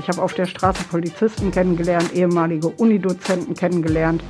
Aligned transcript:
Ich 0.00 0.08
habe 0.08 0.22
auf 0.22 0.34
der 0.34 0.46
Straße 0.46 0.84
Polizisten 0.90 1.50
kennengelernt, 1.50 2.12
ehemalige 2.14 2.68
Unidozenten 2.68 3.54
kennengelernt. 3.54 4.22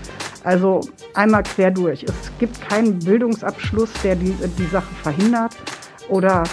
Also 0.44 0.80
einmal 1.14 1.42
quer 1.42 1.70
durch. 1.70 2.04
Es 2.04 2.30
gibt 2.38 2.60
keinen 2.68 2.98
Bildungsabschluss, 2.98 3.90
der 4.04 4.16
die, 4.16 4.34
die 4.58 4.66
Sache 4.66 4.94
verhindert 5.02 5.56
oder 6.08 6.44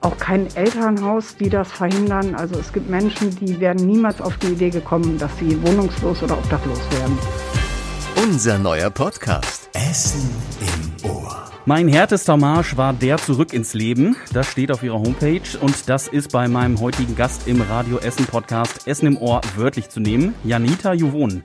auch 0.00 0.16
kein 0.18 0.54
Elternhaus, 0.54 1.36
die 1.36 1.48
das 1.48 1.70
verhindern. 1.70 2.34
Also 2.34 2.58
es 2.58 2.72
gibt 2.72 2.88
Menschen, 2.88 3.34
die 3.36 3.58
werden 3.60 3.86
niemals 3.86 4.20
auf 4.20 4.36
die 4.38 4.48
Idee 4.48 4.70
gekommen, 4.70 5.18
dass 5.18 5.30
sie 5.38 5.60
wohnungslos 5.62 6.22
oder 6.22 6.34
obdachlos 6.34 6.80
werden. 6.98 7.18
Unser 8.22 8.58
neuer 8.58 8.90
Podcast 8.90 9.68
Essen 9.72 10.30
im. 10.60 10.91
Mein 11.64 11.86
härtester 11.86 12.36
Marsch 12.36 12.76
war 12.76 12.92
der 12.92 13.18
zurück 13.18 13.52
ins 13.52 13.72
Leben. 13.72 14.16
Das 14.32 14.48
steht 14.50 14.72
auf 14.72 14.82
ihrer 14.82 14.98
Homepage 14.98 15.42
und 15.60 15.88
das 15.88 16.08
ist 16.08 16.32
bei 16.32 16.48
meinem 16.48 16.80
heutigen 16.80 17.14
Gast 17.14 17.46
im 17.46 17.60
Radio 17.60 17.98
Essen 17.98 18.26
Podcast 18.26 18.88
Essen 18.88 19.06
im 19.06 19.16
Ohr 19.16 19.40
wörtlich 19.54 19.88
zu 19.88 20.00
nehmen. 20.00 20.34
Janita 20.42 20.92
Juwon 20.92 21.40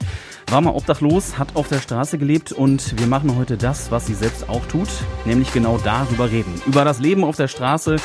war 0.49 0.61
mal 0.61 0.71
obdachlos, 0.71 1.37
hat 1.37 1.55
auf 1.55 1.67
der 1.67 1.81
Straße 1.81 2.17
gelebt 2.17 2.51
und 2.51 2.99
wir 2.99 3.05
machen 3.05 3.35
heute 3.37 3.57
das, 3.57 3.91
was 3.91 4.07
sie 4.07 4.15
selbst 4.15 4.49
auch 4.49 4.65
tut, 4.65 4.89
nämlich 5.25 5.53
genau 5.53 5.77
darüber 5.83 6.31
reden. 6.31 6.61
Über 6.65 6.83
das 6.83 6.99
Leben 6.99 7.23
auf 7.23 7.35
der 7.35 7.47
Straße, 7.47 7.97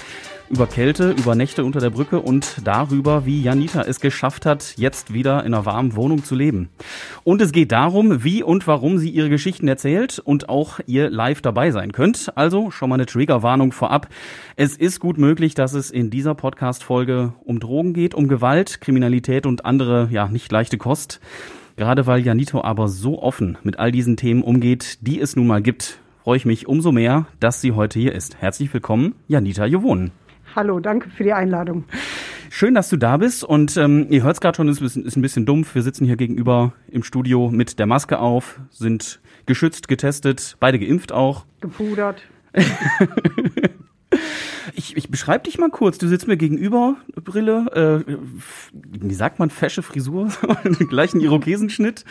über 0.53 0.67
Kälte, 0.67 1.13
über 1.13 1.35
Nächte 1.35 1.65
unter 1.65 1.81
der 1.81 1.89
Brücke 1.89 2.21
und 2.21 2.59
darüber, 2.63 3.25
wie 3.25 3.43
Janita 3.43 3.83
es 3.83 4.01
geschafft 4.01 4.45
hat, 4.45 4.75
jetzt 4.77 5.15
wieder 5.15 5.45
in 5.47 5.55
einer 5.55 5.65
warmen 5.65 5.97
Wohnung 5.97 6.25
zu 6.25 6.35
leben. 6.35 6.69
Und 7.25 7.41
es 7.41 7.53
geht 7.53 7.73
darum, 7.73 8.23
wie 8.23 8.43
und 8.43 8.67
warum 8.67 8.99
sie 8.99 9.09
ihre 9.09 9.31
Geschichten 9.31 9.67
erzählt 9.67 10.19
und 10.19 10.51
auch 10.51 10.79
ihr 10.87 11.09
live 11.09 11.41
dabei 11.41 11.71
sein 11.71 11.93
könnt. 11.93 12.37
Also 12.37 12.71
schon 12.71 12.91
mal 12.91 12.97
eine 12.97 13.07
Triggerwarnung 13.07 13.73
vorab. 13.73 14.09
Es 14.55 14.77
ist 14.77 15.01
gut 15.01 15.17
möglich, 15.17 15.55
dass 15.55 15.73
es 15.73 15.91
in 15.91 16.11
dieser 16.11 16.35
Podcast-Folge 16.35 17.33
um 17.45 17.59
Drogen 17.59 17.95
geht, 17.95 18.15
um 18.15 18.29
Gewalt, 18.29 18.83
Kriminalität 18.83 19.47
und 19.47 19.65
andere, 19.65 20.09
ja, 20.11 20.29
nicht 20.29 20.53
leichte 20.53 20.77
Kost. 20.77 21.21
Gerade 21.77 22.07
weil 22.07 22.21
Janito 22.21 22.63
aber 22.63 22.89
so 22.89 23.23
offen 23.23 23.57
mit 23.63 23.79
all 23.79 23.91
diesen 23.91 24.19
Themen 24.19 24.43
umgeht, 24.43 24.99
die 25.01 25.19
es 25.19 25.35
nun 25.35 25.47
mal 25.47 25.63
gibt, 25.63 25.99
freue 26.23 26.37
ich 26.37 26.45
mich 26.45 26.69
umso 26.69 26.93
mehr, 26.93 27.25
dass 27.41 27.63
sie 27.63 27.73
heute 27.73 27.99
hier 27.99 28.13
ist. 28.13 28.37
Herzlich 28.37 28.73
willkommen, 28.75 29.15
Janita 29.29 29.65
Jovon. 29.65 30.11
Hallo, 30.55 30.81
danke 30.81 31.09
für 31.09 31.25
die 31.25 31.33
Einladung. 31.33 31.85
Schön, 32.51 32.75
dass 32.75 32.91
du 32.91 32.99
da 32.99 33.17
bist 33.17 33.43
und 33.43 33.79
ähm, 33.79 34.07
ihr 34.11 34.23
hört 34.23 34.35
es 34.35 34.41
gerade 34.43 34.57
schon, 34.57 34.69
es 34.69 34.83
ist, 34.83 34.97
ist 34.97 35.17
ein 35.17 35.23
bisschen 35.23 35.47
dumpf. 35.47 35.75
Wir 35.75 35.81
sitzen 35.81 36.05
hier 36.05 36.17
gegenüber 36.17 36.75
im 36.89 37.03
Studio 37.03 37.51
mit 37.51 37.79
der 37.79 37.87
Maske 37.87 38.19
auf, 38.19 38.61
sind 38.69 39.21
geschützt, 39.47 39.89
getestet, 39.89 40.59
beide 40.61 40.79
geimpft 40.79 41.11
auch. 41.11 41.47
Gepudert. 41.63 42.23
ich, 44.75 44.97
ich 44.97 45.11
beschreibe 45.11 45.45
dich 45.45 45.59
mal 45.59 45.71
kurz. 45.71 45.99
Du 45.99 46.09
sitzt 46.09 46.29
mir 46.29 46.37
gegenüber, 46.37 46.97
Brille, 47.15 48.05
äh, 48.07 48.17
wie 48.73 49.15
sagt 49.15 49.39
man, 49.39 49.51
fesche 49.51 49.83
Frisur, 49.83 50.29
gleichen 50.89 51.21
Irokesenschnitt. 51.21 52.05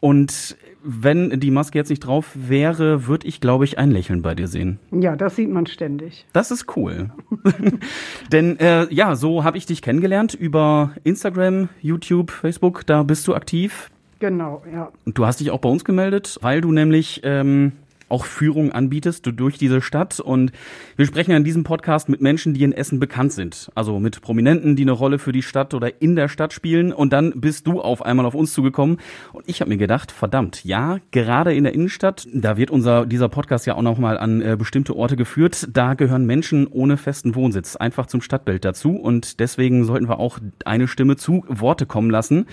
Und 0.00 0.56
wenn 0.82 1.40
die 1.40 1.50
Maske 1.50 1.78
jetzt 1.78 1.88
nicht 1.88 2.00
drauf 2.00 2.30
wäre, 2.34 3.06
würde 3.06 3.26
ich, 3.26 3.40
glaube 3.40 3.64
ich, 3.64 3.78
ein 3.78 3.90
Lächeln 3.90 4.20
bei 4.22 4.34
dir 4.34 4.48
sehen. 4.48 4.78
Ja, 4.90 5.16
das 5.16 5.36
sieht 5.36 5.50
man 5.50 5.66
ständig. 5.66 6.26
Das 6.32 6.50
ist 6.50 6.76
cool. 6.76 7.10
Denn 8.32 8.58
äh, 8.58 8.92
ja, 8.92 9.16
so 9.16 9.44
habe 9.44 9.56
ich 9.56 9.64
dich 9.64 9.80
kennengelernt 9.80 10.34
über 10.34 10.92
Instagram, 11.02 11.70
YouTube, 11.80 12.30
Facebook. 12.30 12.84
Da 12.86 13.02
bist 13.02 13.26
du 13.26 13.34
aktiv. 13.34 13.90
Genau, 14.18 14.62
ja. 14.72 14.92
Und 15.04 15.18
du 15.18 15.26
hast 15.26 15.40
dich 15.40 15.50
auch 15.50 15.58
bei 15.58 15.68
uns 15.68 15.84
gemeldet, 15.84 16.38
weil 16.42 16.60
du 16.60 16.70
nämlich 16.70 17.22
ähm, 17.24 17.72
auch 18.14 18.26
Führung 18.26 18.70
anbietest 18.70 19.26
du 19.26 19.32
durch 19.32 19.58
diese 19.58 19.80
Stadt. 19.80 20.20
Und 20.20 20.52
wir 20.94 21.04
sprechen 21.04 21.32
in 21.32 21.42
diesem 21.42 21.64
Podcast 21.64 22.08
mit 22.08 22.20
Menschen, 22.20 22.54
die 22.54 22.62
in 22.62 22.72
Essen 22.72 23.00
bekannt 23.00 23.32
sind. 23.32 23.72
Also 23.74 23.98
mit 23.98 24.20
Prominenten, 24.20 24.76
die 24.76 24.84
eine 24.84 24.92
Rolle 24.92 25.18
für 25.18 25.32
die 25.32 25.42
Stadt 25.42 25.74
oder 25.74 26.00
in 26.00 26.14
der 26.14 26.28
Stadt 26.28 26.52
spielen. 26.52 26.92
Und 26.92 27.12
dann 27.12 27.40
bist 27.40 27.66
du 27.66 27.80
auf 27.80 28.02
einmal 28.02 28.24
auf 28.24 28.36
uns 28.36 28.52
zugekommen. 28.52 28.98
Und 29.32 29.48
ich 29.48 29.60
habe 29.60 29.68
mir 29.68 29.78
gedacht, 29.78 30.12
verdammt, 30.12 30.64
ja, 30.64 30.98
gerade 31.10 31.52
in 31.54 31.64
der 31.64 31.74
Innenstadt, 31.74 32.28
da 32.32 32.56
wird 32.56 32.70
unser 32.70 33.04
dieser 33.04 33.28
Podcast 33.28 33.66
ja 33.66 33.74
auch 33.74 33.82
nochmal 33.82 34.16
an 34.16 34.40
äh, 34.40 34.54
bestimmte 34.56 34.94
Orte 34.94 35.16
geführt. 35.16 35.66
Da 35.72 35.94
gehören 35.94 36.24
Menschen 36.24 36.68
ohne 36.68 36.96
festen 36.96 37.34
Wohnsitz 37.34 37.74
einfach 37.74 38.06
zum 38.06 38.20
Stadtbild 38.20 38.64
dazu. 38.64 38.92
Und 38.92 39.40
deswegen 39.40 39.84
sollten 39.84 40.08
wir 40.08 40.20
auch 40.20 40.38
eine 40.64 40.86
Stimme 40.86 41.16
zu 41.16 41.44
Worte 41.48 41.84
kommen 41.84 42.10
lassen. 42.10 42.46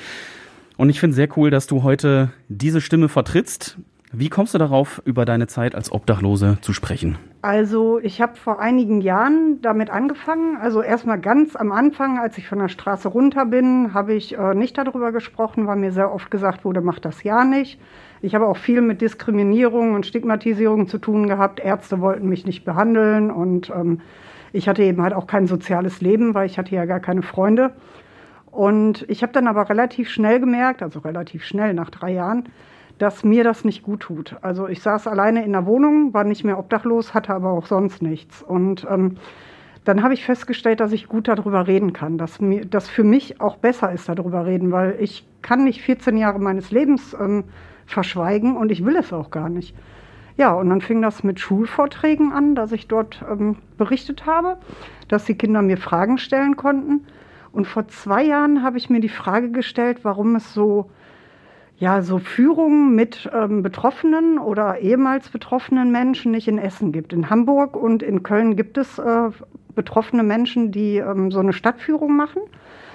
Und 0.82 0.90
ich 0.90 1.00
finde 1.00 1.16
sehr 1.16 1.30
cool, 1.38 1.52
dass 1.52 1.68
du 1.68 1.84
heute 1.84 2.32
diese 2.48 2.82
Stimme 2.82 3.08
vertrittst. 3.08 3.78
Wie 4.14 4.28
kommst 4.28 4.54
du 4.54 4.58
darauf, 4.58 5.02
über 5.06 5.24
deine 5.24 5.48
Zeit 5.48 5.74
als 5.74 5.90
Obdachlose 5.90 6.58
zu 6.60 6.74
sprechen? 6.74 7.18
Also 7.42 7.98
ich 8.00 8.22
habe 8.22 8.36
vor 8.36 8.60
einigen 8.60 9.00
Jahren 9.00 9.62
damit 9.62 9.90
angefangen. 9.90 10.58
Also 10.58 10.82
erstmal 10.82 11.18
ganz 11.18 11.56
am 11.56 11.72
Anfang, 11.72 12.20
als 12.20 12.38
ich 12.38 12.46
von 12.46 12.60
der 12.60 12.68
Straße 12.68 13.08
runter 13.08 13.46
bin, 13.46 13.94
habe 13.94 14.14
ich 14.14 14.38
äh, 14.38 14.54
nicht 14.54 14.78
darüber 14.78 15.14
gesprochen, 15.14 15.66
weil 15.66 15.78
mir 15.78 15.94
sehr 15.94 16.14
oft 16.14 16.30
gesagt 16.30 16.66
wurde, 16.66 16.82
mach 16.82 17.00
das 17.00 17.24
ja 17.24 17.46
nicht. 17.46 17.80
Ich 18.22 18.36
habe 18.36 18.48
auch 18.48 18.58
viel 18.58 18.82
mit 18.82 19.00
Diskriminierung 19.00 19.96
und 19.96 20.06
Stigmatisierung 20.06 20.90
zu 20.90 20.98
tun 20.98 21.28
gehabt. 21.28 21.62
Ärzte 21.62 22.02
wollten 22.02 22.28
mich 22.28 22.46
nicht 22.46 22.66
behandeln 22.66 23.32
und 23.32 23.70
ähm, 23.70 24.02
ich 24.52 24.68
hatte 24.68 24.84
eben 24.84 25.02
halt 25.02 25.14
auch 25.14 25.26
kein 25.26 25.48
soziales 25.48 26.02
Leben, 26.02 26.34
weil 26.34 26.48
ich 26.48 26.58
hatte 26.58 26.76
ja 26.76 26.84
gar 26.84 27.00
keine 27.00 27.22
Freunde. 27.22 27.72
Und 28.52 29.06
ich 29.10 29.24
habe 29.24 29.32
dann 29.32 29.48
aber 29.48 29.70
relativ 29.70 30.10
schnell 30.10 30.42
gemerkt, 30.42 30.84
also 30.84 31.00
relativ 31.00 31.46
schnell 31.46 31.74
nach 31.74 31.90
drei 31.90 32.12
Jahren, 32.12 32.50
dass 33.02 33.24
mir 33.24 33.44
das 33.44 33.66
nicht 33.66 33.82
gut 33.82 34.02
tut. 34.02 34.36
Also 34.42 34.68
ich 34.68 34.82
saß 34.82 35.08
alleine 35.08 35.44
in 35.44 35.54
der 35.54 35.66
Wohnung, 35.66 36.14
war 36.14 36.24
nicht 36.24 36.44
mehr 36.44 36.60
obdachlos, 36.60 37.16
hatte 37.16 37.34
aber 37.34 37.50
auch 37.52 37.66
sonst 37.66 38.04
nichts. 38.04 38.44
Und 38.44 38.86
ähm, 38.90 39.18
dann 39.86 40.04
habe 40.04 40.14
ich 40.14 40.24
festgestellt, 40.24 40.80
dass 40.80 40.92
ich 40.92 41.08
gut 41.08 41.28
darüber 41.28 41.66
reden 41.66 41.94
kann, 41.94 42.20
dass 42.20 42.40
mir 42.40 42.64
das 42.64 42.88
für 42.88 43.04
mich 43.04 43.42
auch 43.42 43.58
besser 43.58 43.92
ist, 43.92 44.08
darüber 44.08 44.46
reden, 44.46 44.72
weil 44.72 44.98
ich 45.00 45.28
kann 45.42 45.64
nicht 45.64 45.82
14 45.82 46.16
Jahre 46.16 46.40
meines 46.40 46.70
Lebens 46.70 47.16
ähm, 47.20 47.46
verschweigen 47.88 48.56
und 48.56 48.72
ich 48.72 48.86
will 48.86 48.96
es 48.96 49.12
auch 49.12 49.32
gar 49.32 49.50
nicht. 49.50 49.76
Ja, 50.38 50.54
und 50.54 50.70
dann 50.70 50.82
fing 50.82 51.02
das 51.02 51.24
mit 51.24 51.40
Schulvorträgen 51.40 52.32
an, 52.32 52.54
dass 52.54 52.72
ich 52.72 52.88
dort 52.88 53.26
ähm, 53.28 53.58
berichtet 53.78 54.28
habe, 54.28 54.58
dass 55.08 55.26
die 55.26 55.36
Kinder 55.36 55.64
mir 55.64 55.78
Fragen 55.78 56.20
stellen 56.20 56.56
konnten. 56.56 57.08
Und 57.52 57.66
vor 57.66 57.88
zwei 57.88 58.24
Jahren 58.24 58.62
habe 58.62 58.78
ich 58.78 58.92
mir 58.92 59.02
die 59.02 59.10
Frage 59.10 59.50
gestellt, 59.50 60.00
warum 60.04 60.36
es 60.36 60.54
so 60.54 60.92
ja, 61.82 62.04
so 62.04 62.20
Führungen 62.20 62.94
mit 62.94 63.28
ähm, 63.34 63.64
Betroffenen 63.64 64.38
oder 64.38 64.78
ehemals 64.82 65.30
betroffenen 65.30 65.92
Menschen 65.92 66.32
nicht 66.32 66.48
in 66.48 66.60
Essen 66.60 66.92
gibt. 66.92 67.12
In 67.12 67.32
Hamburg 67.32 67.76
und 67.76 68.04
in 68.04 68.22
Köln 68.22 68.56
gibt 68.56 68.78
es 68.78 69.00
äh, 69.00 69.32
betroffene 69.74 70.22
Menschen, 70.22 70.72
die 70.72 70.98
ähm, 70.98 71.32
so 71.32 71.40
eine 71.40 71.54
Stadtführung 71.54 72.16
machen 72.16 72.44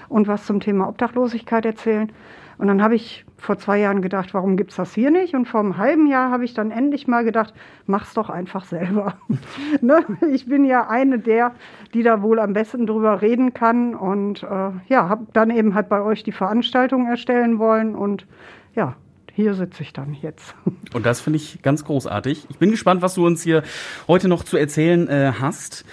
und 0.09 0.29
was 0.29 0.47
zum 0.47 0.61
Thema 0.61 0.89
Obdachlosigkeit 0.89 1.67
erzählen. 1.67 2.13
Und 2.59 2.69
dann 2.69 2.81
habe 2.81 2.95
ich 2.95 3.27
vor 3.37 3.59
zwei 3.59 3.81
Jahren 3.81 4.03
gedacht, 4.03 4.33
warum 4.35 4.57
gibt 4.57 4.71
es 4.71 4.77
das 4.77 4.95
hier 4.95 5.11
nicht? 5.11 5.35
Und 5.35 5.49
vor 5.49 5.59
einem 5.59 5.79
halben 5.79 6.07
Jahr 6.07 6.31
habe 6.31 6.45
ich 6.45 6.55
dann 6.55 6.71
endlich 6.71 7.09
mal 7.09 7.25
gedacht, 7.25 7.55
mach's 7.87 8.15
doch 8.15 8.31
einfach 8.31 8.67
selber. 8.67 9.15
ne? 9.81 10.05
Ich 10.31 10.47
bin 10.47 10.65
ja 10.65 10.87
eine 10.89 11.19
der, 11.19 11.57
die 11.93 12.05
da 12.05 12.23
wohl 12.23 12.39
am 12.39 12.53
besten 12.53 12.87
drüber 12.87 13.21
reden 13.21 13.53
kann. 13.53 13.97
Und 13.97 14.45
äh, 14.45 14.71
ja, 14.87 15.09
habe 15.09 15.27
dann 15.33 15.51
eben 15.51 15.75
halt 15.75 15.89
bei 15.89 16.01
euch 16.01 16.23
die 16.23 16.31
Veranstaltung 16.31 17.09
erstellen 17.09 17.59
wollen 17.59 17.97
und 17.97 18.29
ja, 18.76 18.97
hier 19.34 19.54
sitze 19.54 19.82
ich 19.82 19.92
dann 19.92 20.16
jetzt. 20.22 20.54
Und 20.94 21.04
das 21.04 21.20
finde 21.20 21.38
ich 21.38 21.60
ganz 21.62 21.84
großartig. 21.84 22.47
Ich 22.48 22.59
bin 22.59 22.70
gespannt, 22.70 23.03
was 23.03 23.14
du 23.14 23.26
uns 23.26 23.42
hier 23.42 23.62
heute 24.06 24.28
noch 24.28 24.44
zu 24.44 24.56
erzählen 24.56 25.09
äh, 25.09 25.32
hast. 25.41 25.84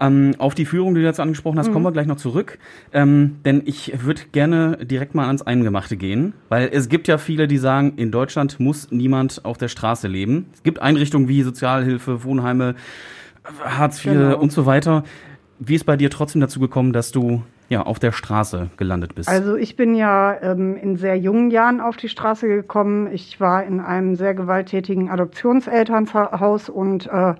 Ähm, 0.00 0.34
auf 0.38 0.54
die 0.54 0.64
Führung, 0.64 0.94
die 0.94 1.00
du 1.00 1.06
jetzt 1.06 1.20
angesprochen 1.20 1.58
hast, 1.58 1.68
mhm. 1.68 1.72
kommen 1.74 1.84
wir 1.84 1.92
gleich 1.92 2.06
noch 2.06 2.16
zurück. 2.16 2.58
Ähm, 2.92 3.36
denn 3.44 3.62
ich 3.64 4.04
würde 4.04 4.22
gerne 4.32 4.78
direkt 4.84 5.14
mal 5.14 5.26
ans 5.26 5.42
Eingemachte 5.42 5.96
gehen, 5.96 6.34
weil 6.48 6.70
es 6.72 6.88
gibt 6.88 7.06
ja 7.08 7.18
viele, 7.18 7.46
die 7.46 7.58
sagen, 7.58 7.94
in 7.96 8.10
Deutschland 8.10 8.58
muss 8.58 8.90
niemand 8.90 9.44
auf 9.44 9.58
der 9.58 9.68
Straße 9.68 10.08
leben. 10.08 10.46
Es 10.54 10.62
gibt 10.64 10.80
Einrichtungen 10.80 11.28
wie 11.28 11.42
Sozialhilfe, 11.42 12.24
Wohnheime, 12.24 12.74
Hartz 13.64 14.04
IV 14.04 14.12
genau. 14.12 14.38
und 14.38 14.50
so 14.50 14.66
weiter. 14.66 15.04
Wie 15.60 15.76
ist 15.76 15.84
bei 15.84 15.96
dir 15.96 16.10
trotzdem 16.10 16.40
dazu 16.40 16.58
gekommen, 16.58 16.92
dass 16.92 17.12
du 17.12 17.42
ja, 17.72 17.82
auf 17.82 17.98
der 17.98 18.12
Straße 18.12 18.68
gelandet 18.76 19.14
bist? 19.14 19.30
Also 19.30 19.56
ich 19.56 19.76
bin 19.76 19.94
ja 19.94 20.36
ähm, 20.42 20.76
in 20.76 20.96
sehr 20.96 21.16
jungen 21.16 21.50
Jahren 21.50 21.80
auf 21.80 21.96
die 21.96 22.10
Straße 22.10 22.46
gekommen. 22.46 23.08
Ich 23.10 23.40
war 23.40 23.64
in 23.64 23.80
einem 23.80 24.14
sehr 24.14 24.34
gewalttätigen 24.34 25.08
Adoptionselternhaus 25.08 26.68
und 26.68 27.06
äh, 27.06 27.34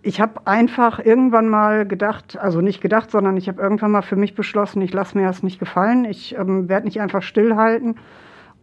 ich 0.00 0.20
habe 0.20 0.46
einfach 0.46 1.04
irgendwann 1.04 1.48
mal 1.48 1.86
gedacht, 1.86 2.38
also 2.38 2.60
nicht 2.60 2.82
gedacht, 2.82 3.10
sondern 3.10 3.36
ich 3.36 3.48
habe 3.48 3.60
irgendwann 3.60 3.90
mal 3.90 4.02
für 4.02 4.14
mich 4.14 4.36
beschlossen, 4.36 4.80
ich 4.80 4.92
lasse 4.92 5.18
mir 5.18 5.26
das 5.26 5.42
nicht 5.42 5.58
gefallen. 5.58 6.04
Ich 6.04 6.36
ähm, 6.38 6.68
werde 6.68 6.86
nicht 6.86 7.00
einfach 7.00 7.22
stillhalten 7.22 7.96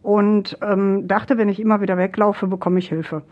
und 0.00 0.56
ähm, 0.62 1.06
dachte, 1.08 1.36
wenn 1.36 1.50
ich 1.50 1.60
immer 1.60 1.82
wieder 1.82 1.98
weglaufe, 1.98 2.46
bekomme 2.46 2.78
ich 2.78 2.88
Hilfe. 2.88 3.22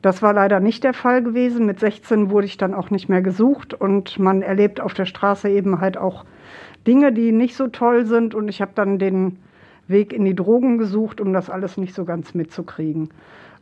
Das 0.00 0.22
war 0.22 0.32
leider 0.32 0.60
nicht 0.60 0.82
der 0.82 0.94
Fall 0.94 1.22
gewesen. 1.22 1.66
Mit 1.66 1.78
16 1.78 2.30
wurde 2.30 2.46
ich 2.46 2.56
dann 2.56 2.72
auch 2.72 2.88
nicht 2.88 3.10
mehr 3.10 3.20
gesucht 3.20 3.74
und 3.74 4.18
man 4.18 4.40
erlebt 4.40 4.80
auf 4.80 4.94
der 4.94 5.04
Straße 5.04 5.50
eben 5.50 5.80
halt 5.82 5.98
auch 5.98 6.24
Dinge, 6.86 7.12
die 7.12 7.32
nicht 7.32 7.56
so 7.56 7.68
toll 7.68 8.06
sind. 8.06 8.34
Und 8.34 8.48
ich 8.48 8.60
habe 8.60 8.72
dann 8.74 8.98
den 8.98 9.38
Weg 9.88 10.12
in 10.12 10.24
die 10.24 10.34
Drogen 10.34 10.78
gesucht, 10.78 11.20
um 11.20 11.32
das 11.32 11.50
alles 11.50 11.76
nicht 11.76 11.94
so 11.94 12.04
ganz 12.04 12.34
mitzukriegen. 12.34 13.10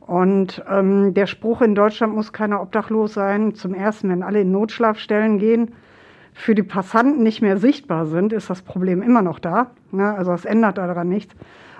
Und 0.01 0.63
ähm, 0.69 1.15
der 1.15 1.27
Spruch 1.27 1.63
in 1.63 1.75
Deutschland 1.75 2.15
muss 2.15 2.33
keiner 2.33 2.61
obdachlos 2.61 3.15
sein. 3.15 3.55
Zum 3.55 3.75
ersten, 3.75 4.09
wenn 4.09 4.23
alle 4.23 4.41
in 4.41 4.51
Notschlafstellen 4.51 5.39
gehen, 5.39 5.73
für 6.33 6.55
die 6.55 6.63
Passanten 6.63 7.23
nicht 7.23 7.43
mehr 7.43 7.59
sichtbar 7.59 8.07
sind, 8.07 8.33
ist 8.33 8.51
das 8.51 8.63
Problem 8.63 9.03
immer 9.03 9.23
noch 9.23 9.39
da. 9.39 9.73
Ne? 9.93 10.13
Also 10.15 10.33
es 10.33 10.45
ändert 10.45 10.79
daran 10.79 11.09
nichts. 11.09 11.35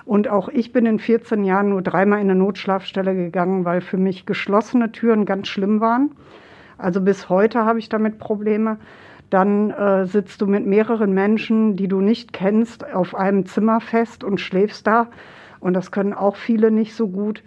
Und 0.05 0.27
auch 0.27 0.49
ich 0.49 0.71
bin 0.71 0.85
in 0.85 0.99
14 0.99 1.43
Jahren 1.43 1.69
nur 1.69 1.81
dreimal 1.81 2.19
in 2.19 2.29
eine 2.29 2.39
Notschlafstelle 2.39 3.15
gegangen, 3.15 3.65
weil 3.65 3.81
für 3.81 3.97
mich 3.97 4.25
geschlossene 4.25 4.91
Türen 4.91 5.25
ganz 5.25 5.47
schlimm 5.47 5.79
waren. 5.79 6.11
Also 6.77 7.01
bis 7.01 7.29
heute 7.29 7.65
habe 7.65 7.79
ich 7.79 7.89
damit 7.89 8.17
Probleme. 8.17 8.77
Dann 9.31 9.71
äh, 9.71 10.05
sitzt 10.05 10.41
du 10.41 10.45
mit 10.45 10.67
mehreren 10.67 11.13
Menschen, 11.13 11.77
die 11.77 11.87
du 11.87 12.01
nicht 12.01 12.33
kennst, 12.33 12.93
auf 12.93 13.15
einem 13.15 13.45
Zimmer 13.45 13.79
fest 13.79 14.23
und 14.25 14.39
schläfst 14.39 14.85
da. 14.85 15.07
Und 15.61 15.73
das 15.73 15.89
können 15.89 16.13
auch 16.13 16.35
viele 16.35 16.69
nicht 16.69 16.93
so 16.93 17.07
gut. 17.07 17.41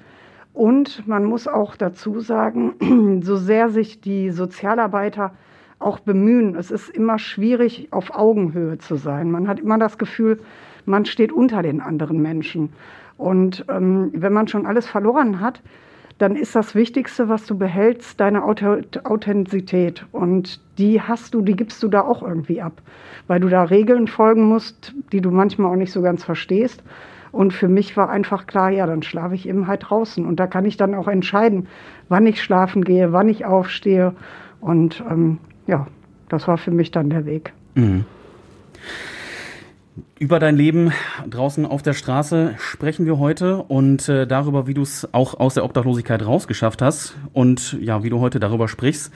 Und 0.54 1.06
man 1.06 1.24
muss 1.24 1.46
auch 1.46 1.76
dazu 1.76 2.20
sagen, 2.20 3.20
so 3.22 3.36
sehr 3.36 3.68
sich 3.68 4.00
die 4.00 4.30
Sozialarbeiter 4.30 5.34
auch 5.78 5.98
bemühen, 5.98 6.56
es 6.56 6.70
ist 6.70 6.88
immer 6.88 7.18
schwierig, 7.18 7.88
auf 7.90 8.14
Augenhöhe 8.14 8.78
zu 8.78 8.96
sein. 8.96 9.30
Man 9.30 9.46
hat 9.46 9.60
immer 9.60 9.78
das 9.78 9.98
Gefühl, 9.98 10.40
man 10.86 11.04
steht 11.04 11.32
unter 11.32 11.60
den 11.60 11.82
anderen 11.82 12.22
Menschen. 12.22 12.72
Und 13.18 13.66
ähm, 13.68 14.10
wenn 14.14 14.32
man 14.32 14.48
schon 14.48 14.64
alles 14.64 14.86
verloren 14.86 15.40
hat, 15.40 15.60
dann 16.18 16.36
ist 16.36 16.54
das 16.54 16.74
Wichtigste, 16.74 17.28
was 17.28 17.44
du 17.46 17.58
behältst, 17.58 18.20
deine 18.20 18.44
Authentizität. 18.44 20.06
Und 20.12 20.60
die 20.78 21.00
hast 21.00 21.34
du, 21.34 21.40
die 21.40 21.56
gibst 21.56 21.82
du 21.82 21.88
da 21.88 22.02
auch 22.02 22.22
irgendwie 22.22 22.62
ab, 22.62 22.82
weil 23.26 23.40
du 23.40 23.48
da 23.48 23.64
Regeln 23.64 24.06
folgen 24.06 24.44
musst, 24.44 24.94
die 25.12 25.20
du 25.20 25.30
manchmal 25.30 25.72
auch 25.72 25.76
nicht 25.76 25.92
so 25.92 26.02
ganz 26.02 26.22
verstehst. 26.22 26.82
Und 27.32 27.52
für 27.52 27.68
mich 27.68 27.96
war 27.96 28.10
einfach 28.10 28.46
klar, 28.46 28.70
ja, 28.70 28.86
dann 28.86 29.02
schlafe 29.02 29.34
ich 29.34 29.48
eben 29.48 29.66
halt 29.66 29.86
draußen. 29.88 30.24
Und 30.24 30.38
da 30.38 30.46
kann 30.46 30.64
ich 30.64 30.76
dann 30.76 30.94
auch 30.94 31.08
entscheiden, 31.08 31.66
wann 32.08 32.26
ich 32.26 32.40
schlafen 32.40 32.84
gehe, 32.84 33.12
wann 33.12 33.28
ich 33.28 33.44
aufstehe. 33.44 34.14
Und 34.60 35.02
ähm, 35.10 35.38
ja, 35.66 35.88
das 36.28 36.46
war 36.46 36.58
für 36.58 36.70
mich 36.70 36.92
dann 36.92 37.10
der 37.10 37.26
Weg. 37.26 37.52
Mhm. 37.74 38.04
Über 40.18 40.40
dein 40.40 40.56
Leben 40.56 40.92
draußen 41.28 41.64
auf 41.66 41.82
der 41.82 41.92
Straße 41.92 42.54
sprechen 42.58 43.06
wir 43.06 43.18
heute 43.18 43.58
und 43.58 44.08
äh, 44.08 44.26
darüber, 44.26 44.66
wie 44.66 44.74
du 44.74 44.82
es 44.82 45.08
auch 45.12 45.38
aus 45.38 45.54
der 45.54 45.64
Obdachlosigkeit 45.64 46.24
rausgeschafft 46.24 46.82
hast 46.82 47.14
und 47.32 47.76
ja, 47.80 48.02
wie 48.02 48.10
du 48.10 48.18
heute 48.18 48.40
darüber 48.40 48.66
sprichst. 48.66 49.12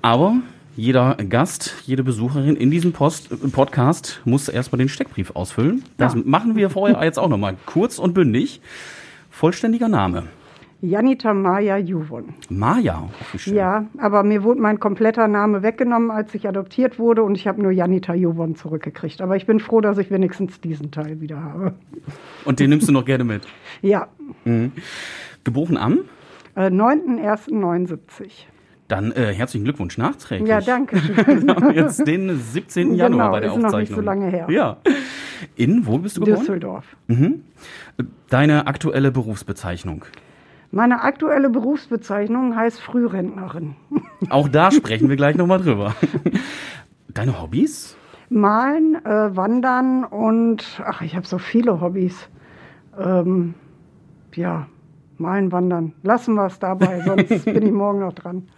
Aber 0.00 0.36
jeder 0.76 1.16
Gast, 1.28 1.74
jede 1.86 2.02
Besucherin 2.02 2.56
in 2.56 2.70
diesem 2.70 2.92
Post 2.92 3.28
Podcast 3.52 4.20
muss 4.24 4.48
erstmal 4.48 4.78
den 4.78 4.88
Steckbrief 4.88 5.32
ausfüllen. 5.34 5.84
Das 5.98 6.14
ja. 6.14 6.22
machen 6.24 6.56
wir 6.56 6.70
vorher 6.70 7.02
jetzt 7.04 7.18
auch 7.18 7.28
nochmal 7.28 7.56
kurz 7.66 7.98
und 7.98 8.14
bündig. 8.14 8.60
Vollständiger 9.30 9.88
Name. 9.88 10.24
Janita 10.84 11.32
Maya 11.32 11.78
Juvon. 11.78 12.34
Maya? 12.50 13.08
Ja, 13.46 13.86
aber 13.96 14.22
mir 14.22 14.42
wurde 14.42 14.60
mein 14.60 14.78
kompletter 14.78 15.28
Name 15.28 15.62
weggenommen, 15.62 16.10
als 16.10 16.34
ich 16.34 16.46
adoptiert 16.46 16.98
wurde 16.98 17.22
und 17.22 17.36
ich 17.36 17.46
habe 17.46 17.62
nur 17.62 17.72
Janita 17.72 18.12
Juvon 18.14 18.54
zurückgekriegt. 18.54 19.22
Aber 19.22 19.34
ich 19.36 19.46
bin 19.46 19.60
froh, 19.60 19.80
dass 19.80 19.96
ich 19.96 20.10
wenigstens 20.10 20.60
diesen 20.60 20.90
Teil 20.90 21.22
wieder 21.22 21.42
habe. 21.42 21.74
Und 22.44 22.60
den 22.60 22.68
nimmst 22.70 22.86
du 22.88 22.92
noch 22.92 23.04
gerne 23.04 23.24
mit? 23.24 23.42
Ja. 23.82 24.08
Mhm. 24.44 24.72
Geboren 25.42 25.76
am? 25.76 26.00
Äh, 26.54 26.68
9.01.79. 26.68 27.98
Dann 28.88 29.12
äh, 29.12 29.34
herzlichen 29.34 29.64
Glückwunsch 29.64 29.98
nachträglich. 29.98 30.48
Ja, 30.48 30.60
danke. 30.60 30.96
wir 30.96 31.54
haben 31.54 31.70
jetzt 31.74 32.06
den 32.06 32.38
17. 32.38 32.94
Januar 32.94 33.10
genau, 33.10 33.30
bei 33.30 33.40
der 33.40 33.48
ist 33.50 33.56
Aufzeichnung. 33.56 33.72
Noch 33.72 33.78
nicht 33.80 33.94
so 33.94 34.00
lange 34.00 34.26
her. 34.28 34.46
Ja. 34.48 34.76
In, 35.56 35.86
wo 35.86 35.98
bist 35.98 36.16
du 36.16 36.20
geboren? 36.20 36.40
Düsseldorf. 36.40 36.96
Mhm. 37.08 37.42
Deine 38.28 38.66
aktuelle 38.66 39.10
Berufsbezeichnung? 39.10 40.04
Meine 40.74 41.02
aktuelle 41.02 41.50
Berufsbezeichnung 41.50 42.56
heißt 42.56 42.80
Frührentnerin. 42.80 43.76
Auch 44.28 44.48
da 44.48 44.72
sprechen 44.72 45.08
wir 45.08 45.14
gleich 45.14 45.36
nochmal 45.36 45.60
drüber. 45.60 45.94
Deine 47.08 47.40
Hobbys? 47.40 47.96
Malen, 48.28 48.96
äh, 49.04 49.36
Wandern 49.36 50.02
und, 50.02 50.82
ach, 50.84 51.00
ich 51.02 51.14
habe 51.14 51.28
so 51.28 51.38
viele 51.38 51.80
Hobbys. 51.80 52.28
Ähm, 52.98 53.54
ja, 54.34 54.66
Malen, 55.16 55.52
Wandern. 55.52 55.92
Lassen 56.02 56.34
wir 56.34 56.46
es 56.46 56.58
dabei, 56.58 57.02
sonst 57.02 57.44
bin 57.44 57.66
ich 57.66 57.72
morgen 57.72 58.00
noch 58.00 58.14
dran. 58.14 58.48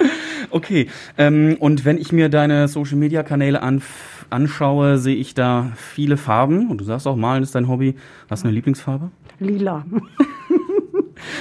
Okay, 0.48 0.88
ähm, 1.18 1.58
und 1.60 1.84
wenn 1.84 1.98
ich 1.98 2.12
mir 2.12 2.30
deine 2.30 2.66
Social-Media-Kanäle 2.66 3.62
an, 3.62 3.82
anschaue, 4.30 4.96
sehe 4.96 5.16
ich 5.16 5.34
da 5.34 5.72
viele 5.74 6.16
Farben. 6.16 6.70
Und 6.70 6.80
du 6.80 6.84
sagst 6.84 7.06
auch, 7.06 7.16
Malen 7.16 7.42
ist 7.42 7.54
dein 7.54 7.68
Hobby. 7.68 7.94
Was 8.28 8.40
ist 8.40 8.46
eine 8.46 8.54
Lieblingsfarbe? 8.54 9.10
Lila. 9.38 9.84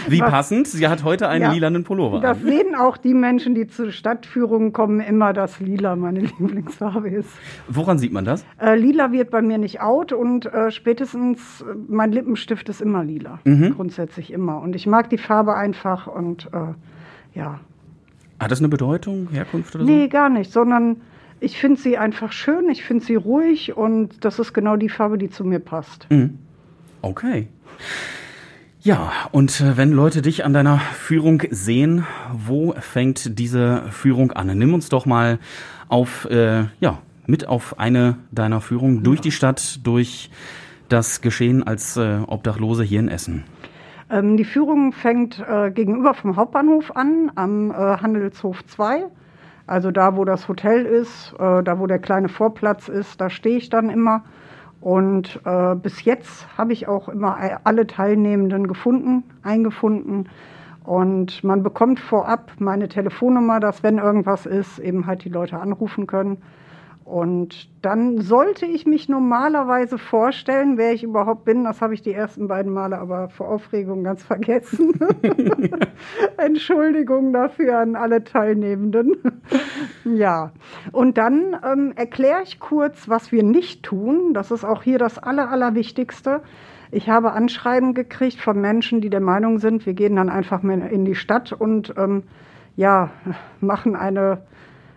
Wie 0.07 0.19
Was, 0.22 0.30
passend, 0.30 0.68
sie 0.68 0.88
hat 0.88 1.04
heute 1.04 1.27
einen 1.30 1.44
ja, 1.44 1.51
lilanen 1.51 1.83
Pullover 1.83 2.19
Das 2.22 2.38
an. 2.38 2.44
sehen 2.45 2.75
auch 2.75 2.98
die 2.98 3.13
Menschen, 3.13 3.56
die 3.56 3.68
zu 3.68 3.92
Stadtführungen 3.92 4.74
kommen, 4.74 5.00
immer, 5.00 5.33
dass 5.33 5.60
lila 5.60 5.95
meine 5.95 6.19
Lieblingsfarbe 6.39 7.10
ist. 7.10 7.30
Woran 7.68 7.98
sieht 7.98 8.13
man 8.13 8.25
das? 8.25 8.45
Äh, 8.60 8.75
lila 8.75 9.12
wird 9.12 9.31
bei 9.31 9.42
mir 9.42 9.57
nicht 9.57 9.81
out 9.81 10.13
und 10.13 10.45
äh, 10.45 10.72
spätestens 10.72 11.62
äh, 11.62 11.66
mein 11.88 12.12
Lippenstift 12.12 12.69
ist 12.69 12.81
immer 12.81 13.04
lila. 13.04 13.39
Mhm. 13.44 13.75
Grundsätzlich 13.75 14.31
immer. 14.31 14.62
Und 14.62 14.75
ich 14.75 14.88
mag 14.88 15.10
die 15.10 15.18
Farbe 15.18 15.56
einfach 15.56 16.07
und 16.07 16.50
äh, 16.54 17.38
ja. 17.38 17.60
Hat 18.39 18.51
das 18.51 18.60
eine 18.60 18.69
Bedeutung, 18.69 19.30
Herkunft 19.31 19.75
oder 19.75 19.86
so? 19.86 19.89
Nee, 19.89 20.07
gar 20.07 20.30
nicht, 20.30 20.51
sondern 20.51 20.98
ich 21.39 21.57
finde 21.57 21.80
sie 21.80 21.98
einfach 21.98 22.31
schön, 22.31 22.69
ich 22.69 22.83
finde 22.83 23.04
sie 23.06 23.16
ruhig 23.16 23.75
und 23.75 24.24
das 24.25 24.39
ist 24.39 24.54
genau 24.54 24.78
die 24.78 24.89
Farbe, 24.89 25.18
die 25.18 25.30
zu 25.30 25.44
mir 25.44 25.60
passt. 25.60 26.07
Mhm. 26.10 26.39
Okay. 27.01 27.48
Ja, 28.86 29.12
und 29.32 29.62
äh, 29.62 29.78
wenn 29.78 29.92
Leute 29.92 30.22
dich 30.22 30.46
an 30.46 30.54
deiner 30.54 30.78
Führung 30.78 31.42
sehen, 31.50 32.06
wo 32.32 32.74
fängt 32.74 33.40
diese 33.40 33.82
Führung 33.90 34.32
an? 34.32 34.56
Nimm 34.56 34.76
uns 34.76 34.90
doch 34.90 35.08
mal 35.08 35.40
auf, 35.90 36.30
äh, 36.30 36.66
ja, 36.80 37.00
mit 37.26 37.48
auf 37.48 37.80
eine 37.80 38.18
deiner 38.30 38.62
Führungen 38.62 39.02
durch 39.02 39.22
die 39.22 39.32
Stadt, 39.32 39.80
durch 39.84 40.30
das 40.88 41.22
Geschehen 41.22 41.64
als 41.64 41.98
äh, 41.98 42.20
Obdachlose 42.28 42.84
hier 42.84 43.00
in 43.00 43.10
Essen. 43.10 43.44
Ähm, 44.12 44.38
die 44.38 44.46
Führung 44.46 44.94
fängt 44.94 45.40
äh, 45.40 45.72
gegenüber 45.72 46.14
vom 46.14 46.36
Hauptbahnhof 46.36 46.96
an, 46.96 47.31
am 47.34 47.72
äh, 47.72 47.74
Handelshof 47.74 48.64
2. 48.68 49.06
Also 49.66 49.90
da, 49.90 50.16
wo 50.16 50.26
das 50.26 50.48
Hotel 50.48 50.86
ist, 50.86 51.34
äh, 51.40 51.64
da, 51.64 51.80
wo 51.80 51.88
der 51.88 51.98
kleine 51.98 52.30
Vorplatz 52.30 52.88
ist, 52.88 53.20
da 53.20 53.31
stehe 53.31 53.58
ich 53.58 53.70
dann 53.70 53.90
immer. 53.90 54.26
Und 54.86 55.40
äh, 55.46 55.74
bis 55.74 56.06
jetzt 56.06 56.48
habe 56.60 56.72
ich 56.72 56.88
auch 56.88 57.10
immer 57.10 57.40
alle 57.64 57.88
Teilnehmenden 57.88 58.68
gefunden, 58.68 59.24
eingefunden. 59.42 60.30
Und 60.84 61.44
man 61.44 61.64
bekommt 61.64 62.00
vorab 62.00 62.52
meine 62.60 62.88
Telefonnummer, 62.88 63.60
dass 63.60 63.82
wenn 63.82 63.98
irgendwas 63.98 64.46
ist, 64.46 64.78
eben 64.78 65.08
halt 65.08 65.24
die 65.24 65.30
Leute 65.30 65.58
anrufen 65.58 66.06
können. 66.06 66.38
Und 67.06 67.69
dann 67.84 68.19
sollte 68.19 68.66
ich 68.66 68.88
mich 68.88 69.07
normalerweise 69.07 70.00
vorstellen, 70.00 70.80
wer 70.80 70.92
ich 70.92 71.04
überhaupt 71.04 71.46
bin. 71.46 71.63
Das 71.63 71.80
habe 71.80 71.94
ich 71.94 72.02
die 72.02 72.12
ersten 72.12 72.47
beiden 72.47 72.74
Male 72.74 72.97
aber 72.97 73.30
vor 73.30 73.47
Aufregung 73.47 74.04
ganz 74.04 74.24
vergessen. 74.24 75.00
Entschuldigung 76.38 77.31
dafür 77.31 77.78
an 77.78 77.95
alle 77.95 78.24
Teilnehmenden. 78.24 79.18
ja, 80.04 80.52
und 80.92 81.19
dann 81.19 81.56
ähm, 81.64 81.94
erkläre 81.95 82.42
ich 82.42 82.59
kurz, 82.59 83.07
was 83.07 83.31
wir 83.31 83.44
nicht 83.44 83.83
tun. 83.83 84.33
Das 84.33 84.50
ist 84.50 84.66
auch 84.66 84.81
hier 84.81 84.97
das 84.97 85.19
Aller, 85.19 85.52
Allerwichtigste. 85.52 86.42
Ich 86.90 87.07
habe 87.07 87.33
Anschreiben 87.33 87.94
gekriegt 87.94 88.42
von 88.42 88.59
Menschen, 88.59 89.00
die 89.00 89.12
der 89.12 89.21
Meinung 89.21 89.59
sind, 89.59 89.85
wir 89.85 89.94
gehen 89.94 90.16
dann 90.16 90.30
einfach 90.30 90.64
mal 90.64 90.81
in 90.81 91.06
die 91.06 91.16
Stadt 91.16 91.54
und 91.54 91.94
ähm, 91.97 92.24
ja, 92.76 93.12
machen 93.62 93.95
eine 93.95 94.42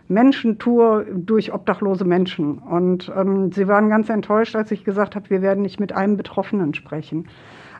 Menschentour 0.08 1.04
durch 1.14 1.52
obdachlose 1.52 2.04
Menschen. 2.04 2.58
Und 2.58 3.12
ähm, 3.14 3.52
sie 3.52 3.68
waren 3.68 3.88
ganz 3.88 4.08
enttäuscht, 4.08 4.56
als 4.56 4.70
ich 4.70 4.84
gesagt 4.84 5.14
habe, 5.14 5.30
wir 5.30 5.42
werden 5.42 5.62
nicht 5.62 5.78
mit 5.78 5.92
einem 5.92 6.16
Betroffenen 6.16 6.74
sprechen. 6.74 7.28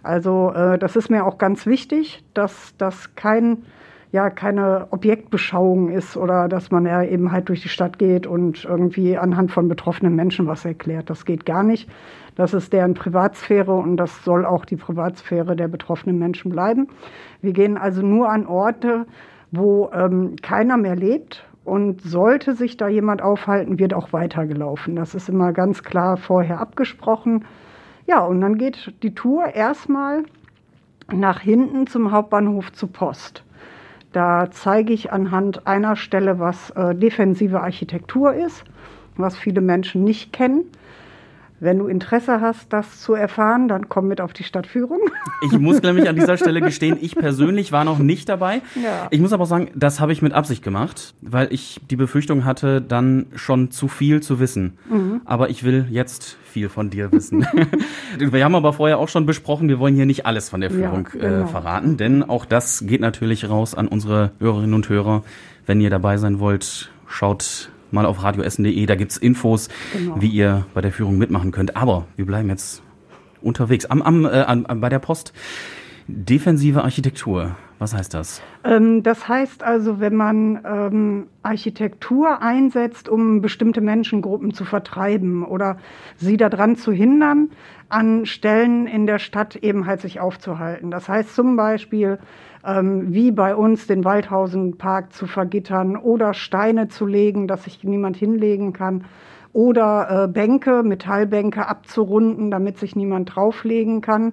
Also 0.02 0.52
äh, 0.52 0.78
das 0.78 0.96
ist 0.96 1.10
mir 1.10 1.26
auch 1.26 1.38
ganz 1.38 1.66
wichtig, 1.66 2.22
dass 2.34 2.76
das 2.76 3.14
kein 3.14 3.64
ja 4.10 4.30
keine 4.30 4.86
Objektbeschauung 4.90 5.90
ist 5.90 6.16
oder 6.16 6.48
dass 6.48 6.70
man 6.70 6.86
ja 6.86 7.02
eben 7.02 7.30
halt 7.30 7.48
durch 7.48 7.62
die 7.62 7.68
Stadt 7.68 7.98
geht 7.98 8.26
und 8.26 8.64
irgendwie 8.64 9.18
anhand 9.18 9.52
von 9.52 9.68
betroffenen 9.68 10.14
Menschen 10.14 10.46
was 10.46 10.64
erklärt. 10.64 11.10
Das 11.10 11.24
geht 11.24 11.44
gar 11.44 11.62
nicht. 11.62 11.90
Das 12.34 12.54
ist 12.54 12.72
deren 12.72 12.94
Privatsphäre 12.94 13.72
und 13.72 13.96
das 13.96 14.24
soll 14.24 14.46
auch 14.46 14.64
die 14.64 14.76
Privatsphäre 14.76 15.56
der 15.56 15.68
betroffenen 15.68 16.18
Menschen 16.18 16.50
bleiben. 16.50 16.88
Wir 17.42 17.52
gehen 17.52 17.76
also 17.76 18.00
nur 18.00 18.30
an 18.30 18.46
Orte, 18.46 19.06
wo 19.50 19.90
ähm, 19.92 20.36
keiner 20.40 20.76
mehr 20.76 20.96
lebt, 20.96 21.47
und 21.68 22.02
sollte 22.02 22.54
sich 22.54 22.76
da 22.76 22.88
jemand 22.88 23.22
aufhalten, 23.22 23.78
wird 23.78 23.94
auch 23.94 24.12
weitergelaufen. 24.12 24.96
Das 24.96 25.14
ist 25.14 25.28
immer 25.28 25.52
ganz 25.52 25.82
klar 25.82 26.16
vorher 26.16 26.60
abgesprochen. 26.60 27.44
Ja, 28.06 28.24
und 28.24 28.40
dann 28.40 28.56
geht 28.56 28.94
die 29.02 29.14
Tour 29.14 29.54
erstmal 29.54 30.24
nach 31.12 31.40
hinten 31.40 31.86
zum 31.86 32.10
Hauptbahnhof 32.10 32.72
zu 32.72 32.86
Post. 32.86 33.44
Da 34.12 34.50
zeige 34.50 34.92
ich 34.92 35.12
anhand 35.12 35.66
einer 35.66 35.96
Stelle, 35.96 36.38
was 36.38 36.70
äh, 36.70 36.94
defensive 36.94 37.60
Architektur 37.60 38.32
ist, 38.34 38.64
was 39.16 39.36
viele 39.36 39.60
Menschen 39.60 40.04
nicht 40.04 40.32
kennen. 40.32 40.64
Wenn 41.60 41.78
du 41.78 41.86
Interesse 41.86 42.40
hast, 42.40 42.72
das 42.72 43.00
zu 43.00 43.14
erfahren, 43.14 43.68
dann 43.68 43.88
komm 43.88 44.08
mit 44.08 44.20
auf 44.20 44.32
die 44.32 44.44
Stadtführung. 44.44 45.00
Ich 45.42 45.58
muss 45.58 45.82
nämlich 45.82 46.08
an 46.08 46.16
dieser 46.16 46.36
Stelle 46.36 46.60
gestehen, 46.60 46.98
ich 47.00 47.16
persönlich 47.16 47.72
war 47.72 47.84
noch 47.84 47.98
nicht 47.98 48.28
dabei. 48.28 48.62
Ja. 48.82 49.08
Ich 49.10 49.20
muss 49.20 49.32
aber 49.32 49.46
sagen, 49.46 49.70
das 49.74 50.00
habe 50.00 50.12
ich 50.12 50.22
mit 50.22 50.32
Absicht 50.32 50.62
gemacht, 50.62 51.14
weil 51.20 51.52
ich 51.52 51.80
die 51.90 51.96
Befürchtung 51.96 52.44
hatte, 52.44 52.80
dann 52.80 53.26
schon 53.34 53.70
zu 53.70 53.88
viel 53.88 54.20
zu 54.20 54.38
wissen. 54.38 54.78
Mhm. 54.88 55.20
Aber 55.24 55.50
ich 55.50 55.64
will 55.64 55.86
jetzt 55.90 56.36
viel 56.44 56.68
von 56.68 56.90
dir 56.90 57.10
wissen. 57.12 57.46
wir 58.18 58.44
haben 58.44 58.54
aber 58.54 58.72
vorher 58.72 58.98
auch 58.98 59.08
schon 59.08 59.26
besprochen, 59.26 59.68
wir 59.68 59.78
wollen 59.78 59.94
hier 59.94 60.06
nicht 60.06 60.26
alles 60.26 60.48
von 60.48 60.60
der 60.60 60.70
Führung 60.70 61.08
Ja, 61.14 61.28
genau. 61.28 61.44
äh, 61.44 61.46
verraten, 61.46 61.96
denn 61.96 62.22
auch 62.22 62.44
das 62.44 62.84
geht 62.86 63.00
natürlich 63.00 63.48
raus 63.48 63.74
an 63.74 63.88
unsere 63.88 64.32
Hörerinnen 64.38 64.74
und 64.74 64.88
Hörer. 64.88 65.22
Wenn 65.66 65.80
ihr 65.80 65.90
dabei 65.90 66.16
sein 66.16 66.40
wollt, 66.40 66.90
schaut 67.06 67.70
mal 67.90 68.06
auf 68.06 68.22
radioessen.de, 68.22 68.86
da 68.86 68.94
gibt's 68.94 69.16
Infos, 69.16 69.68
Genau. 69.92 70.20
wie 70.20 70.28
ihr 70.28 70.66
bei 70.74 70.80
der 70.80 70.92
Führung 70.92 71.18
mitmachen 71.18 71.50
könnt. 71.50 71.76
Aber 71.76 72.06
wir 72.16 72.26
bleiben 72.26 72.48
jetzt 72.48 72.82
unterwegs. 73.42 73.86
Am, 73.86 74.02
am, 74.02 74.24
äh, 74.24 74.28
an, 74.28 74.64
bei 74.80 74.88
der 74.88 74.98
Post. 74.98 75.32
Defensive 76.10 76.82
Architektur. 76.84 77.56
Was 77.78 77.94
heißt 77.94 78.14
das? 78.14 78.42
Ähm, 78.64 79.02
das 79.02 79.28
heißt 79.28 79.62
also, 79.62 80.00
wenn 80.00 80.16
man 80.16 80.60
ähm, 80.64 81.26
Architektur 81.42 82.42
einsetzt, 82.42 83.08
um 83.08 83.40
bestimmte 83.40 83.80
Menschengruppen 83.80 84.52
zu 84.52 84.64
vertreiben 84.64 85.44
oder 85.44 85.76
sie 86.16 86.36
daran 86.38 86.76
zu 86.76 86.90
hindern, 86.92 87.50
an 87.88 88.26
Stellen 88.26 88.86
in 88.86 89.06
der 89.06 89.18
Stadt 89.18 89.54
eben 89.54 89.86
halt 89.86 90.00
sich 90.00 90.18
aufzuhalten. 90.18 90.90
Das 90.90 91.08
heißt 91.08 91.34
zum 91.34 91.56
Beispiel, 91.56 92.18
ähm, 92.64 93.12
wie 93.12 93.30
bei 93.30 93.54
uns 93.54 93.86
den 93.86 94.04
Waldhausenpark 94.04 95.12
zu 95.12 95.26
vergittern 95.26 95.96
oder 95.96 96.34
Steine 96.34 96.88
zu 96.88 97.06
legen, 97.06 97.48
dass 97.48 97.64
sich 97.64 97.82
niemand 97.84 98.16
hinlegen 98.16 98.72
kann 98.72 99.04
oder 99.52 100.24
äh, 100.24 100.28
Bänke, 100.28 100.82
Metallbänke 100.82 101.66
abzurunden, 101.66 102.50
damit 102.50 102.78
sich 102.78 102.96
niemand 102.96 103.34
drauflegen 103.34 104.00
kann. 104.00 104.32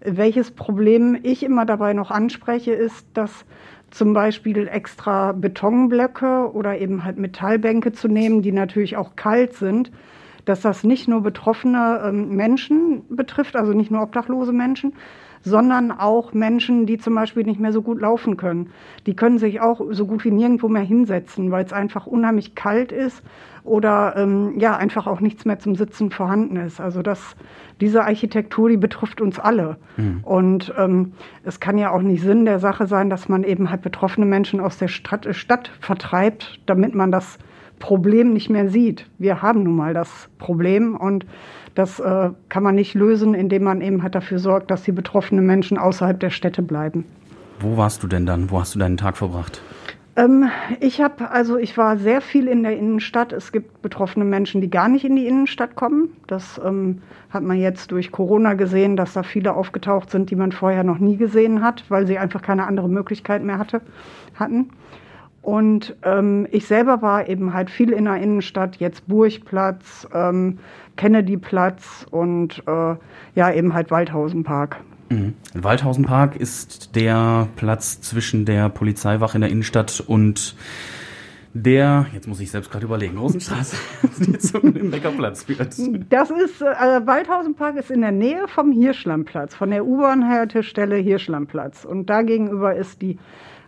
Welches 0.00 0.50
Problem 0.50 1.18
ich 1.22 1.42
immer 1.42 1.64
dabei 1.64 1.94
noch 1.94 2.10
anspreche, 2.10 2.72
ist, 2.72 3.06
dass 3.14 3.46
zum 3.90 4.12
Beispiel 4.12 4.68
extra 4.68 5.32
Betonblöcke 5.32 6.50
oder 6.52 6.78
eben 6.78 7.04
halt 7.04 7.16
Metallbänke 7.16 7.92
zu 7.92 8.08
nehmen, 8.08 8.42
die 8.42 8.52
natürlich 8.52 8.96
auch 8.96 9.16
kalt 9.16 9.54
sind, 9.54 9.92
dass 10.44 10.60
das 10.60 10.84
nicht 10.84 11.08
nur 11.08 11.22
betroffene 11.22 12.02
ähm, 12.04 12.34
Menschen 12.36 13.04
betrifft, 13.08 13.56
also 13.56 13.72
nicht 13.72 13.90
nur 13.90 14.02
obdachlose 14.02 14.52
Menschen, 14.52 14.94
sondern 15.44 15.92
auch 15.92 16.32
Menschen, 16.32 16.86
die 16.86 16.98
zum 16.98 17.14
Beispiel 17.14 17.44
nicht 17.44 17.60
mehr 17.60 17.72
so 17.72 17.82
gut 17.82 18.00
laufen 18.00 18.36
können. 18.36 18.70
Die 19.06 19.14
können 19.14 19.38
sich 19.38 19.60
auch 19.60 19.80
so 19.90 20.06
gut 20.06 20.24
wie 20.24 20.30
nirgendwo 20.30 20.68
mehr 20.68 20.82
hinsetzen, 20.82 21.50
weil 21.50 21.64
es 21.64 21.72
einfach 21.72 22.06
unheimlich 22.06 22.54
kalt 22.54 22.90
ist 22.92 23.22
oder 23.62 24.14
ähm, 24.16 24.58
ja 24.58 24.76
einfach 24.76 25.06
auch 25.06 25.20
nichts 25.20 25.44
mehr 25.44 25.58
zum 25.58 25.74
Sitzen 25.74 26.10
vorhanden 26.10 26.56
ist. 26.56 26.80
Also 26.80 27.02
das, 27.02 27.36
diese 27.80 28.04
Architektur, 28.04 28.70
die 28.70 28.76
betrifft 28.78 29.20
uns 29.20 29.38
alle. 29.38 29.76
Und 30.22 30.72
ähm, 30.78 31.12
es 31.44 31.60
kann 31.60 31.76
ja 31.78 31.90
auch 31.90 32.02
nicht 32.02 32.22
Sinn 32.22 32.46
der 32.46 32.58
Sache 32.58 32.86
sein, 32.86 33.10
dass 33.10 33.28
man 33.28 33.44
eben 33.44 33.70
halt 33.70 33.82
betroffene 33.82 34.26
Menschen 34.26 34.60
aus 34.60 34.78
der 34.78 34.88
Stadt, 34.88 35.26
Stadt 35.34 35.70
vertreibt, 35.80 36.60
damit 36.66 36.94
man 36.94 37.12
das 37.12 37.38
Problem 37.78 38.32
nicht 38.32 38.48
mehr 38.48 38.68
sieht. 38.70 39.06
Wir 39.18 39.42
haben 39.42 39.62
nun 39.64 39.76
mal 39.76 39.92
das 39.92 40.28
Problem 40.38 40.96
und 40.96 41.26
das 41.74 41.98
äh, 42.00 42.30
kann 42.48 42.62
man 42.62 42.74
nicht 42.74 42.94
lösen, 42.94 43.34
indem 43.34 43.64
man 43.64 43.80
eben 43.80 44.02
halt 44.02 44.14
dafür 44.14 44.38
sorgt, 44.38 44.70
dass 44.70 44.82
die 44.82 44.92
betroffenen 44.92 45.46
Menschen 45.46 45.78
außerhalb 45.78 46.18
der 46.20 46.30
Städte 46.30 46.62
bleiben. 46.62 47.04
Wo 47.60 47.76
warst 47.76 48.02
du 48.02 48.06
denn 48.06 48.26
dann? 48.26 48.50
Wo 48.50 48.60
hast 48.60 48.74
du 48.74 48.78
deinen 48.78 48.96
Tag 48.96 49.16
verbracht? 49.16 49.60
Ähm, 50.16 50.48
ich 50.80 51.00
habe, 51.00 51.30
also 51.30 51.56
ich 51.56 51.76
war 51.76 51.96
sehr 51.96 52.20
viel 52.20 52.46
in 52.46 52.62
der 52.62 52.76
Innenstadt. 52.76 53.32
Es 53.32 53.50
gibt 53.50 53.82
betroffene 53.82 54.24
Menschen, 54.24 54.60
die 54.60 54.70
gar 54.70 54.88
nicht 54.88 55.04
in 55.04 55.16
die 55.16 55.26
Innenstadt 55.26 55.74
kommen. 55.74 56.10
Das 56.28 56.60
ähm, 56.64 57.02
hat 57.30 57.42
man 57.42 57.58
jetzt 57.58 57.90
durch 57.90 58.12
Corona 58.12 58.54
gesehen, 58.54 58.96
dass 58.96 59.14
da 59.14 59.24
viele 59.24 59.54
aufgetaucht 59.54 60.10
sind, 60.10 60.30
die 60.30 60.36
man 60.36 60.52
vorher 60.52 60.84
noch 60.84 60.98
nie 60.98 61.16
gesehen 61.16 61.62
hat, 61.62 61.84
weil 61.88 62.06
sie 62.06 62.18
einfach 62.18 62.42
keine 62.42 62.66
andere 62.66 62.88
Möglichkeit 62.88 63.42
mehr 63.42 63.58
hatte, 63.58 63.80
hatten. 64.36 64.70
Und 65.42 65.94
ähm, 66.04 66.46
ich 66.52 66.66
selber 66.66 67.02
war 67.02 67.28
eben 67.28 67.52
halt 67.52 67.68
viel 67.68 67.92
in 67.92 68.06
der 68.06 68.16
Innenstadt, 68.16 68.76
jetzt 68.76 69.06
Burgplatz, 69.06 70.08
ähm, 70.14 70.58
Kennedyplatz 70.96 72.06
und 72.10 72.62
äh, 72.66 72.96
ja 73.34 73.52
eben 73.52 73.74
halt 73.74 73.90
Waldhausenpark. 73.90 74.76
Mhm. 75.10 75.34
Waldhausenpark 75.54 76.36
ist 76.36 76.96
der 76.96 77.48
Platz 77.56 78.00
zwischen 78.00 78.44
der 78.44 78.68
Polizeiwache 78.68 79.36
in 79.36 79.42
der 79.42 79.50
Innenstadt 79.50 80.02
und 80.06 80.56
der, 81.56 82.06
jetzt 82.12 82.26
muss 82.26 82.40
ich 82.40 82.50
selbst 82.50 82.70
gerade 82.72 82.84
überlegen, 82.84 83.16
Rosenstraße, 83.16 83.76
die 84.18 84.38
zum 84.38 84.72
Limbecker-Platz 84.72 85.44
führt. 85.44 85.76
Das 86.10 86.30
ist, 86.30 86.60
äh, 86.60 87.06
Waldhausenpark 87.06 87.76
ist 87.76 87.92
in 87.92 88.00
der 88.00 88.10
Nähe 88.10 88.48
vom 88.48 88.72
Hirschlandplatz, 88.72 89.54
von 89.54 89.70
der 89.70 89.86
U-Bahn-Haltestelle 89.86 90.96
Hirschlandplatz. 90.96 91.84
Und 91.84 92.10
da 92.10 92.22
gegenüber 92.22 92.74
ist 92.74 93.02
die 93.02 93.18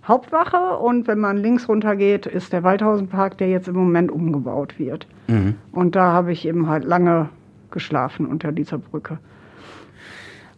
Hauptwache 0.07 0.77
und 0.79 1.09
wenn 1.09 1.19
man 1.19 1.37
links 1.37 1.69
runter 1.69 1.97
geht, 1.97 2.27
ist 2.27 2.53
der 2.53 2.63
Waldhausenpark, 2.63 3.39
der 3.39 3.49
jetzt 3.49 3.69
im 3.69 3.75
Moment 3.75 4.11
umgebaut 4.11 4.79
wird. 4.79 5.07
Mhm. 5.27 5.57
Und 5.73 5.97
da 5.97 6.13
habe 6.13 6.33
ich 6.33 6.47
eben 6.47 6.69
halt 6.69 6.85
lange 6.85 7.29
geschlafen 7.71 8.27
unter 8.27 8.53
dieser 8.53 8.79
Brücke. 8.79 9.19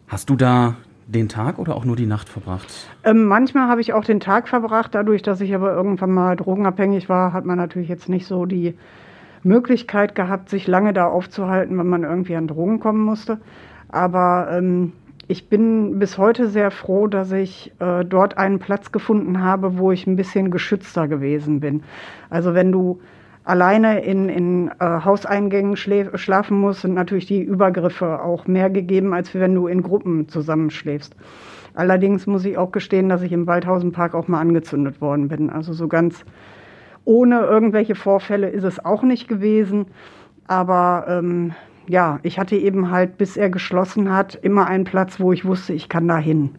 Hast 0.07 0.29
du 0.29 0.35
da 0.35 0.75
den 1.07 1.27
Tag 1.27 1.57
oder 1.57 1.75
auch 1.75 1.85
nur 1.85 1.95
die 1.95 2.05
Nacht 2.05 2.29
verbracht? 2.29 2.87
Ähm, 3.03 3.25
manchmal 3.25 3.67
habe 3.67 3.81
ich 3.81 3.93
auch 3.93 4.05
den 4.05 4.19
Tag 4.19 4.47
verbracht, 4.47 4.93
dadurch, 4.93 5.23
dass 5.23 5.41
ich 5.41 5.55
aber 5.55 5.73
irgendwann 5.73 6.11
mal 6.11 6.35
drogenabhängig 6.35 7.09
war, 7.09 7.33
hat 7.33 7.45
man 7.45 7.57
natürlich 7.57 7.89
jetzt 7.89 8.09
nicht 8.09 8.27
so 8.27 8.45
die 8.45 8.75
Möglichkeit 9.43 10.15
gehabt, 10.15 10.49
sich 10.49 10.67
lange 10.67 10.93
da 10.93 11.07
aufzuhalten, 11.07 11.77
wenn 11.77 11.87
man 11.87 12.03
irgendwie 12.03 12.35
an 12.35 12.47
Drogen 12.47 12.79
kommen 12.79 13.01
musste. 13.01 13.39
Aber 13.89 14.49
ähm, 14.51 14.93
ich 15.29 15.47
bin 15.47 15.99
bis 15.99 16.17
heute 16.17 16.49
sehr 16.49 16.71
froh, 16.71 17.05
dass 17.05 17.31
ich 17.31 17.71
äh, 17.77 18.03
dort 18.03 18.39
einen 18.39 18.57
Platz 18.57 18.91
gefunden 18.91 19.43
habe, 19.43 19.77
wo 19.77 19.91
ich 19.91 20.07
ein 20.07 20.15
bisschen 20.15 20.49
geschützter 20.49 21.07
gewesen 21.07 21.59
bin. 21.59 21.83
Also 22.31 22.55
wenn 22.55 22.71
du 22.71 22.99
alleine 23.43 24.03
in, 24.03 24.27
in 24.27 24.71
äh, 24.79 25.01
Hauseingängen 25.05 25.77
schlafen 25.77 26.57
musst, 26.57 26.81
sind 26.81 26.95
natürlich 26.95 27.27
die 27.27 27.43
Übergriffe 27.43 28.23
auch 28.23 28.47
mehr 28.47 28.71
gegeben, 28.71 29.13
als 29.13 29.35
wenn 29.35 29.53
du 29.53 29.67
in 29.67 29.83
Gruppen 29.83 30.27
zusammenschläfst. 30.27 31.15
Allerdings 31.75 32.25
muss 32.25 32.43
ich 32.43 32.57
auch 32.57 32.71
gestehen, 32.71 33.07
dass 33.07 33.21
ich 33.21 33.31
im 33.31 33.45
Waldhausenpark 33.45 34.15
auch 34.15 34.27
mal 34.27 34.41
angezündet 34.41 34.99
worden 34.99 35.27
bin. 35.27 35.51
Also 35.51 35.73
so 35.73 35.87
ganz 35.87 36.25
ohne 37.05 37.41
irgendwelche 37.41 37.93
Vorfälle 37.93 38.49
ist 38.49 38.63
es 38.63 38.83
auch 38.83 39.03
nicht 39.03 39.27
gewesen. 39.27 39.85
Aber 40.47 41.05
ähm, 41.07 41.53
ja, 41.89 42.19
ich 42.21 42.37
hatte 42.37 42.55
eben 42.55 42.91
halt, 42.91 43.17
bis 43.17 43.35
er 43.35 43.49
geschlossen 43.49 44.13
hat, 44.13 44.35
immer 44.35 44.67
einen 44.67 44.83
Platz, 44.83 45.19
wo 45.19 45.33
ich 45.33 45.43
wusste, 45.43 45.73
ich 45.73 45.89
kann 45.89 46.07
da 46.07 46.17
hin. 46.17 46.51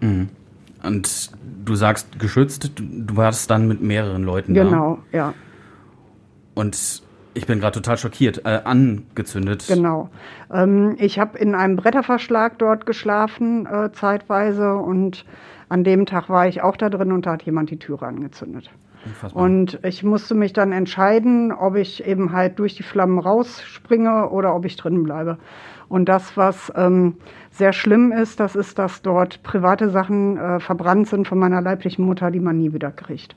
Mhm. 0.00 0.30
Und 0.82 1.30
du 1.64 1.74
sagst 1.74 2.18
geschützt, 2.18 2.72
du, 2.76 3.16
warst 3.16 3.50
dann 3.50 3.68
mit 3.68 3.82
mehreren 3.82 4.22
Leuten 4.22 4.54
da. 4.54 4.64
Genau, 4.64 4.98
ja, 5.12 5.34
Und 6.54 7.02
ich 7.34 7.46
bin 7.46 7.60
gerade 7.60 7.74
total 7.74 7.98
schockiert, 7.98 8.44
äh, 8.46 8.60
angezündet. 8.64 9.66
genau. 9.68 10.08
Ähm, 10.50 10.96
ich 10.98 11.18
habe 11.18 11.38
in 11.38 11.54
einem 11.54 11.76
Bretterverschlag 11.76 12.58
dort 12.58 12.86
geschlafen, 12.86 13.66
äh, 13.66 13.92
zeitweise. 13.92 14.74
Und 14.74 15.24
an 15.68 15.84
dem 15.84 16.06
Tag 16.06 16.30
war 16.30 16.48
ich 16.48 16.62
auch 16.62 16.76
da 16.76 16.88
drin 16.88 17.12
und 17.12 17.26
da 17.26 17.32
hat 17.32 17.42
jemand 17.42 17.70
die 17.70 17.78
Türe 17.78 18.06
angezündet. 18.06 18.70
Unfassbar. 19.04 19.42
Und 19.42 19.78
ich 19.82 20.02
musste 20.02 20.34
mich 20.34 20.52
dann 20.52 20.72
entscheiden, 20.72 21.52
ob 21.52 21.76
ich 21.76 22.04
eben 22.04 22.32
halt 22.32 22.58
durch 22.58 22.74
die 22.74 22.82
Flammen 22.82 23.18
rausspringe 23.18 24.30
oder 24.30 24.54
ob 24.54 24.64
ich 24.64 24.76
drin 24.76 25.02
bleibe. 25.02 25.38
Und 25.88 26.08
das, 26.08 26.36
was 26.36 26.72
ähm, 26.76 27.14
sehr 27.50 27.72
schlimm 27.72 28.12
ist, 28.12 28.40
das 28.40 28.54
ist, 28.54 28.78
dass 28.78 29.02
dort 29.02 29.42
private 29.42 29.90
Sachen 29.90 30.36
äh, 30.36 30.60
verbrannt 30.60 31.08
sind 31.08 31.26
von 31.26 31.38
meiner 31.38 31.62
leiblichen 31.62 32.04
Mutter, 32.04 32.30
die 32.30 32.40
man 32.40 32.58
nie 32.58 32.72
wieder 32.72 32.90
kriegt. 32.90 33.36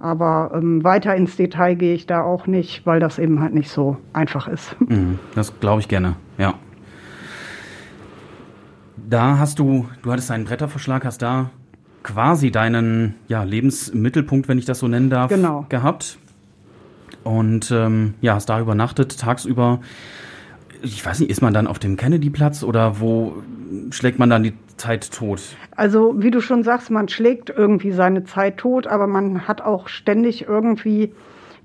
Aber 0.00 0.52
ähm, 0.54 0.84
weiter 0.84 1.14
ins 1.14 1.36
Detail 1.36 1.74
gehe 1.74 1.94
ich 1.94 2.06
da 2.06 2.22
auch 2.22 2.46
nicht, 2.46 2.86
weil 2.86 3.00
das 3.00 3.18
eben 3.18 3.40
halt 3.40 3.52
nicht 3.52 3.70
so 3.70 3.96
einfach 4.12 4.48
ist. 4.48 4.76
Mhm, 4.88 5.18
das 5.34 5.58
glaube 5.60 5.80
ich 5.80 5.88
gerne, 5.88 6.16
ja. 6.38 6.54
Da 8.96 9.38
hast 9.38 9.58
du, 9.58 9.86
du 10.02 10.12
hattest 10.12 10.30
einen 10.30 10.44
Bretterverschlag, 10.44 11.04
hast 11.04 11.22
da 11.22 11.50
quasi 12.08 12.50
deinen 12.50 13.14
ja, 13.28 13.42
Lebensmittelpunkt, 13.42 14.48
wenn 14.48 14.58
ich 14.58 14.64
das 14.64 14.78
so 14.78 14.88
nennen 14.88 15.10
darf, 15.10 15.28
Genau. 15.28 15.66
gehabt. 15.68 16.18
Und 17.22 17.70
ähm, 17.70 18.14
ja, 18.22 18.34
hast 18.34 18.48
da 18.48 18.60
übernachtet, 18.60 19.18
tagsüber. 19.18 19.80
Ich 20.82 21.04
weiß 21.04 21.20
nicht, 21.20 21.30
ist 21.30 21.42
man 21.42 21.52
dann 21.52 21.66
auf 21.66 21.78
dem 21.78 21.96
Kennedy-Platz 21.96 22.62
oder 22.62 23.00
wo 23.00 23.42
schlägt 23.90 24.18
man 24.18 24.30
dann 24.30 24.42
die 24.42 24.54
Zeit 24.78 25.10
tot? 25.12 25.40
Also, 25.76 26.14
wie 26.16 26.30
du 26.30 26.40
schon 26.40 26.62
sagst, 26.62 26.90
man 26.90 27.08
schlägt 27.08 27.50
irgendwie 27.50 27.90
seine 27.92 28.24
Zeit 28.24 28.56
tot, 28.56 28.86
aber 28.86 29.06
man 29.06 29.46
hat 29.46 29.60
auch 29.60 29.88
ständig 29.88 30.46
irgendwie 30.48 31.12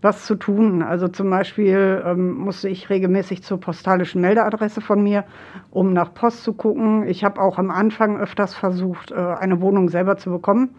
was 0.03 0.25
zu 0.25 0.35
tun. 0.35 0.83
Also 0.83 1.07
zum 1.07 1.29
Beispiel 1.29 2.03
ähm, 2.05 2.33
musste 2.33 2.69
ich 2.69 2.89
regelmäßig 2.89 3.41
zur 3.43 3.59
postalischen 3.59 4.21
Meldeadresse 4.21 4.81
von 4.81 5.01
mir, 5.01 5.23
um 5.71 5.93
nach 5.93 6.13
Post 6.13 6.43
zu 6.43 6.53
gucken. 6.53 7.07
Ich 7.07 7.23
habe 7.23 7.41
auch 7.41 7.57
am 7.57 7.71
Anfang 7.71 8.19
öfters 8.19 8.53
versucht, 8.53 9.11
äh, 9.11 9.15
eine 9.15 9.61
Wohnung 9.61 9.89
selber 9.89 10.17
zu 10.17 10.29
bekommen, 10.29 10.75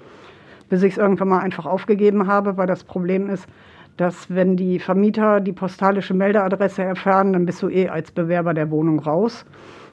bis 0.68 0.82
ich 0.82 0.92
es 0.92 0.98
irgendwann 0.98 1.28
mal 1.28 1.40
einfach 1.40 1.66
aufgegeben 1.66 2.26
habe, 2.26 2.56
weil 2.56 2.66
das 2.66 2.84
Problem 2.84 3.30
ist, 3.30 3.48
dass 3.96 4.34
wenn 4.34 4.56
die 4.56 4.78
Vermieter 4.78 5.40
die 5.40 5.52
postalische 5.52 6.14
Meldeadresse 6.14 6.82
erfahren, 6.82 7.32
dann 7.32 7.46
bist 7.46 7.62
du 7.62 7.68
eh 7.68 7.88
als 7.88 8.12
Bewerber 8.12 8.52
der 8.52 8.70
Wohnung 8.70 8.98
raus. 8.98 9.46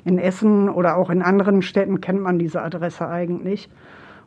In 0.03 0.17
Essen 0.17 0.67
oder 0.67 0.97
auch 0.97 1.09
in 1.09 1.21
anderen 1.21 1.61
Städten 1.61 2.01
kennt 2.01 2.21
man 2.21 2.39
diese 2.39 2.61
Adresse 2.61 3.07
eigentlich. 3.07 3.69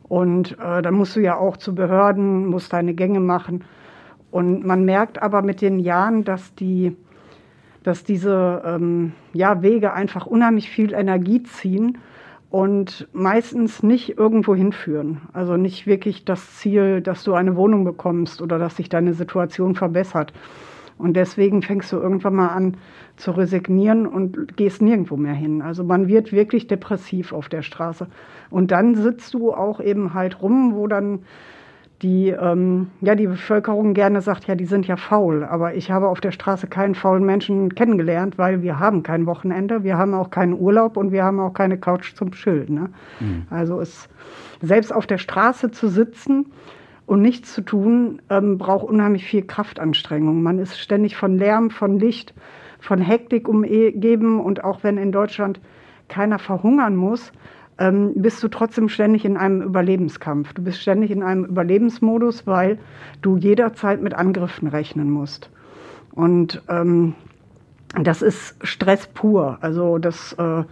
Und 0.03 0.57
äh, 0.59 0.81
dann 0.81 0.93
musst 0.93 1.15
du 1.15 1.19
ja 1.19 1.37
auch 1.37 1.57
zu 1.57 1.75
Behörden, 1.75 2.45
musst 2.45 2.71
deine 2.73 2.93
Gänge 2.93 3.19
machen. 3.19 3.63
Und 4.35 4.65
man 4.65 4.83
merkt 4.83 5.23
aber 5.23 5.41
mit 5.41 5.61
den 5.61 5.79
Jahren, 5.79 6.25
dass 6.25 6.53
die, 6.55 6.97
dass 7.83 8.03
diese 8.03 8.63
ähm, 8.65 9.13
ja, 9.31 9.61
Wege 9.61 9.93
einfach 9.93 10.25
unheimlich 10.25 10.69
viel 10.69 10.93
Energie 10.93 11.43
ziehen 11.43 11.99
und 12.49 13.07
meistens 13.13 13.81
nicht 13.81 14.17
irgendwo 14.17 14.53
hinführen. 14.53 15.21
Also 15.31 15.55
nicht 15.55 15.87
wirklich 15.87 16.25
das 16.25 16.57
Ziel, 16.57 16.99
dass 16.99 17.23
du 17.23 17.33
eine 17.33 17.55
Wohnung 17.55 17.85
bekommst 17.85 18.41
oder 18.41 18.59
dass 18.59 18.75
sich 18.75 18.89
deine 18.89 19.13
Situation 19.13 19.73
verbessert. 19.73 20.33
Und 20.97 21.15
deswegen 21.15 21.61
fängst 21.61 21.93
du 21.93 21.95
irgendwann 21.95 22.35
mal 22.35 22.49
an 22.49 22.75
zu 23.15 23.31
resignieren 23.31 24.05
und 24.05 24.57
gehst 24.57 24.81
nirgendwo 24.81 25.15
mehr 25.15 25.33
hin. 25.33 25.61
Also 25.61 25.85
man 25.85 26.09
wird 26.09 26.33
wirklich 26.33 26.67
depressiv 26.67 27.31
auf 27.31 27.47
der 27.47 27.61
Straße. 27.61 28.07
Und 28.49 28.71
dann 28.71 28.95
sitzt 28.95 29.33
du 29.33 29.53
auch 29.53 29.79
eben 29.79 30.13
halt 30.13 30.41
rum, 30.41 30.75
wo 30.75 30.87
dann 30.87 31.19
die, 32.01 32.29
ähm, 32.29 32.87
ja, 33.01 33.15
die 33.15 33.27
Bevölkerung 33.27 33.93
gerne 33.93 34.21
sagt, 34.21 34.47
ja, 34.47 34.55
die 34.55 34.65
sind 34.65 34.87
ja 34.87 34.97
faul. 34.97 35.43
Aber 35.43 35.75
ich 35.75 35.91
habe 35.91 36.07
auf 36.09 36.19
der 36.19 36.31
Straße 36.31 36.67
keinen 36.67 36.95
faulen 36.95 37.25
Menschen 37.25 37.73
kennengelernt, 37.73 38.37
weil 38.37 38.61
wir 38.61 38.79
haben 38.79 39.01
kein 39.03 39.25
Wochenende, 39.25 39.83
wir 39.83 39.97
haben 39.97 40.13
auch 40.13 40.29
keinen 40.29 40.53
Urlaub 40.53 40.97
und 40.97 41.11
wir 41.11 41.23
haben 41.23 41.39
auch 41.39 41.53
keine 41.53 41.77
Couch 41.77 42.13
zum 42.15 42.31
Chillen. 42.31 42.73
Ne? 42.73 42.89
Mhm. 43.19 43.47
Also 43.49 43.79
es, 43.79 44.09
selbst 44.61 44.93
auf 44.93 45.07
der 45.07 45.17
Straße 45.17 45.71
zu 45.71 45.87
sitzen 45.87 46.47
und 47.05 47.21
nichts 47.21 47.53
zu 47.53 47.61
tun, 47.61 48.21
ähm, 48.29 48.57
braucht 48.57 48.85
unheimlich 48.85 49.25
viel 49.25 49.43
Kraftanstrengung. 49.43 50.43
Man 50.43 50.59
ist 50.59 50.77
ständig 50.77 51.15
von 51.15 51.37
Lärm, 51.37 51.69
von 51.69 51.97
Licht, 51.97 52.33
von 52.79 52.99
Hektik 52.99 53.47
umgeben 53.47 54.39
und 54.39 54.63
auch 54.63 54.83
wenn 54.83 54.97
in 54.97 55.11
Deutschland 55.11 55.61
keiner 56.07 56.39
verhungern 56.39 56.95
muss, 56.95 57.31
ähm, 57.77 58.13
bist 58.15 58.41
du 58.41 58.47
trotzdem 58.47 58.89
ständig 58.89 59.25
in 59.25 59.37
einem 59.37 59.61
Überlebenskampf. 59.61 60.53
Du 60.53 60.63
bist 60.63 60.81
ständig 60.81 61.11
in 61.11 61.23
einem 61.23 61.45
Überlebensmodus, 61.45 62.47
weil 62.47 62.79
du 63.21 63.37
jederzeit 63.37 64.01
mit 64.01 64.13
Angriffen 64.13 64.67
rechnen 64.67 65.09
musst. 65.09 65.49
Und 66.11 66.61
ähm, 66.69 67.15
das 68.01 68.21
ist 68.21 68.55
Stress 68.63 69.07
pur. 69.07 69.57
Also 69.61 69.97
das 69.97 70.33
äh, 70.33 70.63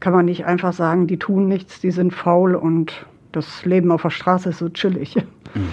kann 0.00 0.12
man 0.12 0.24
nicht 0.24 0.46
einfach 0.46 0.72
sagen, 0.72 1.06
die 1.06 1.18
tun 1.18 1.48
nichts, 1.48 1.80
die 1.80 1.90
sind 1.90 2.12
faul 2.14 2.54
und 2.54 3.06
das 3.32 3.64
Leben 3.64 3.92
auf 3.92 4.02
der 4.02 4.10
Straße 4.10 4.50
ist 4.50 4.58
so 4.58 4.68
chillig. 4.68 5.16
Mhm. 5.54 5.70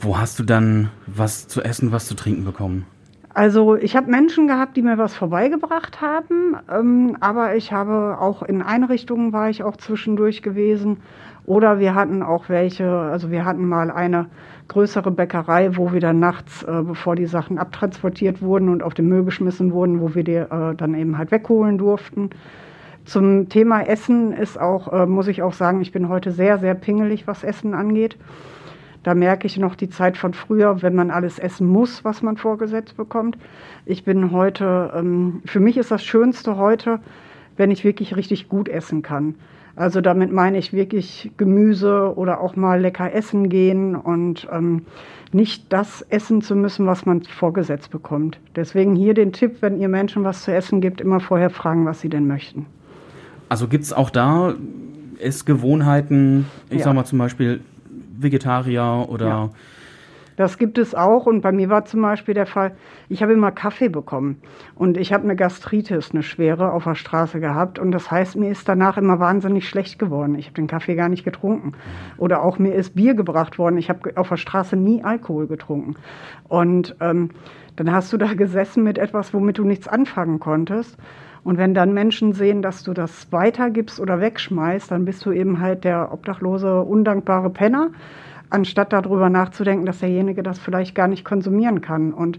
Wo 0.00 0.18
hast 0.18 0.40
du 0.40 0.42
dann 0.42 0.90
was 1.06 1.46
zu 1.46 1.62
essen, 1.62 1.92
was 1.92 2.08
zu 2.08 2.16
trinken 2.16 2.44
bekommen? 2.44 2.86
Also 3.34 3.76
ich 3.76 3.94
habe 3.94 4.10
Menschen 4.10 4.48
gehabt, 4.48 4.76
die 4.76 4.82
mir 4.82 4.98
was 4.98 5.14
vorbeigebracht 5.14 6.00
haben, 6.00 6.56
ähm, 6.72 7.16
aber 7.20 7.56
ich 7.56 7.72
habe 7.72 8.18
auch 8.18 8.42
in 8.42 8.62
Einrichtungen 8.62 9.32
war 9.32 9.50
ich 9.50 9.62
auch 9.62 9.76
zwischendurch 9.76 10.42
gewesen. 10.42 10.98
Oder 11.44 11.78
wir 11.78 11.94
hatten 11.94 12.22
auch 12.22 12.48
welche, 12.48 12.90
also 12.90 13.30
wir 13.30 13.44
hatten 13.44 13.66
mal 13.66 13.90
eine 13.90 14.26
größere 14.68 15.10
Bäckerei, 15.10 15.76
wo 15.76 15.92
wir 15.92 16.00
dann 16.00 16.20
nachts, 16.20 16.62
äh, 16.62 16.82
bevor 16.82 17.16
die 17.16 17.26
Sachen 17.26 17.58
abtransportiert 17.58 18.42
wurden 18.42 18.68
und 18.68 18.82
auf 18.82 18.92
den 18.92 19.08
Müll 19.08 19.24
geschmissen 19.24 19.72
wurden, 19.72 20.00
wo 20.00 20.14
wir 20.14 20.24
die 20.24 20.34
äh, 20.34 20.74
dann 20.74 20.94
eben 20.94 21.16
halt 21.16 21.30
wegholen 21.30 21.78
durften. 21.78 22.30
Zum 23.04 23.48
Thema 23.48 23.80
Essen 23.80 24.32
ist 24.32 24.60
auch, 24.60 24.92
äh, 24.92 25.06
muss 25.06 25.28
ich 25.28 25.42
auch 25.42 25.54
sagen, 25.54 25.80
ich 25.80 25.92
bin 25.92 26.10
heute 26.10 26.30
sehr, 26.32 26.58
sehr 26.58 26.74
pingelig, 26.74 27.26
was 27.26 27.42
Essen 27.42 27.72
angeht. 27.72 28.18
Da 29.02 29.14
merke 29.14 29.46
ich 29.46 29.58
noch 29.58 29.74
die 29.74 29.88
Zeit 29.88 30.16
von 30.16 30.34
früher, 30.34 30.82
wenn 30.82 30.94
man 30.94 31.10
alles 31.10 31.38
essen 31.38 31.66
muss, 31.66 32.04
was 32.04 32.22
man 32.22 32.36
vorgesetzt 32.36 32.96
bekommt. 32.96 33.38
Ich 33.86 34.04
bin 34.04 34.32
heute, 34.32 34.92
ähm, 34.94 35.42
für 35.44 35.60
mich 35.60 35.76
ist 35.76 35.90
das 35.90 36.04
Schönste 36.04 36.56
heute, 36.56 37.00
wenn 37.56 37.70
ich 37.70 37.84
wirklich 37.84 38.16
richtig 38.16 38.48
gut 38.48 38.68
essen 38.68 39.02
kann. 39.02 39.34
Also 39.76 40.00
damit 40.00 40.32
meine 40.32 40.58
ich 40.58 40.72
wirklich 40.72 41.30
Gemüse 41.36 42.12
oder 42.16 42.40
auch 42.40 42.56
mal 42.56 42.80
lecker 42.80 43.14
essen 43.14 43.48
gehen 43.48 43.94
und 43.94 44.48
ähm, 44.52 44.82
nicht 45.32 45.72
das 45.72 46.02
essen 46.02 46.42
zu 46.42 46.56
müssen, 46.56 46.86
was 46.86 47.06
man 47.06 47.22
vorgesetzt 47.22 47.90
bekommt. 47.90 48.40
Deswegen 48.56 48.96
hier 48.96 49.14
den 49.14 49.32
Tipp, 49.32 49.58
wenn 49.60 49.78
ihr 49.80 49.88
Menschen 49.88 50.24
was 50.24 50.42
zu 50.42 50.52
essen 50.52 50.80
gibt, 50.80 51.00
immer 51.00 51.20
vorher 51.20 51.50
fragen, 51.50 51.86
was 51.86 52.00
sie 52.00 52.08
denn 52.08 52.26
möchten. 52.26 52.66
Also 53.48 53.68
gibt 53.68 53.84
es 53.84 53.92
auch 53.92 54.10
da 54.10 54.54
Essgewohnheiten, 55.20 56.46
ich 56.70 56.78
ja. 56.78 56.84
sag 56.84 56.94
mal 56.94 57.04
zum 57.04 57.18
Beispiel 57.18 57.60
Vegetarier 58.22 59.06
oder. 59.08 59.26
Ja. 59.26 59.50
Das 60.38 60.56
gibt 60.56 60.78
es 60.78 60.94
auch 60.94 61.26
und 61.26 61.40
bei 61.40 61.50
mir 61.50 61.68
war 61.68 61.84
zum 61.84 62.00
Beispiel 62.00 62.32
der 62.32 62.46
Fall, 62.46 62.76
ich 63.08 63.24
habe 63.24 63.32
immer 63.32 63.50
Kaffee 63.50 63.88
bekommen 63.88 64.40
und 64.76 64.96
ich 64.96 65.12
habe 65.12 65.24
eine 65.24 65.34
Gastritis, 65.34 66.12
eine 66.12 66.22
schwere, 66.22 66.70
auf 66.72 66.84
der 66.84 66.94
Straße 66.94 67.40
gehabt 67.40 67.80
und 67.80 67.90
das 67.90 68.08
heißt, 68.08 68.36
mir 68.36 68.48
ist 68.48 68.68
danach 68.68 68.96
immer 68.98 69.18
wahnsinnig 69.18 69.68
schlecht 69.68 69.98
geworden. 69.98 70.36
Ich 70.36 70.46
habe 70.46 70.54
den 70.54 70.68
Kaffee 70.68 70.94
gar 70.94 71.08
nicht 71.08 71.24
getrunken 71.24 71.72
oder 72.18 72.44
auch 72.44 72.60
mir 72.60 72.72
ist 72.72 72.94
Bier 72.94 73.14
gebracht 73.14 73.58
worden. 73.58 73.78
Ich 73.78 73.88
habe 73.88 74.16
auf 74.16 74.28
der 74.28 74.36
Straße 74.36 74.76
nie 74.76 75.02
Alkohol 75.02 75.48
getrunken 75.48 75.96
und 76.46 76.94
ähm, 77.00 77.30
dann 77.74 77.92
hast 77.92 78.12
du 78.12 78.16
da 78.16 78.32
gesessen 78.34 78.84
mit 78.84 78.96
etwas, 78.96 79.34
womit 79.34 79.58
du 79.58 79.64
nichts 79.64 79.88
anfangen 79.88 80.38
konntest. 80.38 80.96
Und 81.48 81.56
wenn 81.56 81.72
dann 81.72 81.94
Menschen 81.94 82.34
sehen, 82.34 82.60
dass 82.60 82.82
du 82.84 82.92
das 82.92 83.32
weitergibst 83.32 84.00
oder 84.00 84.20
wegschmeißt, 84.20 84.90
dann 84.90 85.06
bist 85.06 85.24
du 85.24 85.32
eben 85.32 85.60
halt 85.60 85.82
der 85.82 86.12
obdachlose, 86.12 86.82
undankbare 86.82 87.48
Penner, 87.48 87.88
anstatt 88.50 88.92
darüber 88.92 89.30
nachzudenken, 89.30 89.86
dass 89.86 90.00
derjenige 90.00 90.42
das 90.42 90.58
vielleicht 90.58 90.94
gar 90.94 91.08
nicht 91.08 91.24
konsumieren 91.24 91.80
kann. 91.80 92.12
Und 92.12 92.38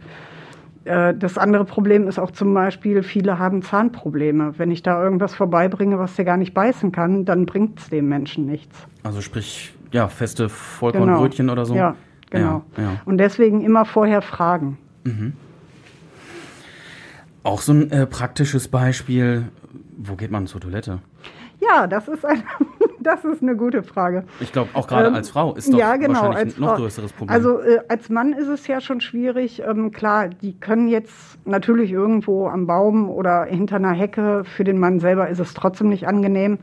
äh, 0.86 1.16
das 1.16 1.40
andere 1.40 1.66
Problem 1.66 2.08
ist 2.08 2.20
auch 2.20 2.30
zum 2.30 2.54
Beispiel, 2.54 3.02
viele 3.02 3.40
haben 3.40 3.64
Zahnprobleme. 3.64 4.54
Wenn 4.60 4.70
ich 4.70 4.84
da 4.84 5.04
irgendwas 5.04 5.34
vorbeibringe, 5.34 5.98
was 5.98 6.16
der 6.16 6.26
gar 6.26 6.38
nicht 6.38 6.54
beißen 6.54 6.92
kann, 6.92 7.26
dann 7.26 7.48
bringt 7.48 7.80
es 7.80 7.90
dem 7.90 8.10
Menschen 8.10 8.46
nichts. 8.46 8.78
Also 9.02 9.22
sprich, 9.22 9.74
ja, 9.92 10.08
feste 10.08 10.50
Vollkornbrötchen 10.50 11.48
genau. 11.48 11.54
oder 11.54 11.66
so. 11.66 11.74
Ja, 11.74 11.96
genau. 12.30 12.64
Ja, 12.78 12.84
ja. 12.84 12.90
Und 13.06 13.18
deswegen 13.18 13.62
immer 13.62 13.86
vorher 13.86 14.22
fragen. 14.22 14.78
Mhm. 15.04 15.34
Auch 17.44 17.62
so 17.62 17.74
ein 17.74 17.92
äh, 17.92 18.06
praktisches 18.06 18.68
Beispiel. 18.68 19.46
Wo 19.98 20.16
geht 20.16 20.32
man 20.32 20.48
zur 20.48 20.62
Toilette? 20.62 21.00
Ja, 21.60 21.88
das 21.88 22.08
ist, 22.08 22.26
ein, 22.26 22.44
das 23.00 23.26
ist 23.26 23.42
eine 23.42 23.56
gute 23.56 23.84
Frage. 23.84 24.24
Ich 24.40 24.52
glaube, 24.52 24.70
auch 24.74 24.88
gerade 24.88 25.08
ähm, 25.08 25.16
als 25.16 25.30
Frau 25.30 25.54
ist 25.56 25.72
doch 25.72 25.78
ja, 25.78 25.96
genau, 25.98 26.24
wahrscheinlich 26.24 26.58
ein 26.58 26.62
noch 26.62 26.70
Frau. 26.70 26.78
größeres 26.78 27.14
Problem. 27.14 27.36
Also 27.36 27.60
äh, 27.60 27.80
als 27.88 28.10
Mann 28.10 28.34
ist 28.34 28.48
es 28.48 28.68
ja 28.68 28.82
schon 28.82 29.02
schwierig. 29.02 29.62
Ähm, 29.66 29.92
klar, 29.92 30.30
die 30.30 30.58
können 30.60 30.88
jetzt 30.88 31.38
natürlich 31.46 31.92
irgendwo 31.92 32.48
am 32.48 32.66
Baum 32.66 33.10
oder 33.10 33.46
hinter 33.46 33.78
einer 33.78 33.92
Hecke. 33.92 34.44
Für 34.46 34.64
den 34.64 34.80
Mann 34.80 35.00
selber 35.00 35.30
ist 35.30 35.40
es 35.40 35.54
trotzdem 35.54 35.90
nicht 35.90 36.08
angenehm. 36.08 36.60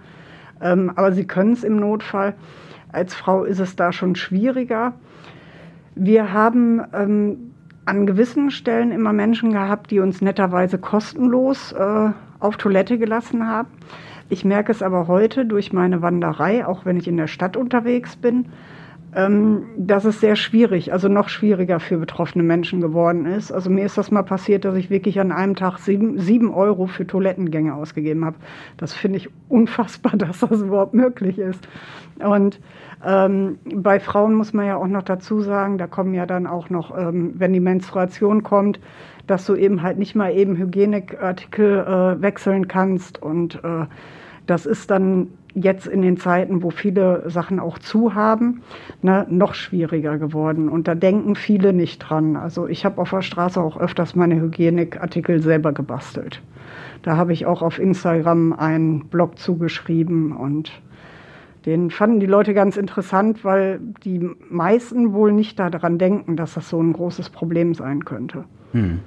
Ähm, 0.61 0.93
aber 0.95 1.13
sie 1.13 1.27
können 1.27 1.53
es 1.53 1.65
im 1.65 1.77
Notfall. 1.77 2.35
Als 2.91 3.15
Frau 3.15 3.45
ist 3.45 3.61
es 3.61 3.77
da 3.77 3.93
schon 3.93 4.15
schwieriger. 4.15 4.95
Wir 5.95 6.33
haben 6.33 6.83
ähm, 6.95 7.53
an 7.87 8.07
gewissen 8.07 8.51
Stellen 8.51 8.93
immer 8.93 9.13
Menschen 9.13 9.53
gehabt, 9.53 9.91
die 9.91 10.01
uns 10.01 10.21
netterweise 10.21 10.79
kostenlos 10.79 11.73
äh, 11.73 12.11
auf 12.41 12.57
Toilette 12.57 12.99
gelassen 12.99 13.47
haben. 13.49 13.69
Ich 14.29 14.45
merke 14.45 14.73
es 14.73 14.83
aber 14.83 15.07
heute 15.07 15.47
durch 15.47 15.73
meine 15.73 16.03
Wanderei, 16.03 16.67
auch 16.67 16.85
wenn 16.85 16.97
ich 16.97 17.07
in 17.07 17.17
der 17.17 17.29
Stadt 17.29 17.57
unterwegs 17.57 18.17
bin, 18.17 18.47
ähm, 19.15 19.67
dass 19.79 20.05
es 20.05 20.21
sehr 20.21 20.35
schwierig, 20.35 20.93
also 20.93 21.09
noch 21.09 21.29
schwieriger 21.29 21.79
für 21.79 21.99
betroffene 21.99 22.43
Menschen 22.43 22.81
geworden 22.81 23.25
ist. 23.25 23.53
Also 23.53 23.71
mir 23.71 23.87
ist 23.87 23.97
das 23.97 24.11
mal 24.11 24.25
passiert, 24.25 24.65
dass 24.65 24.75
ich 24.75 24.91
wirklich 24.91 25.21
an 25.21 25.31
einem 25.31 25.55
Tag 25.55 25.79
sieben, 25.79 26.19
sieben 26.19 26.53
Euro 26.53 26.87
für 26.87 27.07
Toilettengänge 27.07 27.73
ausgegeben 27.73 28.25
habe. 28.25 28.37
Das 28.77 28.93
finde 28.93 29.19
ich 29.19 29.31
unfassbar, 29.49 30.13
dass 30.17 30.41
das 30.41 30.61
überhaupt 30.61 30.93
möglich 30.93 31.39
ist. 31.39 31.67
Und 32.19 32.61
ähm, 33.05 33.59
bei 33.75 34.01
Frauen 34.01 34.35
muss 34.35 34.53
man 34.53 34.67
ja 34.67 34.77
auch 34.77 34.87
noch 34.87 35.03
dazu 35.03 35.41
sagen, 35.41 35.79
da 35.79 35.87
kommen 35.87 36.15
ja 36.15 36.27
dann 36.27 36.47
auch 36.47 36.71
noch, 36.71 36.97
ähm, 36.97 37.35
wenn 37.37 37.53
die 37.53 37.61
Menstruation 37.61 38.43
kommt, 38.43 38.81
dass 39.27 39.45
du 39.47 39.55
eben 39.55 39.83
halt 39.83 39.99
nicht 39.99 40.15
mal 40.15 40.35
eben 40.35 40.57
Hygieneartikel 40.57 41.79
äh, 41.79 42.23
wechseln 42.23 42.69
kannst. 42.69 43.23
Und 43.23 43.57
äh, 43.57 43.87
das 44.47 44.67
ist 44.67 44.91
dann 44.91 45.29
jetzt 45.55 45.87
in 45.87 46.03
den 46.03 46.19
Zeiten, 46.19 46.63
wo 46.63 46.71
viele 46.71 47.29
Sachen 47.29 47.59
auch 47.59 47.79
zu 47.79 48.15
haben, 48.15 48.63
ne, 49.03 49.27
noch 49.29 49.55
schwieriger 49.55 50.19
geworden. 50.19 50.69
Und 50.69 50.87
da 50.87 50.95
denken 50.95 51.35
viele 51.35 51.73
nicht 51.73 51.99
dran. 51.99 52.37
Also 52.37 52.69
ich 52.69 52.85
habe 52.85 53.01
auf 53.01 53.11
der 53.11 53.23
Straße 53.23 53.61
auch 53.61 53.79
öfters 53.79 54.15
meine 54.15 54.41
Hygieneartikel 54.41 55.43
selber 55.43 55.73
gebastelt. 55.73 56.43
Da 57.03 57.17
habe 57.17 57.33
ich 57.33 57.47
auch 57.47 57.63
auf 57.63 57.79
Instagram 57.79 58.53
einen 58.53 59.07
Blog 59.07 59.39
zugeschrieben 59.39 60.33
und 60.33 60.73
den 61.67 61.91
fanden 61.91 62.21
die 62.21 62.27
Leute 62.27 62.55
ganz 62.55 62.77
interessant, 62.77 63.45
weil 63.45 63.81
die 64.05 64.31
meisten 64.49 65.13
wohl 65.13 65.33
nicht 65.33 65.59
daran 65.59 65.99
denken, 65.99 66.37
dass 66.37 66.55
das 66.55 66.69
so 66.69 66.81
ein 66.81 66.93
großes 66.93 67.31
Problem 67.31 67.75
sein 67.75 68.05
könnte. 68.05 68.45
Hm. 68.73 69.01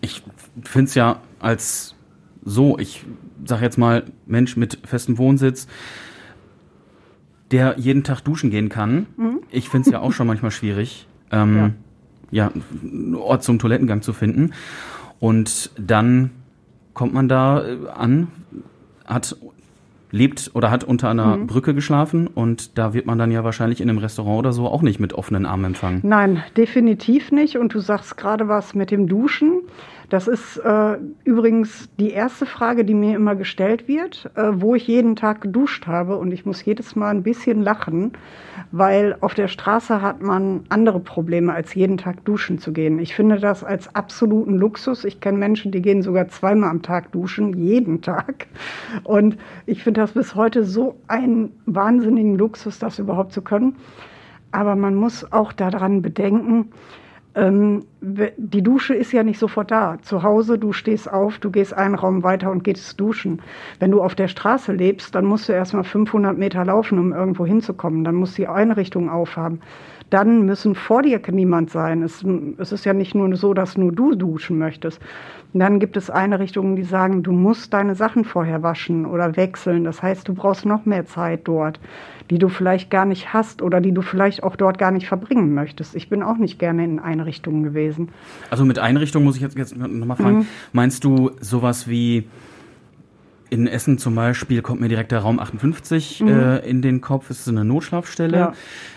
Ich 0.00 0.22
finde 0.62 0.88
es 0.88 0.94
ja 0.94 1.20
als 1.40 1.96
so, 2.44 2.78
ich 2.78 3.04
sage 3.44 3.64
jetzt 3.64 3.76
mal, 3.76 4.04
Mensch 4.26 4.56
mit 4.56 4.78
festem 4.84 5.18
Wohnsitz, 5.18 5.66
der 7.50 7.78
jeden 7.78 8.04
Tag 8.04 8.20
duschen 8.20 8.50
gehen 8.50 8.68
kann. 8.68 9.06
Mhm. 9.16 9.40
Ich 9.50 9.68
finde 9.68 9.88
es 9.88 9.92
ja 9.92 10.00
auch 10.00 10.12
schon 10.12 10.26
manchmal 10.26 10.50
schwierig. 10.50 11.06
ähm, 11.30 11.74
ja. 12.30 12.46
ja, 12.46 12.52
einen 12.82 13.14
Ort 13.14 13.42
zum 13.42 13.58
Toilettengang 13.58 14.02
zu 14.02 14.12
finden. 14.12 14.52
Und 15.20 15.70
dann 15.78 16.30
kommt 16.92 17.14
man 17.14 17.28
da 17.28 17.66
äh, 17.66 17.78
an, 17.94 18.28
hat 19.04 19.36
lebt 20.14 20.52
oder 20.54 20.70
hat 20.70 20.84
unter 20.84 21.10
einer 21.10 21.36
mhm. 21.36 21.46
Brücke 21.48 21.74
geschlafen 21.74 22.28
und 22.28 22.78
da 22.78 22.94
wird 22.94 23.04
man 23.04 23.18
dann 23.18 23.32
ja 23.32 23.42
wahrscheinlich 23.42 23.80
in 23.80 23.90
einem 23.90 23.98
Restaurant 23.98 24.38
oder 24.38 24.52
so 24.52 24.68
auch 24.68 24.80
nicht 24.80 25.00
mit 25.00 25.12
offenen 25.12 25.44
Armen 25.44 25.64
empfangen. 25.64 26.00
Nein, 26.04 26.42
definitiv 26.56 27.32
nicht. 27.32 27.58
Und 27.58 27.74
du 27.74 27.80
sagst 27.80 28.16
gerade 28.16 28.46
was 28.48 28.74
mit 28.74 28.90
dem 28.90 29.08
Duschen. 29.08 29.62
Das 30.08 30.28
ist 30.28 30.58
äh, 30.58 30.98
übrigens 31.24 31.88
die 31.98 32.10
erste 32.10 32.46
Frage, 32.46 32.84
die 32.84 32.94
mir 32.94 33.16
immer 33.16 33.34
gestellt 33.34 33.88
wird, 33.88 34.30
äh, 34.34 34.50
wo 34.52 34.74
ich 34.74 34.86
jeden 34.86 35.16
Tag 35.16 35.40
geduscht 35.40 35.86
habe. 35.86 36.16
Und 36.16 36.32
ich 36.32 36.44
muss 36.44 36.64
jedes 36.64 36.94
Mal 36.94 37.10
ein 37.10 37.22
bisschen 37.22 37.62
lachen, 37.62 38.12
weil 38.70 39.16
auf 39.20 39.34
der 39.34 39.48
Straße 39.48 40.02
hat 40.02 40.22
man 40.22 40.64
andere 40.68 41.00
Probleme, 41.00 41.52
als 41.52 41.74
jeden 41.74 41.96
Tag 41.96 42.24
duschen 42.24 42.58
zu 42.58 42.72
gehen. 42.72 42.98
Ich 42.98 43.14
finde 43.14 43.38
das 43.38 43.64
als 43.64 43.94
absoluten 43.94 44.56
Luxus. 44.56 45.04
Ich 45.04 45.20
kenne 45.20 45.38
Menschen, 45.38 45.72
die 45.72 45.82
gehen 45.82 46.02
sogar 46.02 46.28
zweimal 46.28 46.70
am 46.70 46.82
Tag 46.82 47.12
duschen, 47.12 47.54
jeden 47.54 48.02
Tag. 48.02 48.46
Und 49.04 49.38
ich 49.66 49.82
finde 49.82 50.02
das 50.02 50.12
bis 50.12 50.34
heute 50.34 50.64
so 50.64 50.96
einen 51.08 51.52
wahnsinnigen 51.66 52.36
Luxus, 52.36 52.78
das 52.78 52.98
überhaupt 52.98 53.32
zu 53.32 53.42
können. 53.42 53.76
Aber 54.52 54.76
man 54.76 54.94
muss 54.94 55.32
auch 55.32 55.52
daran 55.52 56.02
bedenken, 56.02 56.70
ähm, 57.34 57.84
die 58.00 58.62
Dusche 58.62 58.94
ist 58.94 59.12
ja 59.12 59.22
nicht 59.22 59.38
sofort 59.38 59.70
da. 59.70 59.98
Zu 60.02 60.22
Hause, 60.22 60.58
du 60.58 60.72
stehst 60.72 61.12
auf, 61.12 61.38
du 61.38 61.50
gehst 61.50 61.74
einen 61.74 61.96
Raum 61.96 62.22
weiter 62.22 62.50
und 62.50 62.62
gehst 62.62 63.00
duschen. 63.00 63.42
Wenn 63.80 63.90
du 63.90 64.02
auf 64.02 64.14
der 64.14 64.28
Straße 64.28 64.72
lebst, 64.72 65.14
dann 65.14 65.24
musst 65.24 65.48
du 65.48 65.52
erst 65.52 65.74
mal 65.74 65.84
500 65.84 66.38
Meter 66.38 66.64
laufen, 66.64 66.98
um 66.98 67.12
irgendwo 67.12 67.44
hinzukommen. 67.44 68.04
Dann 68.04 68.14
musst 68.14 68.38
du 68.38 68.42
die 68.42 68.48
Einrichtung 68.48 69.10
aufhaben. 69.10 69.60
Dann 70.10 70.44
müssen 70.44 70.76
vor 70.76 71.02
dir 71.02 71.20
niemand 71.32 71.70
sein. 71.70 72.02
Es, 72.02 72.24
es 72.58 72.70
ist 72.70 72.84
ja 72.84 72.92
nicht 72.92 73.16
nur 73.16 73.34
so, 73.34 73.52
dass 73.52 73.76
nur 73.76 73.90
du 73.90 74.14
duschen 74.14 74.58
möchtest. 74.58 75.00
Dann 75.54 75.80
gibt 75.80 75.96
es 75.96 76.10
Einrichtungen, 76.10 76.76
die 76.76 76.84
sagen, 76.84 77.22
du 77.22 77.32
musst 77.32 77.72
deine 77.72 77.96
Sachen 77.96 78.24
vorher 78.24 78.62
waschen 78.62 79.06
oder 79.06 79.36
wechseln. 79.36 79.82
Das 79.82 80.02
heißt, 80.02 80.28
du 80.28 80.34
brauchst 80.34 80.66
noch 80.66 80.84
mehr 80.84 81.06
Zeit 81.06 81.40
dort 81.44 81.80
die 82.30 82.38
du 82.38 82.48
vielleicht 82.48 82.90
gar 82.90 83.04
nicht 83.04 83.32
hast 83.32 83.62
oder 83.62 83.80
die 83.80 83.92
du 83.92 84.02
vielleicht 84.02 84.42
auch 84.42 84.56
dort 84.56 84.78
gar 84.78 84.90
nicht 84.90 85.08
verbringen 85.08 85.54
möchtest. 85.54 85.94
Ich 85.94 86.08
bin 86.08 86.22
auch 86.22 86.38
nicht 86.38 86.58
gerne 86.58 86.84
in 86.84 86.98
Einrichtungen 86.98 87.62
gewesen. 87.62 88.08
Also 88.50 88.64
mit 88.64 88.78
Einrichtungen 88.78 89.24
muss 89.24 89.36
ich 89.36 89.42
jetzt, 89.42 89.56
jetzt 89.56 89.76
nochmal 89.76 90.16
fragen, 90.16 90.38
mhm. 90.38 90.46
meinst 90.72 91.04
du 91.04 91.32
sowas 91.40 91.88
wie 91.88 92.24
in 93.50 93.66
Essen 93.66 93.98
zum 93.98 94.14
Beispiel 94.14 94.62
kommt 94.62 94.80
mir 94.80 94.88
direkt 94.88 95.12
der 95.12 95.20
Raum 95.20 95.38
58 95.38 96.20
mhm. 96.20 96.28
äh, 96.28 96.58
in 96.58 96.82
den 96.82 97.00
Kopf, 97.00 97.30
es 97.30 97.40
ist 97.40 97.48
eine 97.48 97.64
Notschlafstelle. 97.64 98.36
Ja. 98.36 98.52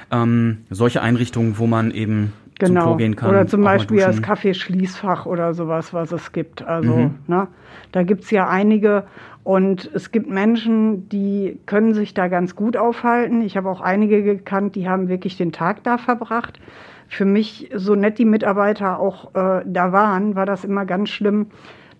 Ähm, 0.09 0.59
solche 0.69 1.01
Einrichtungen, 1.01 1.57
wo 1.57 1.67
man 1.67 1.91
eben 1.91 2.33
genau. 2.57 2.81
zum 2.81 2.89
Klo 2.89 2.95
gehen 2.97 3.15
kann. 3.15 3.29
Oder 3.29 3.47
zum 3.47 3.63
Beispiel 3.63 3.99
das 3.99 4.21
Kaffeeschließfach 4.21 5.25
oder 5.25 5.53
sowas, 5.53 5.93
was 5.93 6.11
es 6.11 6.31
gibt. 6.31 6.63
Also, 6.63 6.95
mhm. 6.95 7.15
ne, 7.27 7.47
da 7.91 8.03
gibt 8.03 8.23
es 8.23 8.31
ja 8.31 8.47
einige 8.47 9.03
und 9.47 9.89
es 9.93 10.11
gibt 10.11 10.29
Menschen, 10.29 11.07
die 11.07 11.57
können 11.65 11.93
sich 11.93 12.13
da 12.13 12.27
ganz 12.27 12.53
gut 12.53 12.75
aufhalten. 12.75 13.41
Ich 13.41 13.55
habe 13.55 13.69
auch 13.69 13.79
einige 13.79 14.21
gekannt, 14.21 14.75
die 14.75 14.89
haben 14.89 15.07
wirklich 15.07 15.37
den 15.37 15.53
Tag 15.53 15.85
da 15.85 15.97
verbracht. 15.97 16.59
Für 17.07 17.23
mich, 17.23 17.71
so 17.73 17.95
nett 17.95 18.17
die 18.17 18.25
Mitarbeiter 18.25 18.99
auch 18.99 19.33
äh, 19.35 19.61
da 19.65 19.93
waren, 19.93 20.35
war 20.35 20.45
das 20.45 20.65
immer 20.65 20.85
ganz 20.85 21.11
schlimm, 21.11 21.45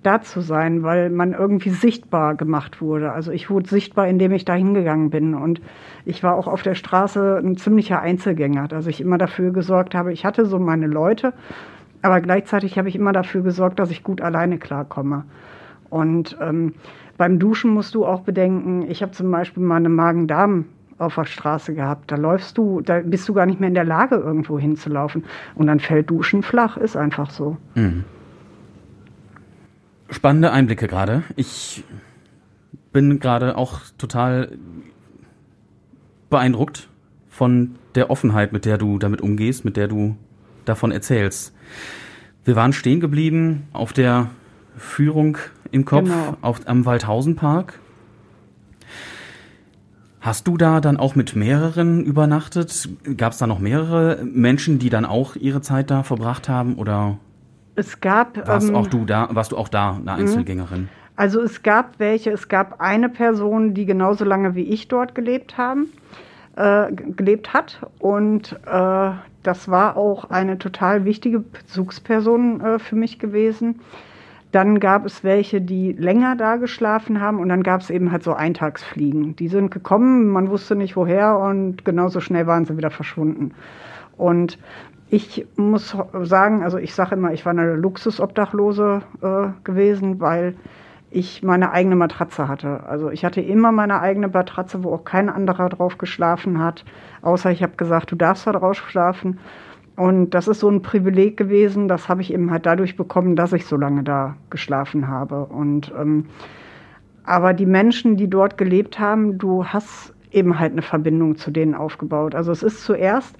da 0.04 0.20
zu 0.20 0.42
sein, 0.42 0.84
weil 0.84 1.10
man 1.10 1.32
irgendwie 1.32 1.70
sichtbar 1.70 2.36
gemacht 2.36 2.82
wurde. 2.82 3.14
Also 3.14 3.32
ich 3.32 3.50
wurde 3.50 3.70
sichtbar, 3.70 4.10
indem 4.10 4.34
ich 4.34 4.44
da 4.44 4.54
hingegangen 4.54 5.10
bin. 5.10 5.34
Und 5.34 5.62
ich 6.04 6.24
war 6.24 6.36
auch 6.36 6.48
auf 6.48 6.64
der 6.64 6.76
Straße 6.76 7.42
ein 7.42 7.56
ziemlicher 7.56 8.02
Einzelgänger, 8.02 8.68
dass 8.68 8.88
ich 8.88 9.00
immer 9.00 9.18
dafür 9.18 9.54
gesorgt 9.54 9.96
habe, 9.96 10.12
ich 10.12 10.26
hatte 10.26 10.46
so 10.46 10.60
meine 10.60 10.88
Leute, 10.88 11.32
aber 12.02 12.20
gleichzeitig 12.20 12.78
habe 12.78 12.90
ich 12.90 12.98
immer 12.98 13.14
dafür 13.14 13.42
gesorgt, 13.42 13.80
dass 13.80 13.90
ich 13.90 14.04
gut 14.04 14.20
alleine 14.20 14.58
klarkomme. 14.58 15.24
Und 15.90 16.38
ähm, 16.42 16.74
beim 17.18 17.40
Duschen 17.40 17.72
musst 17.72 17.96
du 17.96 18.06
auch 18.06 18.22
bedenken, 18.22 18.90
ich 18.90 19.02
habe 19.02 19.12
zum 19.12 19.32
Beispiel 19.32 19.64
mal 19.64 19.78
eine 19.78 19.90
Magen-Darm 19.90 20.66
auf 20.98 21.16
der 21.16 21.26
Straße 21.26 21.74
gehabt. 21.74 22.12
Da 22.12 22.16
läufst 22.16 22.58
du, 22.58 22.82
da 22.82 23.00
bist 23.00 23.28
du 23.30 23.34
gar 23.34 23.46
nicht 23.46 23.60
mehr 23.60 23.70
in 23.70 23.76
der 23.76 23.86
Lage, 23.86 24.16
irgendwo 24.16 24.58
hinzulaufen. 24.58 25.26
Und 25.56 25.68
dann 25.68 25.80
fällt 25.80 26.10
Duschen 26.10 26.44
flach, 26.44 26.78
ist 26.78 26.96
einfach 26.96 27.30
so. 27.30 27.58
Mhm. 27.76 28.04
Spannende 30.10 30.52
Einblicke 30.52 30.88
gerade. 30.88 31.24
Ich 31.36 31.84
bin 32.94 33.20
gerade 33.20 33.58
auch 33.58 33.82
total 33.98 34.58
beeindruckt 36.30 36.90
von 37.30 37.76
der 37.96 38.10
Offenheit, 38.10 38.54
mit 38.54 38.66
der 38.66 38.78
du 38.78 39.00
damit 39.00 39.22
umgehst, 39.22 39.66
mit 39.66 39.78
der 39.78 39.88
du 39.88 40.16
davon 40.66 40.92
erzählst. 40.92 41.54
Wir 42.46 42.56
waren 42.56 42.74
stehen 42.74 43.00
geblieben 43.00 43.68
auf 43.74 43.94
der 43.94 44.30
Führung 44.78 45.38
im 45.72 45.86
Kopf 45.86 46.06
genau. 46.06 46.38
auf, 46.42 46.62
am 46.66 46.86
Waldhausenpark. 46.86 47.80
Hast 50.20 50.48
du 50.48 50.58
da 50.58 50.82
dann 50.82 50.98
auch 50.98 51.16
mit 51.16 51.36
mehreren 51.36 52.04
übernachtet? 52.04 52.90
Gab 53.16 53.34
es 53.34 53.38
da 53.38 53.48
noch 53.48 53.60
mehrere 53.60 54.24
Menschen, 54.24 54.80
die 54.80 54.90
dann 54.90 55.06
auch 55.06 55.36
ihre 55.36 55.62
Zeit 55.62 55.90
da 55.90 56.04
verbracht 56.04 56.50
haben? 56.50 56.76
Oder 56.76 57.18
es 57.76 58.02
gab. 58.02 58.48
Warst, 58.48 58.70
ähm, 58.70 58.76
auch 58.76 58.88
du 58.88 59.06
da, 59.06 59.30
warst 59.32 59.52
du 59.52 59.58
auch 59.58 59.70
da 59.70 59.92
eine 59.92 60.02
mhm. 60.02 60.10
Einzelgängerin? 60.10 60.90
Also 61.16 61.42
es 61.42 61.64
gab 61.64 62.00
welche, 62.00 62.32
es 62.32 62.48
gab 62.48 62.82
eine 62.82 63.10
Person, 63.10 63.74
die 63.74 63.86
genauso 63.86 64.26
lange 64.26 64.56
wie 64.56 64.64
ich 64.64 64.88
dort 64.88 65.16
gelebt 65.16 65.58
haben, 65.58 65.88
äh, 66.56 66.92
gelebt 66.92 67.54
hat. 67.54 67.80
Und 68.00 68.54
äh, 68.66 69.12
das 69.44 69.70
war 69.70 69.98
auch 69.98 70.30
eine 70.30 70.60
total 70.60 71.06
wichtige 71.06 71.40
Bezugsperson 71.40 72.62
äh, 72.62 72.80
für 72.80 72.96
mich 72.96 73.18
gewesen. 73.18 73.80
Dann 74.58 74.80
gab 74.80 75.06
es 75.06 75.24
welche, 75.24 75.62
die 75.62 75.92
länger 75.92 76.36
da 76.36 76.56
geschlafen 76.56 77.22
haben 77.22 77.40
und 77.40 77.48
dann 77.48 77.62
gab 77.62 77.82
es 77.82 77.92
eben 77.92 78.12
halt 78.12 78.24
so 78.24 78.34
Eintagsfliegen. 78.34 79.36
Die 79.36 79.50
sind 79.50 79.70
gekommen, 79.70 80.30
man 80.30 80.50
wusste 80.50 80.76
nicht 80.76 80.96
woher 80.96 81.38
und 81.38 81.86
genauso 81.86 82.22
schnell 82.22 82.48
waren 82.48 82.66
sie 82.66 82.76
wieder 82.76 82.90
verschwunden. 82.90 83.52
Und 84.18 84.58
ich 85.12 85.46
muss 85.58 85.96
sagen, 86.24 86.64
also 86.64 86.80
ich 86.80 86.96
sage 86.96 87.14
immer, 87.14 87.34
ich 87.34 87.46
war 87.46 87.52
eine 87.52 87.76
Luxusobdachlose 87.76 89.04
äh, 89.22 89.50
gewesen, 89.64 90.20
weil 90.22 90.56
ich 91.12 91.44
meine 91.44 91.72
eigene 91.72 91.96
Matratze 91.96 92.48
hatte. 92.48 92.84
Also 92.88 93.12
ich 93.12 93.24
hatte 93.24 93.42
immer 93.42 93.72
meine 93.72 94.02
eigene 94.02 94.28
Matratze, 94.28 94.84
wo 94.84 94.92
auch 94.92 95.06
kein 95.06 95.30
anderer 95.30 95.70
drauf 95.70 96.00
geschlafen 96.00 96.58
hat, 96.58 96.84
außer 97.22 97.52
ich 97.52 97.62
habe 97.62 97.76
gesagt, 97.78 98.12
du 98.12 98.16
darfst 98.16 98.48
da 98.48 98.54
drauf 98.54 98.76
schlafen. 98.76 99.38
Und 99.98 100.30
das 100.30 100.48
ist 100.48 100.60
so 100.60 100.70
ein 100.70 100.84
Privileg 100.84 101.38
gewesen, 101.38 101.88
das 101.88 102.08
habe 102.08 102.22
ich 102.22 102.32
eben 102.32 102.52
halt 102.52 102.68
dadurch 102.68 102.96
bekommen, 102.96 103.36
dass 103.36 103.52
ich 103.52 103.66
so 103.66 103.76
lange 103.76 104.04
da 104.04 104.38
geschlafen 104.52 105.08
habe. 105.08 105.46
Und 105.46 105.92
ähm, 106.00 106.28
aber 107.24 107.54
die 107.54 107.66
Menschen, 107.66 108.16
die 108.16 108.30
dort 108.30 108.60
gelebt 108.60 109.00
haben, 109.00 109.40
du 109.40 109.66
hast 109.66 110.14
eben 110.32 110.60
halt 110.60 110.74
eine 110.74 110.84
Verbindung 110.84 111.36
zu 111.36 111.50
denen 111.50 111.74
aufgebaut. 111.74 112.36
Also 112.36 112.52
es 112.52 112.62
ist 112.62 112.84
zuerst, 112.84 113.36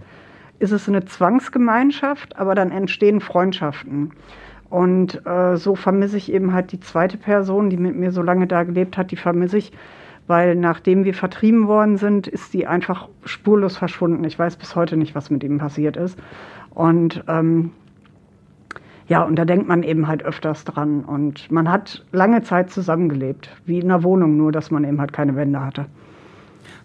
ist 0.58 0.72
es 0.72 0.90
eine 0.90 1.06
Zwangsgemeinschaft, 1.06 2.36
aber 2.38 2.56
dann 2.56 2.72
entstehen 2.72 3.22
Freundschaften. 3.22 4.14
Und 4.70 5.26
äh, 5.28 5.58
so 5.58 5.76
vermisse 5.76 6.18
ich 6.18 6.34
eben 6.34 6.54
halt 6.54 6.72
die 6.72 6.80
zweite 6.80 7.18
Person, 7.18 7.70
die 7.70 7.78
mit 7.78 7.96
mir 7.96 8.12
so 8.12 8.24
lange 8.24 8.48
da 8.48 8.64
gelebt 8.64 8.98
hat, 8.98 9.12
die 9.12 9.16
vermisse 9.16 9.60
ich 9.60 9.72
weil 10.28 10.56
nachdem 10.56 11.06
wir 11.06 11.14
vertrieben 11.14 11.68
worden 11.68 11.98
sind, 11.98 12.28
ist 12.28 12.52
sie 12.52 12.68
einfach 12.68 13.08
spurlos 13.24 13.78
verschwunden. 13.78 14.24
Ich 14.26 14.38
weiß 14.38 14.58
bis 14.58 14.76
heute 14.76 14.98
nicht, 14.98 15.16
was 15.16 15.30
mit 15.30 15.44
ihm 15.44 15.58
passiert 15.58 15.98
ist. 15.98 16.20
Und 16.74 17.24
ähm, 17.28 17.72
ja, 19.08 19.24
und 19.24 19.38
da 19.38 19.46
denkt 19.46 19.68
man 19.68 19.84
eben 19.84 20.08
halt 20.08 20.24
öfters 20.24 20.66
dran. 20.66 21.06
Und 21.06 21.50
man 21.50 21.72
hat 21.72 22.06
lange 22.12 22.42
Zeit 22.44 22.72
zusammengelebt, 22.72 23.50
wie 23.66 23.80
in 23.80 23.90
einer 23.90 24.04
Wohnung, 24.04 24.36
nur 24.36 24.52
dass 24.52 24.70
man 24.70 24.84
eben 24.84 25.00
halt 25.00 25.14
keine 25.14 25.36
Wände 25.36 25.64
hatte. 25.64 25.86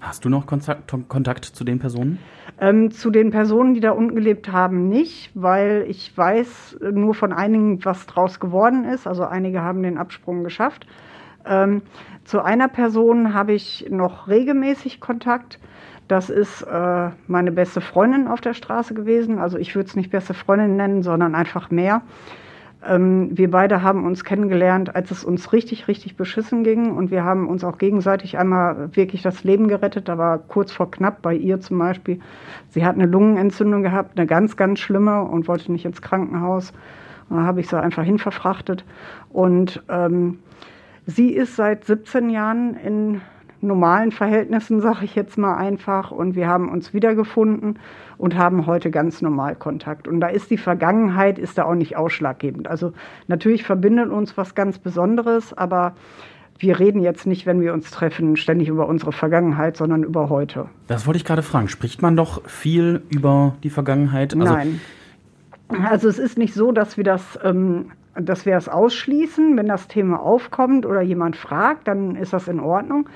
Hast 0.00 0.24
du 0.24 0.28
noch 0.28 0.46
Kontakt, 0.46 0.92
Kontakt 1.08 1.44
zu 1.44 1.64
den 1.64 1.78
Personen? 1.78 2.18
Ähm, 2.60 2.90
zu 2.90 3.10
den 3.10 3.30
Personen, 3.30 3.74
die 3.74 3.80
da 3.80 3.92
unten 3.92 4.14
gelebt 4.14 4.50
haben, 4.50 4.88
nicht, 4.88 5.30
weil 5.34 5.84
ich 5.88 6.16
weiß 6.16 6.78
nur 6.92 7.14
von 7.14 7.32
einigen, 7.32 7.84
was 7.84 8.06
draus 8.06 8.40
geworden 8.40 8.84
ist. 8.84 9.06
Also 9.06 9.24
einige 9.24 9.62
haben 9.62 9.82
den 9.82 9.98
Absprung 9.98 10.44
geschafft. 10.44 10.86
Ähm, 11.46 11.82
zu 12.24 12.42
einer 12.42 12.68
Person 12.68 13.34
habe 13.34 13.52
ich 13.52 13.86
noch 13.90 14.28
regelmäßig 14.28 15.00
Kontakt. 15.00 15.58
Das 16.08 16.30
ist 16.30 16.62
äh, 16.62 17.10
meine 17.26 17.52
beste 17.52 17.80
Freundin 17.80 18.28
auf 18.28 18.40
der 18.40 18.54
Straße 18.54 18.94
gewesen. 18.94 19.38
Also 19.38 19.58
ich 19.58 19.74
würde 19.74 19.88
es 19.88 19.96
nicht 19.96 20.10
beste 20.10 20.34
Freundin 20.34 20.76
nennen, 20.76 21.02
sondern 21.02 21.34
einfach 21.34 21.70
mehr. 21.70 22.02
Ähm, 22.84 23.30
wir 23.32 23.50
beide 23.50 23.82
haben 23.82 24.04
uns 24.04 24.24
kennengelernt, 24.24 24.94
als 24.94 25.10
es 25.10 25.24
uns 25.24 25.52
richtig, 25.52 25.88
richtig 25.88 26.16
beschissen 26.16 26.64
ging. 26.64 26.92
Und 26.92 27.10
wir 27.10 27.24
haben 27.24 27.48
uns 27.48 27.64
auch 27.64 27.78
gegenseitig 27.78 28.38
einmal 28.38 28.94
wirklich 28.96 29.22
das 29.22 29.44
Leben 29.44 29.68
gerettet. 29.68 30.08
Da 30.08 30.18
war 30.18 30.38
kurz 30.38 30.72
vor 30.72 30.90
knapp 30.90 31.22
bei 31.22 31.34
ihr 31.34 31.60
zum 31.60 31.78
Beispiel. 31.78 32.20
Sie 32.70 32.84
hat 32.84 32.94
eine 32.94 33.06
Lungenentzündung 33.06 33.82
gehabt, 33.82 34.18
eine 34.18 34.26
ganz, 34.26 34.56
ganz 34.56 34.80
schlimme 34.80 35.22
und 35.22 35.48
wollte 35.48 35.70
nicht 35.70 35.84
ins 35.84 36.02
Krankenhaus. 36.02 36.72
Und 37.28 37.38
da 37.38 37.44
habe 37.44 37.60
ich 37.60 37.68
sie 37.68 37.80
einfach 37.80 38.04
hinverfrachtet. 38.04 38.84
Und 39.30 39.82
ähm, 39.88 40.40
Sie 41.06 41.30
ist 41.30 41.56
seit 41.56 41.84
17 41.84 42.30
Jahren 42.30 42.74
in 42.74 43.20
normalen 43.60 44.10
Verhältnissen, 44.10 44.80
sage 44.80 45.04
ich 45.04 45.14
jetzt 45.14 45.38
mal 45.38 45.56
einfach. 45.56 46.10
Und 46.10 46.34
wir 46.34 46.48
haben 46.48 46.68
uns 46.68 46.92
wiedergefunden 46.92 47.78
und 48.18 48.36
haben 48.36 48.66
heute 48.66 48.90
ganz 48.90 49.22
normal 49.22 49.54
Kontakt. 49.54 50.08
Und 50.08 50.20
da 50.20 50.28
ist 50.28 50.50
die 50.50 50.58
Vergangenheit, 50.58 51.38
ist 51.38 51.58
da 51.58 51.64
auch 51.64 51.74
nicht 51.74 51.96
ausschlaggebend. 51.96 52.68
Also 52.68 52.92
natürlich 53.28 53.62
verbindet 53.62 54.10
uns 54.10 54.36
was 54.36 54.54
ganz 54.54 54.78
Besonderes, 54.78 55.52
aber 55.56 55.94
wir 56.58 56.78
reden 56.78 57.02
jetzt 57.02 57.26
nicht, 57.26 57.46
wenn 57.46 57.60
wir 57.60 57.72
uns 57.72 57.90
treffen, 57.90 58.36
ständig 58.36 58.68
über 58.68 58.86
unsere 58.86 59.12
Vergangenheit, 59.12 59.76
sondern 59.76 60.04
über 60.04 60.28
heute. 60.28 60.68
Das 60.86 61.06
wollte 61.06 61.18
ich 61.18 61.24
gerade 61.24 61.42
fragen. 61.42 61.68
Spricht 61.68 62.02
man 62.02 62.16
doch 62.16 62.46
viel 62.48 63.02
über 63.10 63.56
die 63.62 63.70
Vergangenheit? 63.70 64.34
Also 64.34 64.52
Nein. 64.52 64.80
Also 65.68 66.08
es 66.08 66.18
ist 66.18 66.36
nicht 66.36 66.54
so, 66.54 66.70
dass 66.70 66.96
wir 66.96 67.04
das, 67.04 67.38
ähm, 67.42 67.92
dass 68.14 68.46
wir 68.46 68.56
es 68.56 68.68
ausschließen. 68.68 69.56
Wenn 69.56 69.66
das 69.66 69.88
Thema 69.88 70.20
aufkommt 70.20 70.86
oder 70.86 71.02
jemand 71.02 71.36
fragt, 71.36 71.88
dann 71.88 72.16
ist 72.16 72.32
das 72.32 72.48
in 72.48 72.60
Ordnung. 72.60 73.08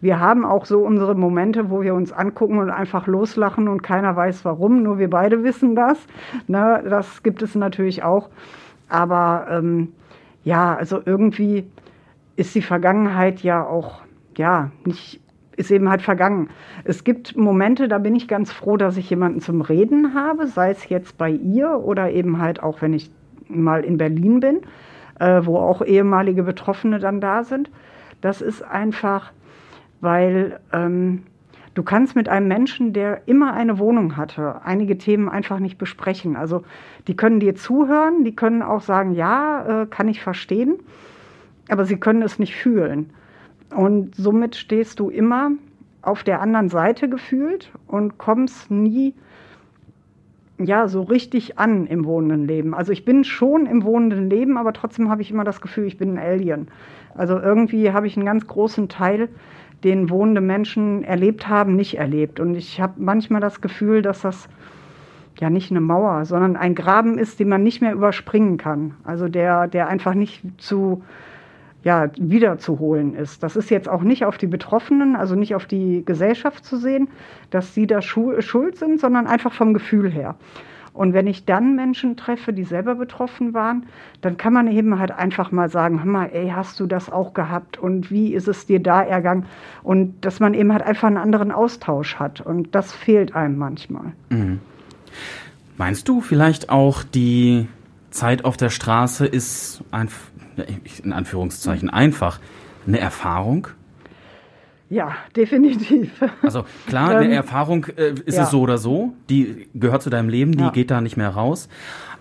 Wir 0.00 0.20
haben 0.20 0.44
auch 0.44 0.64
so 0.64 0.80
unsere 0.80 1.16
Momente, 1.16 1.70
wo 1.70 1.82
wir 1.82 1.94
uns 1.94 2.12
angucken 2.12 2.58
und 2.58 2.70
einfach 2.70 3.08
loslachen 3.08 3.66
und 3.66 3.82
keiner 3.82 4.14
weiß 4.14 4.44
warum, 4.44 4.82
nur 4.82 4.98
wir 4.98 5.10
beide 5.10 5.42
wissen 5.42 5.74
das. 5.74 5.98
Ne, 6.46 6.84
das 6.88 7.22
gibt 7.24 7.42
es 7.42 7.56
natürlich 7.56 8.04
auch. 8.04 8.30
Aber 8.88 9.48
ähm, 9.50 9.92
ja, 10.44 10.76
also 10.76 11.00
irgendwie 11.04 11.68
ist 12.36 12.54
die 12.54 12.62
Vergangenheit 12.62 13.40
ja 13.40 13.66
auch, 13.66 14.02
ja, 14.36 14.70
nicht, 14.84 15.20
ist 15.56 15.72
eben 15.72 15.88
halt 15.88 16.02
vergangen. 16.02 16.50
Es 16.84 17.02
gibt 17.02 17.36
Momente, 17.36 17.88
da 17.88 17.98
bin 17.98 18.14
ich 18.14 18.28
ganz 18.28 18.52
froh, 18.52 18.76
dass 18.76 18.96
ich 18.96 19.10
jemanden 19.10 19.40
zum 19.40 19.60
Reden 19.60 20.14
habe, 20.14 20.46
sei 20.46 20.70
es 20.70 20.88
jetzt 20.88 21.18
bei 21.18 21.30
ihr 21.30 21.80
oder 21.80 22.12
eben 22.12 22.38
halt 22.40 22.62
auch, 22.62 22.80
wenn 22.80 22.94
ich 22.94 23.10
mal 23.48 23.84
in 23.84 23.98
Berlin 23.98 24.40
bin, 24.40 24.60
äh, 25.18 25.42
wo 25.44 25.58
auch 25.58 25.82
ehemalige 25.82 26.42
Betroffene 26.42 26.98
dann 26.98 27.20
da 27.20 27.44
sind. 27.44 27.70
Das 28.20 28.40
ist 28.40 28.62
einfach, 28.62 29.32
weil 30.00 30.60
ähm, 30.72 31.22
du 31.74 31.82
kannst 31.82 32.16
mit 32.16 32.28
einem 32.28 32.48
Menschen, 32.48 32.92
der 32.92 33.26
immer 33.26 33.54
eine 33.54 33.78
Wohnung 33.78 34.16
hatte, 34.16 34.62
einige 34.64 34.98
Themen 34.98 35.28
einfach 35.28 35.58
nicht 35.58 35.78
besprechen. 35.78 36.36
Also 36.36 36.62
die 37.06 37.16
können 37.16 37.40
dir 37.40 37.54
zuhören, 37.54 38.24
die 38.24 38.34
können 38.34 38.62
auch 38.62 38.82
sagen, 38.82 39.12
ja, 39.12 39.82
äh, 39.82 39.86
kann 39.86 40.08
ich 40.08 40.20
verstehen 40.20 40.78
aber 41.68 41.84
sie 41.84 41.98
können 41.98 42.22
es 42.22 42.38
nicht 42.38 42.56
fühlen. 42.56 43.10
Und 43.74 44.14
somit 44.14 44.56
stehst 44.56 44.98
du 44.98 45.10
immer 45.10 45.52
auf 46.02 46.24
der 46.24 46.40
anderen 46.40 46.68
Seite 46.70 47.08
gefühlt 47.08 47.70
und 47.86 48.18
kommst 48.18 48.70
nie 48.70 49.14
ja 50.58 50.88
so 50.88 51.02
richtig 51.02 51.58
an 51.58 51.86
im 51.86 52.04
wohnenden 52.04 52.46
Leben. 52.46 52.74
Also 52.74 52.92
ich 52.92 53.04
bin 53.04 53.24
schon 53.24 53.66
im 53.66 53.84
wohnenden 53.84 54.28
Leben, 54.28 54.58
aber 54.58 54.72
trotzdem 54.72 55.08
habe 55.10 55.22
ich 55.22 55.30
immer 55.30 55.44
das 55.44 55.60
Gefühl, 55.60 55.86
ich 55.86 55.98
bin 55.98 56.12
ein 56.12 56.18
Alien. 56.18 56.68
Also 57.14 57.38
irgendwie 57.38 57.92
habe 57.92 58.06
ich 58.06 58.16
einen 58.16 58.26
ganz 58.26 58.46
großen 58.46 58.88
Teil, 58.88 59.28
den 59.84 60.10
wohnende 60.10 60.40
Menschen 60.40 61.04
erlebt 61.04 61.48
haben, 61.48 61.76
nicht 61.76 61.98
erlebt. 61.98 62.40
Und 62.40 62.54
ich 62.54 62.80
habe 62.80 62.94
manchmal 62.96 63.40
das 63.40 63.60
Gefühl, 63.60 64.02
dass 64.02 64.22
das 64.22 64.48
ja 65.38 65.50
nicht 65.50 65.70
eine 65.70 65.80
Mauer, 65.80 66.24
sondern 66.24 66.56
ein 66.56 66.74
Graben 66.74 67.16
ist, 67.16 67.38
den 67.38 67.48
man 67.48 67.62
nicht 67.62 67.80
mehr 67.80 67.92
überspringen 67.92 68.56
kann. 68.56 68.94
Also 69.04 69.28
der, 69.28 69.68
der 69.68 69.88
einfach 69.88 70.14
nicht 70.14 70.42
zu 70.58 71.02
ja, 71.84 72.10
wiederzuholen 72.18 73.14
ist. 73.14 73.42
Das 73.42 73.56
ist 73.56 73.70
jetzt 73.70 73.88
auch 73.88 74.02
nicht 74.02 74.24
auf 74.24 74.36
die 74.36 74.46
Betroffenen, 74.46 75.16
also 75.16 75.34
nicht 75.34 75.54
auf 75.54 75.66
die 75.66 76.04
Gesellschaft 76.04 76.64
zu 76.64 76.76
sehen, 76.76 77.08
dass 77.50 77.74
sie 77.74 77.86
da 77.86 78.02
schuld 78.02 78.76
sind, 78.76 79.00
sondern 79.00 79.26
einfach 79.26 79.52
vom 79.52 79.74
Gefühl 79.74 80.10
her. 80.10 80.34
Und 80.98 81.12
wenn 81.12 81.28
ich 81.28 81.44
dann 81.44 81.76
Menschen 81.76 82.16
treffe, 82.16 82.52
die 82.52 82.64
selber 82.64 82.96
betroffen 82.96 83.54
waren, 83.54 83.86
dann 84.20 84.36
kann 84.36 84.52
man 84.52 84.66
eben 84.66 84.98
halt 84.98 85.12
einfach 85.12 85.52
mal 85.52 85.70
sagen, 85.70 86.02
hör 86.02 86.10
mal, 86.10 86.30
ey, 86.32 86.50
hast 86.52 86.80
du 86.80 86.86
das 86.86 87.08
auch 87.08 87.34
gehabt 87.34 87.78
und 87.78 88.10
wie 88.10 88.34
ist 88.34 88.48
es 88.48 88.66
dir 88.66 88.80
da 88.80 89.00
ergangen? 89.00 89.46
Und 89.84 90.24
dass 90.24 90.40
man 90.40 90.54
eben 90.54 90.72
halt 90.72 90.82
einfach 90.82 91.06
einen 91.06 91.16
anderen 91.16 91.52
Austausch 91.52 92.16
hat. 92.16 92.40
Und 92.40 92.74
das 92.74 92.92
fehlt 92.92 93.36
einem 93.36 93.58
manchmal. 93.58 94.12
Mhm. 94.30 94.58
Meinst 95.76 96.08
du 96.08 96.20
vielleicht 96.20 96.68
auch 96.68 97.04
die 97.04 97.68
Zeit 98.10 98.44
auf 98.44 98.56
der 98.56 98.70
Straße 98.70 99.24
ist 99.24 99.84
in 101.02 101.12
Anführungszeichen 101.12 101.90
einfach 101.90 102.40
eine 102.86 102.98
Erfahrung? 102.98 103.68
Ja, 104.90 105.16
definitiv. 105.36 106.12
Also 106.42 106.64
klar, 106.86 107.10
eine 107.10 107.26
ähm, 107.26 107.32
Erfahrung 107.32 107.86
äh, 107.96 108.14
ist 108.24 108.36
ja. 108.36 108.44
es 108.44 108.50
so 108.50 108.60
oder 108.62 108.78
so, 108.78 109.12
die 109.28 109.68
gehört 109.74 110.02
zu 110.02 110.10
deinem 110.10 110.28
Leben, 110.28 110.52
die 110.52 110.64
ja. 110.64 110.70
geht 110.70 110.90
da 110.90 111.00
nicht 111.00 111.16
mehr 111.16 111.30
raus. 111.30 111.68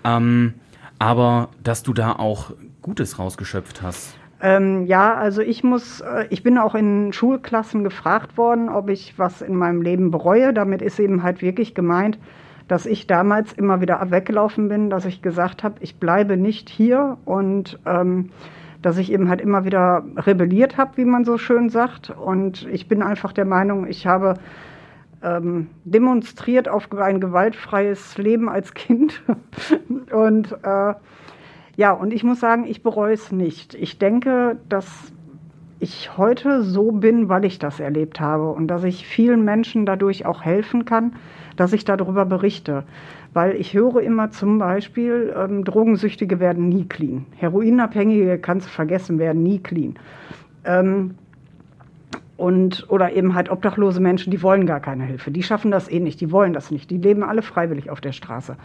Ähm, 0.04 0.56
aber 1.00 1.50
dass 1.64 1.84
du 1.84 1.94
da 1.94 2.14
auch 2.14 2.52
Gutes 2.82 3.20
rausgeschöpft 3.20 3.82
hast. 3.82 4.18
Ähm, 4.42 4.86
ja, 4.86 5.16
also 5.16 5.42
ich 5.42 5.64
muss, 5.64 6.02
äh, 6.02 6.28
ich 6.30 6.44
bin 6.44 6.58
auch 6.58 6.76
in 6.76 7.12
Schulklassen 7.12 7.84
gefragt 7.84 8.38
worden, 8.38 8.70
ob 8.70 8.90
ich 8.90 9.18
was 9.18 9.42
in 9.42 9.56
meinem 9.56 9.82
Leben 9.82 10.12
bereue. 10.12 10.54
Damit 10.54 10.82
ist 10.82 11.00
eben 11.00 11.24
halt 11.24 11.42
wirklich 11.42 11.74
gemeint, 11.74 12.20
dass 12.68 12.86
ich 12.86 13.08
damals 13.08 13.54
immer 13.54 13.82
wieder 13.82 14.06
weggelaufen 14.12 14.68
bin, 14.68 14.90
dass 14.90 15.06
ich 15.06 15.22
gesagt 15.22 15.64
habe, 15.64 15.76
ich 15.80 16.00
bleibe 16.00 16.38
nicht 16.38 16.70
hier 16.70 17.18
und 17.26 17.80
ähm, 17.86 18.30
dass 18.82 18.98
ich 18.98 19.12
eben 19.12 19.30
halt 19.30 19.42
immer 19.42 19.66
wieder 19.66 20.04
rebelliert 20.16 20.78
habe, 20.78 20.98
wie 20.98 21.06
man 21.06 21.26
so 21.26 21.38
schön 21.38 21.70
sagt. 21.70 22.10
Und 22.10 22.68
ich 22.72 22.88
bin 22.88 23.02
einfach 23.02 23.34
der 23.34 23.46
Meinung, 23.46 23.88
ich 23.88 24.06
habe 24.06 24.36
ähm, 25.24 25.68
demonstriert 25.84 26.70
auf 26.70 26.92
ein 26.92 27.20
gewaltfreies 27.20 28.18
Leben 28.18 28.50
als 28.50 28.74
Kind. 28.74 29.24
und 30.12 30.52
äh, 30.64 30.94
ja, 31.76 31.92
und 31.92 32.14
ich 32.14 32.24
muss 32.24 32.40
sagen, 32.40 32.66
ich 32.66 32.84
bereue 32.84 33.14
es 33.14 33.32
nicht. 33.32 33.76
Ich 33.76 34.00
denke, 34.00 34.58
dass 34.70 35.12
ich 35.80 36.18
heute 36.18 36.64
so 36.64 36.92
bin, 36.92 37.30
weil 37.30 37.46
ich 37.46 37.60
das 37.60 37.80
erlebt 37.80 38.20
habe 38.20 38.50
und 38.50 38.68
dass 38.68 38.84
ich 38.84 39.08
vielen 39.08 39.44
Menschen 39.44 39.86
dadurch 39.86 40.26
auch 40.26 40.44
helfen 40.44 40.86
kann, 40.86 41.16
dass 41.58 41.74
ich 41.74 41.84
darüber 41.84 42.26
berichte. 42.26 42.84
Weil 43.34 43.56
ich 43.56 43.74
höre 43.74 44.02
immer 44.02 44.32
zum 44.32 44.58
Beispiel, 44.58 45.34
ähm, 45.38 45.64
Drogensüchtige 45.64 46.40
werden 46.40 46.70
nie 46.70 46.86
clean. 46.86 47.26
Heroinabhängige 47.36 48.40
kannst 48.40 48.68
du 48.68 48.72
vergessen, 48.72 49.20
werden 49.20 49.44
nie 49.44 49.60
clean. 49.60 49.96
Ähm, 50.64 51.16
und, 52.38 52.86
oder 52.90 53.12
eben 53.12 53.34
halt 53.34 53.50
obdachlose 53.50 54.00
Menschen, 54.00 54.32
die 54.32 54.42
wollen 54.44 54.66
gar 54.66 54.80
keine 54.80 55.04
Hilfe. 55.04 55.32
Die 55.32 55.44
schaffen 55.44 55.72
das 55.72 55.90
eh 55.90 56.00
nicht, 56.00 56.22
die 56.22 56.32
wollen 56.32 56.54
das 56.54 56.72
nicht. 56.72 56.90
Die 56.90 56.98
leben 56.98 57.24
alle 57.24 57.42
freiwillig 57.42 57.90
auf 57.90 58.00
der 58.00 58.12
Straße. 58.12 58.56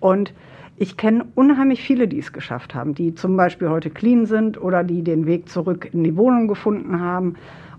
Und 0.00 0.34
ich 0.76 0.98
kenne 0.98 1.24
unheimlich 1.34 1.82
viele, 1.82 2.06
die 2.06 2.18
es 2.18 2.34
geschafft 2.34 2.74
haben, 2.74 2.94
die 2.94 3.14
zum 3.14 3.36
Beispiel 3.36 3.70
heute 3.70 3.88
clean 3.88 4.26
sind 4.26 4.60
oder 4.60 4.84
die 4.84 5.02
den 5.02 5.24
Weg 5.24 5.48
zurück 5.48 5.88
in 5.92 6.04
die 6.04 6.16
Wohnung 6.16 6.48
gefunden 6.48 7.00
haben 7.00 7.36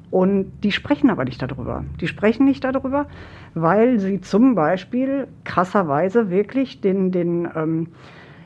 und 0.10 0.52
die 0.64 0.72
sprechen 0.72 1.10
aber 1.10 1.26
nicht 1.26 1.42
darüber. 1.42 1.84
Die 2.00 2.08
sprechen 2.08 2.46
nicht 2.46 2.64
darüber, 2.64 3.08
weil 3.54 4.00
sie 4.00 4.22
zum 4.22 4.56
Beispiel 4.56 5.28
krasserweise 5.44 6.30
wirklich 6.30 6.80
den, 6.80 7.12
den, 7.12 7.48
ähm, 7.56 7.88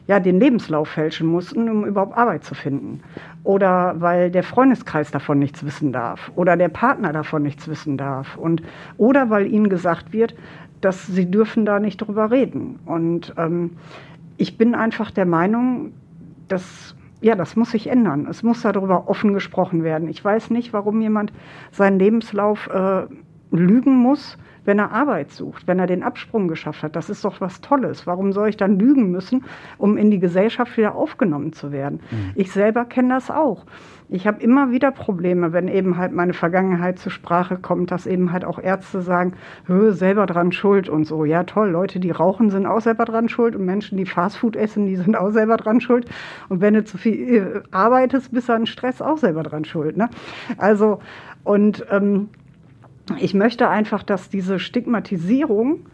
ja, 0.08 0.20
den 0.20 0.40
Lebenslauf 0.40 0.90
fälschen 0.90 1.28
mussten, 1.28 1.70
um 1.70 1.86
überhaupt 1.86 2.18
Arbeit 2.18 2.44
zu 2.44 2.56
finden. 2.56 3.02
Oder 3.44 3.96
weil 4.00 4.32
der 4.32 4.44
Freundeskreis 4.44 5.12
davon 5.12 5.38
nichts 5.38 5.64
wissen 5.64 5.92
darf. 5.92 6.32
Oder 6.36 6.58
der 6.58 6.70
Partner 6.70 7.14
davon 7.14 7.44
nichts 7.44 7.68
wissen 7.68 7.98
darf. 7.98 8.38
Und, 8.38 8.64
oder 8.98 9.30
weil 9.30 9.46
ihnen 9.46 9.70
gesagt 9.70 10.14
wird, 10.14 10.36
dass 10.82 11.06
sie 11.06 11.30
dürfen 11.30 11.66
da 11.66 11.80
nicht 11.80 11.98
drüber 11.98 12.32
reden. 12.32 12.80
Und 12.86 13.34
ähm, 13.38 13.78
ich 14.38 14.58
bin 14.58 14.74
einfach 14.74 15.12
der 15.12 15.28
Meinung, 15.28 15.94
dass 16.48 16.96
ja, 17.22 17.36
das 17.36 17.56
muss 17.56 17.72
sich 17.72 17.88
ändern. 17.88 18.28
Es 18.30 18.44
muss 18.44 18.62
darüber 18.64 19.08
offen 19.08 19.34
gesprochen 19.34 19.84
werden. 19.84 20.10
Ich 20.10 20.24
weiß 20.24 20.50
nicht, 20.50 20.74
warum 20.74 21.02
jemand 21.02 21.32
seinen 21.72 22.00
Lebenslauf 22.00 22.68
äh, 22.68 23.04
lügen 23.52 23.96
muss, 23.96 24.38
wenn 24.66 24.80
er 24.80 24.92
Arbeit 24.92 25.32
sucht, 25.32 25.68
wenn 25.68 25.80
er 25.80 25.88
den 25.88 26.04
Absprung 26.04 26.48
geschafft 26.48 26.84
hat. 26.84 26.96
Das 26.96 27.10
ist 27.10 27.26
doch 27.26 27.42
was 27.42 27.62
Tolles. 27.62 28.06
Warum 28.08 28.32
soll 28.32 28.50
ich 28.50 28.58
dann 28.58 28.78
lügen 28.78 29.12
müssen, 29.12 29.44
um 29.78 29.98
in 29.98 30.12
die 30.12 30.20
Gesellschaft 30.20 30.78
wieder 30.78 30.96
aufgenommen 30.96 31.54
zu 31.54 31.72
werden? 31.72 32.02
Mhm. 32.12 32.32
Ich 32.36 32.52
selber 32.52 32.86
kenne 32.86 33.16
das 33.16 33.32
auch. 33.32 33.66
Ich 34.14 34.28
habe 34.28 34.44
immer 34.44 34.72
wieder 34.72 34.92
Probleme, 34.92 35.54
wenn 35.54 35.70
eben 35.70 35.98
halt 35.98 36.12
meine 36.12 36.34
Vergangenheit 36.34 37.00
zur 37.00 37.14
Sprache 37.14 37.56
kommt, 37.56 37.92
dass 37.92 38.06
eben 38.06 38.34
halt 38.34 38.44
auch 38.44 38.60
Ärzte 38.60 39.02
sagen, 39.02 39.34
selber 39.68 40.26
dran 40.26 40.52
schuld 40.52 40.90
und 40.90 41.06
so. 41.06 41.24
Ja, 41.24 41.46
toll, 41.46 41.70
Leute, 41.70 42.02
die 42.02 42.12
rauchen, 42.12 42.50
sind 42.50 42.66
auch 42.66 42.82
selber 42.82 43.06
dran 43.06 43.30
schuld 43.30 43.56
und 43.56 43.66
Menschen, 43.66 43.98
die 43.98 44.06
Fastfood 44.06 44.58
essen, 44.58 44.86
die 44.86 44.98
sind 44.98 45.16
auch 45.16 45.32
selber 45.32 45.56
dran 45.56 45.80
schuld. 45.80 46.10
Und 46.50 46.60
wenn 46.60 46.74
du 46.74 46.84
zu 46.84 46.98
viel 46.98 47.38
äh, 47.38 47.62
arbeitest, 47.72 48.34
bist 48.34 48.50
du 48.50 48.54
an 48.54 48.66
Stress 48.66 49.02
auch 49.02 49.18
selber 49.18 49.44
dran 49.44 49.64
schuld. 49.64 49.96
Ne? 49.96 50.10
Also, 50.58 51.00
und 51.46 51.86
ähm, 51.90 52.28
ich 53.20 53.34
möchte 53.34 53.70
einfach, 53.70 54.04
dass 54.04 54.30
diese 54.30 54.60
Stigmatisierung 54.60 55.86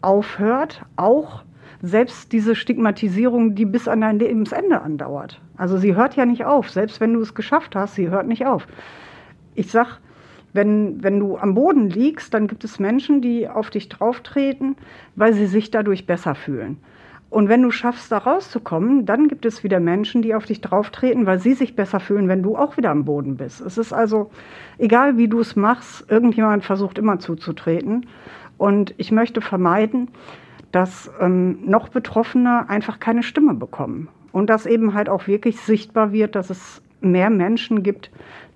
aufhört, 0.00 0.82
auch 0.96 1.42
selbst 1.80 2.32
diese 2.32 2.54
Stigmatisierung, 2.54 3.54
die 3.54 3.64
bis 3.64 3.86
an 3.86 4.00
dein 4.00 4.18
Lebensende 4.18 4.80
andauert. 4.80 5.40
Also 5.56 5.76
sie 5.78 5.94
hört 5.94 6.16
ja 6.16 6.26
nicht 6.26 6.44
auf, 6.44 6.70
selbst 6.70 7.00
wenn 7.00 7.14
du 7.14 7.20
es 7.20 7.34
geschafft 7.34 7.76
hast, 7.76 7.94
sie 7.94 8.08
hört 8.08 8.26
nicht 8.26 8.46
auf. 8.46 8.66
Ich 9.54 9.70
sag, 9.70 9.98
wenn, 10.52 11.02
wenn 11.02 11.20
du 11.20 11.36
am 11.36 11.54
Boden 11.54 11.88
liegst, 11.88 12.34
dann 12.34 12.48
gibt 12.48 12.64
es 12.64 12.78
Menschen, 12.78 13.20
die 13.20 13.48
auf 13.48 13.70
dich 13.70 13.88
drauftreten, 13.88 14.76
weil 15.14 15.34
sie 15.34 15.46
sich 15.46 15.70
dadurch 15.70 16.06
besser 16.06 16.34
fühlen. 16.34 16.78
Und 17.30 17.48
wenn 17.48 17.62
du 17.62 17.70
schaffst, 17.70 18.10
da 18.10 18.18
rauszukommen, 18.18 19.04
dann 19.04 19.28
gibt 19.28 19.44
es 19.44 19.62
wieder 19.62 19.80
Menschen, 19.80 20.22
die 20.22 20.34
auf 20.34 20.46
dich 20.46 20.62
drauftreten, 20.62 21.26
weil 21.26 21.38
sie 21.38 21.52
sich 21.52 21.76
besser 21.76 22.00
fühlen, 22.00 22.26
wenn 22.28 22.42
du 22.42 22.56
auch 22.56 22.76
wieder 22.78 22.90
am 22.90 23.04
Boden 23.04 23.36
bist. 23.36 23.60
Es 23.60 23.76
ist 23.76 23.92
also, 23.92 24.30
egal 24.78 25.18
wie 25.18 25.28
du 25.28 25.40
es 25.40 25.54
machst, 25.54 26.10
irgendjemand 26.10 26.64
versucht 26.64 26.96
immer 26.96 27.18
zuzutreten. 27.18 28.06
Und 28.56 28.94
ich 28.96 29.12
möchte 29.12 29.42
vermeiden, 29.42 30.08
dass 30.72 31.10
ähm, 31.20 31.58
noch 31.64 31.88
Betroffene 31.88 32.68
einfach 32.68 32.98
keine 32.98 33.22
Stimme 33.22 33.54
bekommen. 33.54 34.08
Und 34.32 34.48
dass 34.48 34.64
eben 34.64 34.94
halt 34.94 35.08
auch 35.08 35.26
wirklich 35.26 35.60
sichtbar 35.60 36.12
wird, 36.12 36.34
dass 36.34 36.48
es 36.48 36.82
mehr 37.00 37.30
Menschen 37.30 37.82
gibt, 37.82 38.10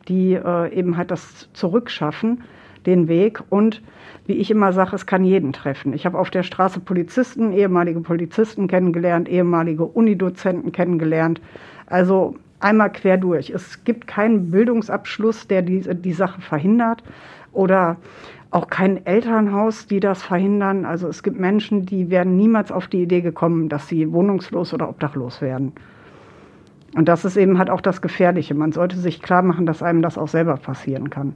die 0.08 0.32
äh, 0.32 0.72
eben 0.74 0.96
halt 0.96 1.10
das 1.10 1.48
zurückschaffen, 1.52 2.42
den 2.86 3.08
Weg. 3.08 3.42
Und 3.50 3.82
wie 4.26 4.34
ich 4.34 4.50
immer 4.50 4.72
sage, 4.72 4.94
es 4.94 5.06
kann 5.06 5.24
jeden 5.24 5.52
treffen. 5.52 5.92
Ich 5.92 6.06
habe 6.06 6.18
auf 6.18 6.30
der 6.30 6.42
Straße 6.42 6.80
Polizisten, 6.80 7.52
ehemalige 7.52 8.00
Polizisten 8.00 8.68
kennengelernt, 8.68 9.28
ehemalige 9.28 9.84
Unidozenten 9.84 10.72
kennengelernt. 10.72 11.40
Also 11.86 12.36
einmal 12.60 12.92
quer 12.92 13.16
durch. 13.16 13.50
Es 13.50 13.84
gibt 13.84 14.06
keinen 14.06 14.50
Bildungsabschluss, 14.50 15.48
der 15.48 15.62
die, 15.62 15.80
die 15.80 16.12
Sache 16.12 16.40
verhindert 16.40 17.02
oder 17.52 17.96
auch 18.50 18.68
kein 18.68 19.04
Elternhaus, 19.06 19.86
die 19.86 19.98
das 19.98 20.22
verhindern. 20.22 20.84
Also 20.84 21.08
es 21.08 21.22
gibt 21.22 21.40
Menschen, 21.40 21.86
die 21.86 22.10
werden 22.10 22.36
niemals 22.36 22.70
auf 22.70 22.86
die 22.86 23.02
Idee 23.02 23.22
gekommen, 23.22 23.68
dass 23.68 23.88
sie 23.88 24.12
wohnungslos 24.12 24.74
oder 24.74 24.88
obdachlos 24.88 25.40
werden. 25.40 25.72
Und 26.94 27.08
das 27.08 27.24
ist 27.24 27.38
eben 27.38 27.58
halt 27.58 27.70
auch 27.70 27.80
das 27.80 28.02
Gefährliche. 28.02 28.54
Man 28.54 28.72
sollte 28.72 28.96
sich 28.98 29.22
klar 29.22 29.42
machen, 29.42 29.64
dass 29.64 29.82
einem 29.82 30.02
das 30.02 30.18
auch 30.18 30.28
selber 30.28 30.56
passieren 30.56 31.08
kann. 31.08 31.32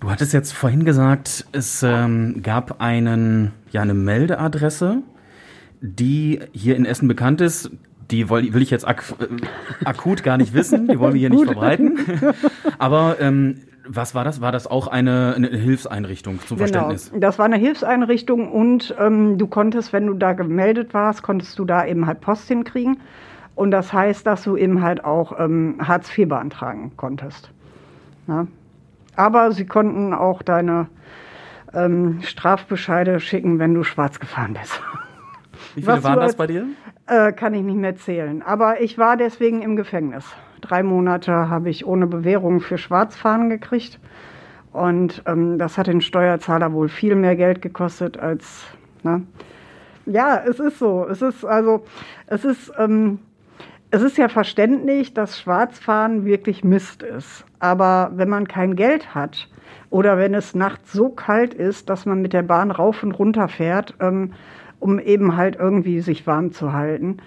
Du 0.00 0.10
hattest 0.10 0.32
jetzt 0.32 0.52
vorhin 0.52 0.84
gesagt, 0.84 1.46
es 1.52 1.82
ähm, 1.82 2.42
gab 2.42 2.80
einen, 2.80 3.52
ja, 3.70 3.82
eine 3.82 3.94
Meldeadresse, 3.94 5.02
die 5.80 6.40
hier 6.52 6.76
in 6.76 6.84
Essen 6.84 7.08
bekannt 7.08 7.40
ist. 7.40 7.70
Die 8.10 8.30
will, 8.30 8.52
will 8.52 8.62
ich 8.62 8.70
jetzt 8.70 8.86
ak 8.86 9.14
äh, 9.18 9.26
akut 9.84 10.22
gar 10.22 10.36
nicht 10.36 10.54
wissen, 10.54 10.86
die 10.86 10.98
wollen 10.98 11.14
wir 11.14 11.20
hier 11.20 11.30
nicht 11.30 11.44
verbreiten. 11.44 11.98
Aber 12.78 13.16
ähm, 13.20 13.62
was 13.88 14.14
war 14.14 14.24
das? 14.24 14.40
War 14.40 14.52
das 14.52 14.66
auch 14.66 14.86
eine, 14.86 15.34
eine 15.34 15.48
Hilfseinrichtung 15.48 16.40
zum 16.40 16.58
genau, 16.58 16.68
Verständnis? 16.68 17.12
Das 17.18 17.38
war 17.38 17.46
eine 17.46 17.56
Hilfseinrichtung 17.56 18.52
und 18.52 18.94
ähm, 18.98 19.38
du 19.38 19.46
konntest, 19.46 19.92
wenn 19.92 20.06
du 20.06 20.14
da 20.14 20.34
gemeldet 20.34 20.94
warst, 20.94 21.22
konntest 21.22 21.58
du 21.58 21.64
da 21.64 21.86
eben 21.86 22.06
halt 22.06 22.20
Post 22.20 22.48
hinkriegen. 22.48 22.98
Und 23.54 23.70
das 23.70 23.92
heißt, 23.92 24.26
dass 24.26 24.42
du 24.42 24.56
eben 24.56 24.82
halt 24.82 25.04
auch 25.04 25.38
ähm, 25.38 25.76
Hartz 25.80 26.16
IV 26.16 26.28
beantragen 26.28 26.92
konntest. 26.96 27.50
Ja? 28.28 28.46
Aber 29.16 29.52
sie 29.52 29.66
konnten 29.66 30.14
auch 30.14 30.42
deine 30.42 30.88
ähm, 31.74 32.20
Strafbescheide 32.22 33.20
schicken, 33.20 33.58
wenn 33.58 33.74
du 33.74 33.82
schwarz 33.82 34.20
gefahren 34.20 34.54
bist. 34.54 34.80
Wie 35.74 35.82
viele 35.82 35.96
Was 35.96 36.04
waren 36.04 36.20
das 36.20 36.36
bei 36.36 36.46
dir? 36.46 36.66
Äh, 37.06 37.32
kann 37.32 37.54
ich 37.54 37.62
nicht 37.62 37.78
mehr 37.78 37.96
zählen. 37.96 38.42
Aber 38.42 38.80
ich 38.80 38.98
war 38.98 39.16
deswegen 39.16 39.62
im 39.62 39.76
Gefängnis. 39.76 40.24
Drei 40.60 40.82
Monate 40.82 41.48
habe 41.48 41.70
ich 41.70 41.86
ohne 41.86 42.06
Bewährung 42.06 42.60
für 42.60 42.78
Schwarzfahren 42.78 43.48
gekriegt. 43.50 44.00
Und 44.72 45.22
ähm, 45.26 45.58
das 45.58 45.78
hat 45.78 45.86
den 45.86 46.00
Steuerzahler 46.00 46.72
wohl 46.72 46.88
viel 46.88 47.14
mehr 47.14 47.36
Geld 47.36 47.62
gekostet 47.62 48.18
als. 48.18 48.64
Ne? 49.02 49.22
Ja, 50.04 50.42
es 50.46 50.60
ist 50.60 50.78
so. 50.78 51.06
Es 51.08 51.22
ist 51.22 51.44
also, 51.44 51.84
es 52.26 52.44
ist, 52.44 52.72
ähm, 52.78 53.20
es 53.90 54.02
ist 54.02 54.18
ja 54.18 54.28
verständlich, 54.28 55.14
dass 55.14 55.38
Schwarzfahren 55.38 56.24
wirklich 56.24 56.64
Mist 56.64 57.02
ist. 57.02 57.44
Aber 57.58 58.12
wenn 58.14 58.28
man 58.28 58.48
kein 58.48 58.76
Geld 58.76 59.14
hat 59.14 59.48
oder 59.90 60.18
wenn 60.18 60.34
es 60.34 60.54
nachts 60.54 60.92
so 60.92 61.08
kalt 61.08 61.54
ist, 61.54 61.88
dass 61.88 62.06
man 62.06 62.20
mit 62.20 62.32
der 62.32 62.42
Bahn 62.42 62.70
rauf 62.70 63.02
und 63.02 63.12
runter 63.12 63.48
fährt, 63.48 63.94
ähm, 64.00 64.32
um 64.80 64.98
eben 64.98 65.36
halt 65.36 65.56
irgendwie 65.56 66.00
sich 66.00 66.26
warm 66.26 66.52
zu 66.52 66.72
halten, 66.72 67.18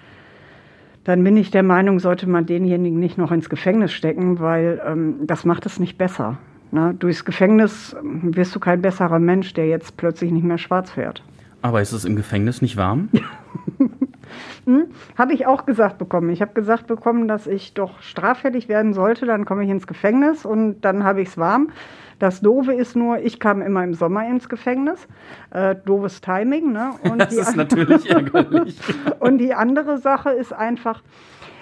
dann 1.04 1.24
bin 1.24 1.36
ich 1.36 1.50
der 1.50 1.62
Meinung, 1.62 1.98
sollte 1.98 2.28
man 2.28 2.46
denjenigen 2.46 3.00
nicht 3.00 3.16
noch 3.16 3.32
ins 3.32 3.48
Gefängnis 3.48 3.92
stecken, 3.92 4.38
weil 4.38 4.80
ähm, 4.86 5.26
das 5.26 5.44
macht 5.44 5.66
es 5.66 5.80
nicht 5.80 5.96
besser. 5.96 6.38
Ne? 6.72 6.94
Durchs 6.98 7.24
Gefängnis 7.24 7.96
ähm, 7.98 8.36
wirst 8.36 8.54
du 8.54 8.60
kein 8.60 8.82
besserer 8.82 9.18
Mensch, 9.18 9.54
der 9.54 9.66
jetzt 9.66 9.96
plötzlich 9.96 10.30
nicht 10.30 10.44
mehr 10.44 10.58
schwarz 10.58 10.90
fährt. 10.90 11.24
Aber 11.62 11.80
ist 11.80 11.92
es 11.92 12.04
im 12.04 12.16
Gefängnis 12.16 12.62
nicht 12.62 12.76
warm? 12.76 13.08
hm? 14.64 14.86
Habe 15.16 15.32
ich 15.32 15.46
auch 15.46 15.66
gesagt 15.66 15.98
bekommen. 15.98 16.30
Ich 16.30 16.40
habe 16.42 16.52
gesagt 16.52 16.86
bekommen, 16.86 17.28
dass 17.28 17.46
ich 17.46 17.74
doch 17.74 18.00
straffällig 18.02 18.68
werden 18.68 18.92
sollte, 18.92 19.26
dann 19.26 19.44
komme 19.44 19.64
ich 19.64 19.70
ins 19.70 19.86
Gefängnis 19.86 20.44
und 20.44 20.80
dann 20.82 21.04
habe 21.04 21.22
ich 21.22 21.28
es 21.28 21.38
warm. 21.38 21.70
Das 22.20 22.42
Doofe 22.42 22.74
ist 22.74 22.94
nur, 22.96 23.18
ich 23.18 23.40
kam 23.40 23.62
immer 23.62 23.82
im 23.82 23.94
Sommer 23.94 24.28
ins 24.28 24.48
Gefängnis. 24.50 25.08
Äh, 25.50 25.74
doofes 25.86 26.20
Timing. 26.20 26.70
Ne? 26.70 26.90
Und 27.10 27.18
das 27.18 27.32
ist 27.32 27.56
natürlich 27.56 28.10
ärgerlich. 28.10 28.78
und 29.20 29.38
die 29.38 29.54
andere 29.54 29.96
Sache 29.96 30.28
ist 30.28 30.52
einfach, 30.52 31.02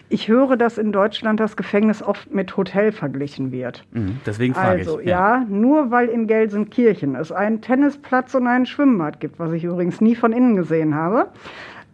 ich 0.08 0.28
höre, 0.28 0.56
dass 0.56 0.78
in 0.78 0.90
Deutschland 0.90 1.38
das 1.38 1.56
Gefängnis 1.56 2.02
oft 2.02 2.34
mit 2.34 2.56
Hotel 2.56 2.92
verglichen 2.92 3.52
wird. 3.52 3.84
Mhm, 3.92 4.20
deswegen 4.26 4.54
frage 4.54 4.80
also, 4.80 4.98
ich. 4.98 5.06
Ja. 5.06 5.36
ja, 5.36 5.46
nur 5.48 5.90
weil 5.90 6.08
in 6.08 6.26
Gelsenkirchen 6.26 7.14
es 7.14 7.30
einen 7.30 7.60
Tennisplatz 7.60 8.34
und 8.34 8.46
ein 8.46 8.66
Schwimmbad 8.66 9.20
gibt, 9.20 9.38
was 9.38 9.52
ich 9.52 9.64
übrigens 9.64 10.00
nie 10.00 10.16
von 10.16 10.32
innen 10.32 10.56
gesehen 10.56 10.94
habe, 10.94 11.28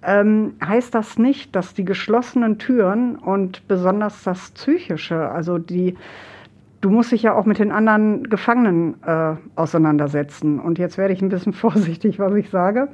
ähm, 0.05 0.55
heißt 0.65 0.95
das 0.95 1.19
nicht, 1.19 1.55
dass 1.57 1.75
die 1.75 1.85
geschlossenen 1.85 2.59
Türen 2.59 3.17
und 3.17 3.67
besonders 3.69 4.23
das 4.23 4.51
Psychische, 4.51 5.31
also 5.31 5.59
die 5.59 5.97
du 6.85 6.91
musst 6.91 7.13
dich 7.13 7.23
ja 7.23 7.35
auch 7.35 7.47
mit 7.47 7.59
den 7.59 7.73
anderen 7.73 8.29
Gefangenen 8.29 9.03
äh, 9.07 9.37
auseinandersetzen. 9.57 10.61
Und 10.61 10.79
jetzt 10.79 10.99
werde 10.99 11.15
ich 11.15 11.23
ein 11.23 11.31
bisschen 11.31 11.53
vorsichtig, 11.55 12.19
was 12.19 12.35
ich 12.35 12.51
sage. 12.51 12.89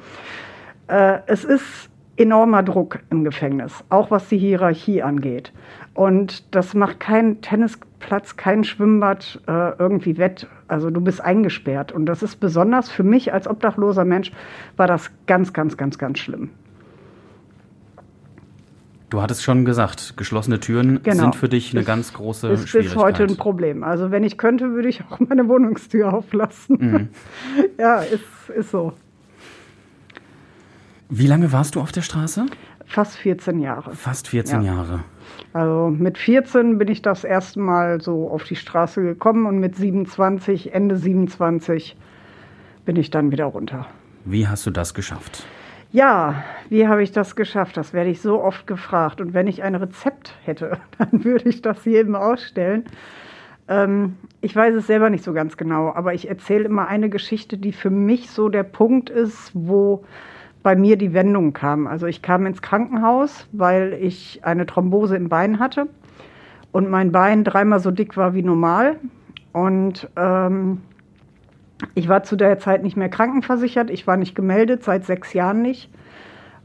Äh, 0.87 1.19
es 1.27 1.45
ist 1.45 1.91
enormer 2.17 2.63
Druck 2.63 3.01
im 3.11 3.25
Gefängnis, 3.25 3.83
auch 3.89 4.11
was 4.11 4.29
die 4.29 4.39
Hierarchie 4.39 5.03
angeht. 5.03 5.53
Und 5.95 6.55
das 6.55 6.75
macht 6.75 7.01
keinen 7.01 7.41
Tennisplatz, 7.41 8.37
kein 8.37 8.63
Schwimmbad 8.63 9.41
äh, 9.49 9.73
irgendwie 9.79 10.19
wett. 10.19 10.47
Also 10.69 10.91
du 10.91 11.01
bist 11.01 11.21
eingesperrt. 11.21 11.91
Und 11.91 12.07
das 12.07 12.23
ist 12.23 12.37
besonders 12.37 12.91
für 12.91 13.03
mich 13.03 13.33
als 13.33 13.49
obdachloser 13.49 14.05
Mensch, 14.05 14.31
war 14.77 14.87
das 14.87 15.11
ganz, 15.27 15.53
ganz, 15.53 15.77
ganz, 15.77 15.99
ganz 15.99 16.21
schlimm. 16.21 16.51
Du 19.11 19.21
hattest 19.21 19.43
schon 19.43 19.65
gesagt, 19.65 20.17
geschlossene 20.17 20.61
Türen 20.61 21.03
genau. 21.03 21.25
sind 21.25 21.37
für 21.37 21.49
dich 21.49 21.73
eine 21.73 21.81
ist, 21.81 21.87
ganz 21.87 22.13
große 22.13 22.49
ist 22.49 22.69
Schwierigkeit. 22.69 22.85
Ist 22.85 22.95
bis 22.95 23.03
heute 23.03 23.25
ein 23.25 23.37
Problem. 23.37 23.83
Also 23.83 24.13
wenn 24.13 24.23
ich 24.23 24.39
könnte, 24.39 24.71
würde 24.71 24.89
ich 24.89 25.03
auch 25.11 25.19
meine 25.19 25.49
Wohnungstür 25.49 26.15
auflassen. 26.15 26.77
Mhm. 26.81 27.09
ja, 27.79 28.01
ist, 28.01 28.23
ist 28.57 28.71
so. 28.71 28.93
Wie 31.09 31.27
lange 31.27 31.53
warst 31.53 31.75
du 31.75 31.81
auf 31.81 31.91
der 31.91 32.03
Straße? 32.03 32.47
Fast 32.87 33.17
14 33.17 33.59
Jahre. 33.59 33.95
Fast 33.97 34.29
14 34.29 34.63
ja. 34.63 34.75
Jahre. 34.75 35.01
Also 35.53 35.91
mit 35.91 36.17
14 36.17 36.79
bin 36.79 36.87
ich 36.87 37.03
das 37.03 37.25
erste 37.25 37.59
Mal 37.59 38.01
so 38.01 38.31
auf 38.31 38.45
die 38.45 38.57
Straße 38.57 39.03
gekommen 39.03 39.47
und 39.47 39.59
mit 39.59 39.75
27, 39.75 40.73
Ende 40.73 40.97
27 40.97 41.97
bin 42.85 42.95
ich 42.95 43.11
dann 43.11 43.33
wieder 43.33 43.47
runter. 43.47 43.87
Wie 44.25 44.47
hast 44.47 44.67
du 44.67 44.71
das 44.71 44.95
geschafft? 44.95 45.45
Ja, 45.93 46.45
wie 46.69 46.87
habe 46.87 47.03
ich 47.03 47.11
das 47.11 47.35
geschafft? 47.35 47.77
Das 47.77 47.93
werde 47.93 48.11
ich 48.11 48.21
so 48.21 48.41
oft 48.43 48.67
gefragt. 48.69 49.21
Und 49.21 49.35
wenn 49.35 49.49
ich 49.49 49.65
ein 49.65 49.75
Rezept 49.75 50.35
hätte, 50.45 50.79
dann 50.99 51.25
würde 51.25 51.49
ich 51.49 51.63
das 51.63 51.85
jedem 51.85 52.15
ausstellen. 52.15 52.85
Ähm, 53.69 54.17
ich 54.41 54.55
weiß 54.55 54.75
es 54.77 54.87
selber 54.87 55.11
nicht 55.11 55.25
so 55.25 55.33
ganz 55.33 55.57
genau, 55.57 55.93
aber 55.93 56.15
ich 56.15 56.29
erzähle 56.29 56.65
immer 56.65 56.87
eine 56.87 57.11
Geschichte, 57.11 57.59
die 57.59 57.73
für 57.73 57.91
mich 57.91 58.31
so 58.31 58.49
der 58.49 58.63
Punkt 58.63 59.11
ist, 59.11 59.51
wo 59.55 60.05
bei 60.63 60.77
mir 60.77 60.97
die 60.97 61.13
Wendung 61.13 61.55
kam. 61.55 61.87
Also 61.87 62.07
ich 62.07 62.23
kam 62.23 62.47
ins 62.47 62.63
Krankenhaus, 62.63 63.49
weil 63.53 63.95
ich 64.01 64.41
eine 64.45 64.67
Thrombose 64.67 65.17
im 65.17 65.29
Bein 65.29 65.59
hatte 65.59 65.89
und 66.71 66.89
mein 66.89 67.11
Bein 67.11 67.43
dreimal 67.43 67.81
so 67.81 67.91
dick 67.91 68.17
war 68.17 68.35
wie 68.35 68.43
normal. 68.43 68.97
Und 69.53 70.09
ähm, 70.17 70.83
ich 71.95 72.09
war 72.09 72.23
zu 72.23 72.37
der 72.37 72.59
Zeit 72.59 72.83
nicht 72.83 72.97
mehr 72.97 73.09
krankenversichert, 73.09 73.91
ich 73.91 74.07
war 74.07 74.17
nicht 74.17 74.35
gemeldet, 74.35 74.85
seit 74.85 75.05
sechs 75.05 75.33
Jahren 75.33 75.63
nicht. 75.63 75.91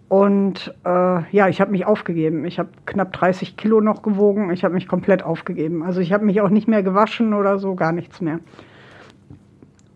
Und 0.07 0.73
äh, 0.85 0.89
ja, 1.35 1.47
ich 1.47 1.59
habe 1.61 1.71
mich 1.71 1.85
aufgegeben. 1.85 2.45
Ich 2.45 2.59
habe 2.59 2.69
knapp 2.85 3.11
30 3.13 3.57
Kilo 3.57 3.81
noch 3.81 4.03
gewogen. 4.03 4.51
Ich 4.51 4.63
habe 4.63 4.75
mich 4.75 4.87
komplett 4.87 5.23
aufgegeben. 5.23 5.81
Also 5.83 5.99
ich 5.99 6.13
habe 6.13 6.25
mich 6.25 6.41
auch 6.41 6.49
nicht 6.49 6.67
mehr 6.67 6.83
gewaschen 6.83 7.33
oder 7.33 7.57
so, 7.57 7.75
gar 7.75 7.91
nichts 7.91 8.21
mehr. 8.21 8.39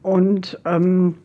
Und 0.01 0.59
ähm, 0.65 1.15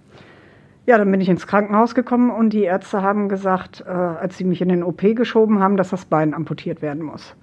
ja, 0.86 0.98
dann 0.98 1.10
bin 1.10 1.20
ich 1.20 1.30
ins 1.30 1.46
Krankenhaus 1.46 1.94
gekommen 1.94 2.30
und 2.30 2.52
die 2.52 2.64
Ärzte 2.64 3.00
haben 3.00 3.28
gesagt, 3.30 3.82
äh, 3.86 3.90
als 3.90 4.36
sie 4.36 4.44
mich 4.44 4.60
in 4.60 4.68
den 4.68 4.82
OP 4.82 5.00
geschoben 5.00 5.60
haben, 5.60 5.78
dass 5.78 5.88
das 5.88 6.04
Bein 6.04 6.34
amputiert 6.34 6.82
werden 6.82 7.02
muss. 7.02 7.34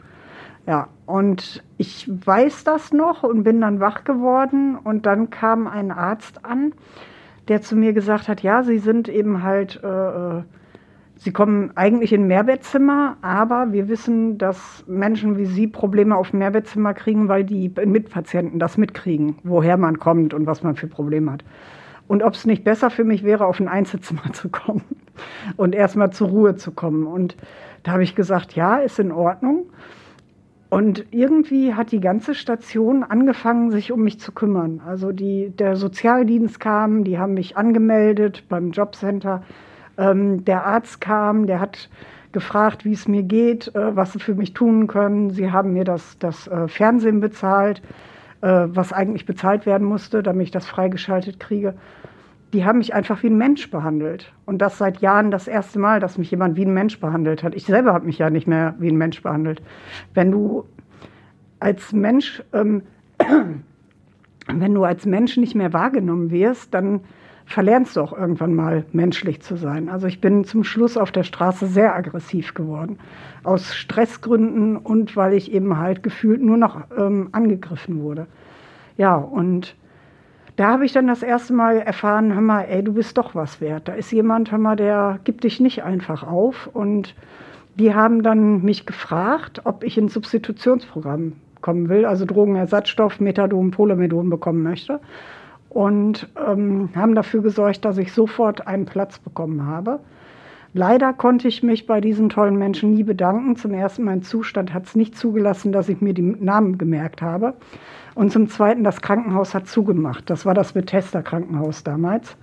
Ja, 0.67 0.87
und 1.05 1.63
ich 1.77 2.07
weiß 2.07 2.63
das 2.63 2.93
noch 2.93 3.23
und 3.23 3.43
bin 3.43 3.61
dann 3.61 3.79
wach 3.79 4.03
geworden 4.03 4.77
und 4.77 5.05
dann 5.05 5.29
kam 5.29 5.67
ein 5.67 5.91
Arzt 5.91 6.45
an, 6.45 6.73
der 7.47 7.61
zu 7.61 7.75
mir 7.75 7.93
gesagt 7.93 8.27
hat, 8.27 8.41
ja, 8.41 8.63
Sie 8.63 8.77
sind 8.77 9.09
eben 9.09 9.43
halt, 9.43 9.81
äh, 9.83 9.87
äh, 9.87 10.43
Sie 11.15 11.31
kommen 11.31 11.71
eigentlich 11.75 12.13
in 12.13 12.27
Mehrbettzimmer, 12.27 13.17
aber 13.21 13.73
wir 13.73 13.87
wissen, 13.87 14.37
dass 14.37 14.83
Menschen 14.87 15.37
wie 15.37 15.45
Sie 15.45 15.67
Probleme 15.67 16.15
auf 16.15 16.33
Mehrbettzimmer 16.33 16.93
kriegen, 16.93 17.27
weil 17.27 17.43
die 17.43 17.71
Mitpatienten 17.85 18.59
das 18.59 18.77
mitkriegen, 18.77 19.35
woher 19.43 19.77
man 19.77 19.99
kommt 19.99 20.33
und 20.33 20.45
was 20.45 20.63
man 20.63 20.75
für 20.75 20.87
Probleme 20.87 21.31
hat. 21.31 21.43
Und 22.07 22.23
ob 22.23 22.33
es 22.33 22.45
nicht 22.45 22.63
besser 22.63 22.89
für 22.89 23.03
mich 23.03 23.23
wäre, 23.23 23.45
auf 23.45 23.59
ein 23.59 23.67
Einzelzimmer 23.67 24.23
zu 24.33 24.49
kommen. 24.49 24.83
und 25.57 25.75
erstmal 25.75 26.11
zur 26.11 26.29
Ruhe 26.29 26.55
zu 26.55 26.71
kommen. 26.71 27.05
Und 27.05 27.35
da 27.83 27.91
habe 27.91 28.03
ich 28.03 28.15
gesagt, 28.15 28.53
ja, 28.53 28.77
ist 28.77 28.99
in 28.99 29.11
Ordnung. 29.11 29.65
Und 30.71 31.03
irgendwie 31.11 31.73
hat 31.73 31.91
die 31.91 31.99
ganze 31.99 32.33
Station 32.33 33.03
angefangen, 33.03 33.71
sich 33.71 33.91
um 33.91 34.03
mich 34.03 34.21
zu 34.21 34.31
kümmern. 34.31 34.79
Also 34.87 35.11
die, 35.11 35.49
der 35.49 35.75
Sozialdienst 35.75 36.61
kam, 36.61 37.03
die 37.03 37.19
haben 37.19 37.33
mich 37.33 37.57
angemeldet 37.57 38.45
beim 38.47 38.71
Jobcenter. 38.71 39.43
Ähm, 39.97 40.45
der 40.45 40.65
Arzt 40.65 41.01
kam, 41.01 41.45
der 41.45 41.59
hat 41.59 41.89
gefragt, 42.31 42.85
wie 42.85 42.93
es 42.93 43.05
mir 43.05 43.23
geht, 43.23 43.75
äh, 43.75 43.97
was 43.97 44.13
sie 44.13 44.19
für 44.19 44.33
mich 44.33 44.53
tun 44.53 44.87
können. 44.87 45.31
Sie 45.31 45.51
haben 45.51 45.73
mir 45.73 45.83
das, 45.83 46.17
das 46.19 46.47
äh, 46.47 46.69
Fernsehen 46.69 47.19
bezahlt, 47.19 47.81
äh, 48.39 48.67
was 48.69 48.93
eigentlich 48.93 49.25
bezahlt 49.25 49.65
werden 49.65 49.85
musste, 49.85 50.23
damit 50.23 50.45
ich 50.45 50.51
das 50.51 50.67
freigeschaltet 50.67 51.37
kriege. 51.37 51.73
Die 52.53 52.65
haben 52.65 52.79
mich 52.79 52.93
einfach 52.93 53.23
wie 53.23 53.27
ein 53.27 53.37
Mensch 53.37 53.71
behandelt. 53.71 54.33
Und 54.45 54.59
das 54.61 54.77
seit 54.77 55.01
Jahren 55.01 55.31
das 55.31 55.47
erste 55.47 55.79
Mal, 55.79 55.99
dass 55.99 56.17
mich 56.17 56.31
jemand 56.31 56.57
wie 56.57 56.65
ein 56.65 56.73
Mensch 56.73 56.99
behandelt 56.99 57.43
hat. 57.43 57.55
Ich 57.55 57.65
selber 57.65 57.93
habe 57.93 58.05
mich 58.05 58.17
ja 58.17 58.29
nicht 58.29 58.47
mehr 58.47 58.75
wie 58.79 58.89
ein 58.89 58.97
Mensch 58.97 59.21
behandelt. 59.21 59.61
Wenn 60.13 60.31
du 60.31 60.65
als 61.59 61.93
Mensch, 61.93 62.43
ähm, 62.53 62.83
wenn 64.47 64.73
du 64.73 64.83
als 64.83 65.05
Mensch 65.05 65.37
nicht 65.37 65.55
mehr 65.55 65.71
wahrgenommen 65.71 66.31
wirst, 66.31 66.73
dann 66.73 67.01
verlernst 67.45 67.95
du 67.95 68.01
auch 68.01 68.17
irgendwann 68.17 68.53
mal 68.53 68.85
menschlich 68.93 69.41
zu 69.41 69.55
sein. 69.55 69.89
Also 69.89 70.07
ich 70.07 70.21
bin 70.21 70.43
zum 70.43 70.63
Schluss 70.63 70.97
auf 70.97 71.11
der 71.11 71.23
Straße 71.23 71.67
sehr 71.67 71.95
aggressiv 71.95 72.53
geworden. 72.53 72.97
Aus 73.43 73.75
Stressgründen 73.75 74.77
und 74.77 75.15
weil 75.15 75.33
ich 75.33 75.51
eben 75.51 75.77
halt 75.77 76.03
gefühlt 76.03 76.41
nur 76.41 76.57
noch 76.57 76.81
ähm, 76.97 77.29
angegriffen 77.31 78.01
wurde. 78.01 78.27
Ja, 78.97 79.15
und 79.15 79.75
da 80.55 80.67
habe 80.67 80.85
ich 80.85 80.93
dann 80.93 81.07
das 81.07 81.23
erste 81.23 81.53
Mal 81.53 81.77
erfahren, 81.77 82.33
hör 82.33 82.41
mal, 82.41 82.63
ey, 82.63 82.83
du 82.83 82.93
bist 82.93 83.17
doch 83.17 83.35
was 83.35 83.61
wert. 83.61 83.87
Da 83.87 83.93
ist 83.93 84.11
jemand, 84.11 84.51
hör 84.51 84.59
mal, 84.59 84.75
der 84.75 85.19
gibt 85.23 85.43
dich 85.43 85.59
nicht 85.59 85.83
einfach 85.83 86.23
auf. 86.23 86.69
Und 86.73 87.15
die 87.75 87.95
haben 87.95 88.21
dann 88.21 88.61
mich 88.61 88.85
gefragt, 88.85 89.61
ob 89.63 89.83
ich 89.83 89.97
ins 89.97 90.13
Substitutionsprogramm 90.13 91.33
kommen 91.61 91.89
will, 91.89 92.05
also 92.05 92.25
Drogenersatzstoff, 92.25 93.19
Methadon, 93.19 93.71
Polamidon 93.71 94.29
bekommen 94.29 94.63
möchte 94.63 94.99
und 95.69 96.27
ähm, 96.35 96.89
haben 96.95 97.15
dafür 97.15 97.41
gesorgt, 97.41 97.85
dass 97.85 97.97
ich 97.97 98.11
sofort 98.11 98.67
einen 98.67 98.85
Platz 98.85 99.19
bekommen 99.19 99.65
habe. 99.65 99.99
Leider 100.73 101.11
konnte 101.11 101.49
ich 101.49 101.63
mich 101.63 101.85
bei 101.85 101.99
diesen 101.99 102.29
tollen 102.29 102.55
Menschen 102.55 102.93
nie 102.93 103.03
bedanken. 103.03 103.57
Zum 103.57 103.73
ersten, 103.73 104.03
mein 104.03 104.21
Zustand 104.21 104.73
hat 104.73 104.85
es 104.85 104.95
nicht 104.95 105.17
zugelassen, 105.17 105.73
dass 105.73 105.89
ich 105.89 105.99
mir 105.99 106.13
die 106.13 106.21
Namen 106.21 106.77
gemerkt 106.77 107.21
habe. 107.21 107.55
Und 108.15 108.31
zum 108.31 108.47
Zweiten, 108.47 108.83
das 108.83 109.01
Krankenhaus 109.01 109.53
hat 109.53 109.67
zugemacht. 109.67 110.29
Das 110.29 110.45
war 110.45 110.53
das 110.53 110.71
Bethesda 110.71 111.21
Krankenhaus 111.21 111.83
damals. 111.83 112.37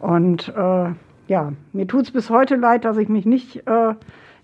Und 0.00 0.48
äh, 0.56 0.90
ja, 1.26 1.52
mir 1.72 1.86
tut 1.88 2.04
es 2.04 2.10
bis 2.12 2.30
heute 2.30 2.54
leid, 2.54 2.84
dass 2.84 2.98
ich 2.98 3.08
mich 3.08 3.26
nicht 3.26 3.66
äh, 3.66 3.94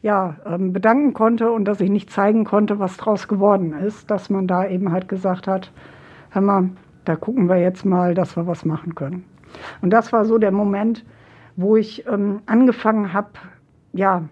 ja, 0.02 0.36
ähm, 0.44 0.72
bedanken 0.72 1.14
konnte 1.14 1.52
und 1.52 1.64
dass 1.64 1.80
ich 1.80 1.90
nicht 1.90 2.10
zeigen 2.10 2.44
konnte, 2.44 2.80
was 2.80 2.96
draus 2.96 3.28
geworden 3.28 3.72
ist. 3.72 4.10
Dass 4.10 4.30
man 4.30 4.48
da 4.48 4.66
eben 4.66 4.90
halt 4.90 5.08
gesagt 5.08 5.46
hat, 5.46 5.70
hör 6.30 6.42
mal, 6.42 6.70
da 7.04 7.14
gucken 7.14 7.48
wir 7.48 7.58
jetzt 7.58 7.84
mal, 7.84 8.14
dass 8.14 8.36
wir 8.36 8.48
was 8.48 8.64
machen 8.64 8.96
können. 8.96 9.24
Und 9.80 9.90
das 9.90 10.12
war 10.12 10.24
so 10.24 10.38
der 10.38 10.50
Moment, 10.50 11.04
wo 11.56 11.76
ich 11.76 12.06
ähm, 12.06 12.40
angefangen 12.46 13.12
habe, 13.12 13.30
ja, 13.92 14.22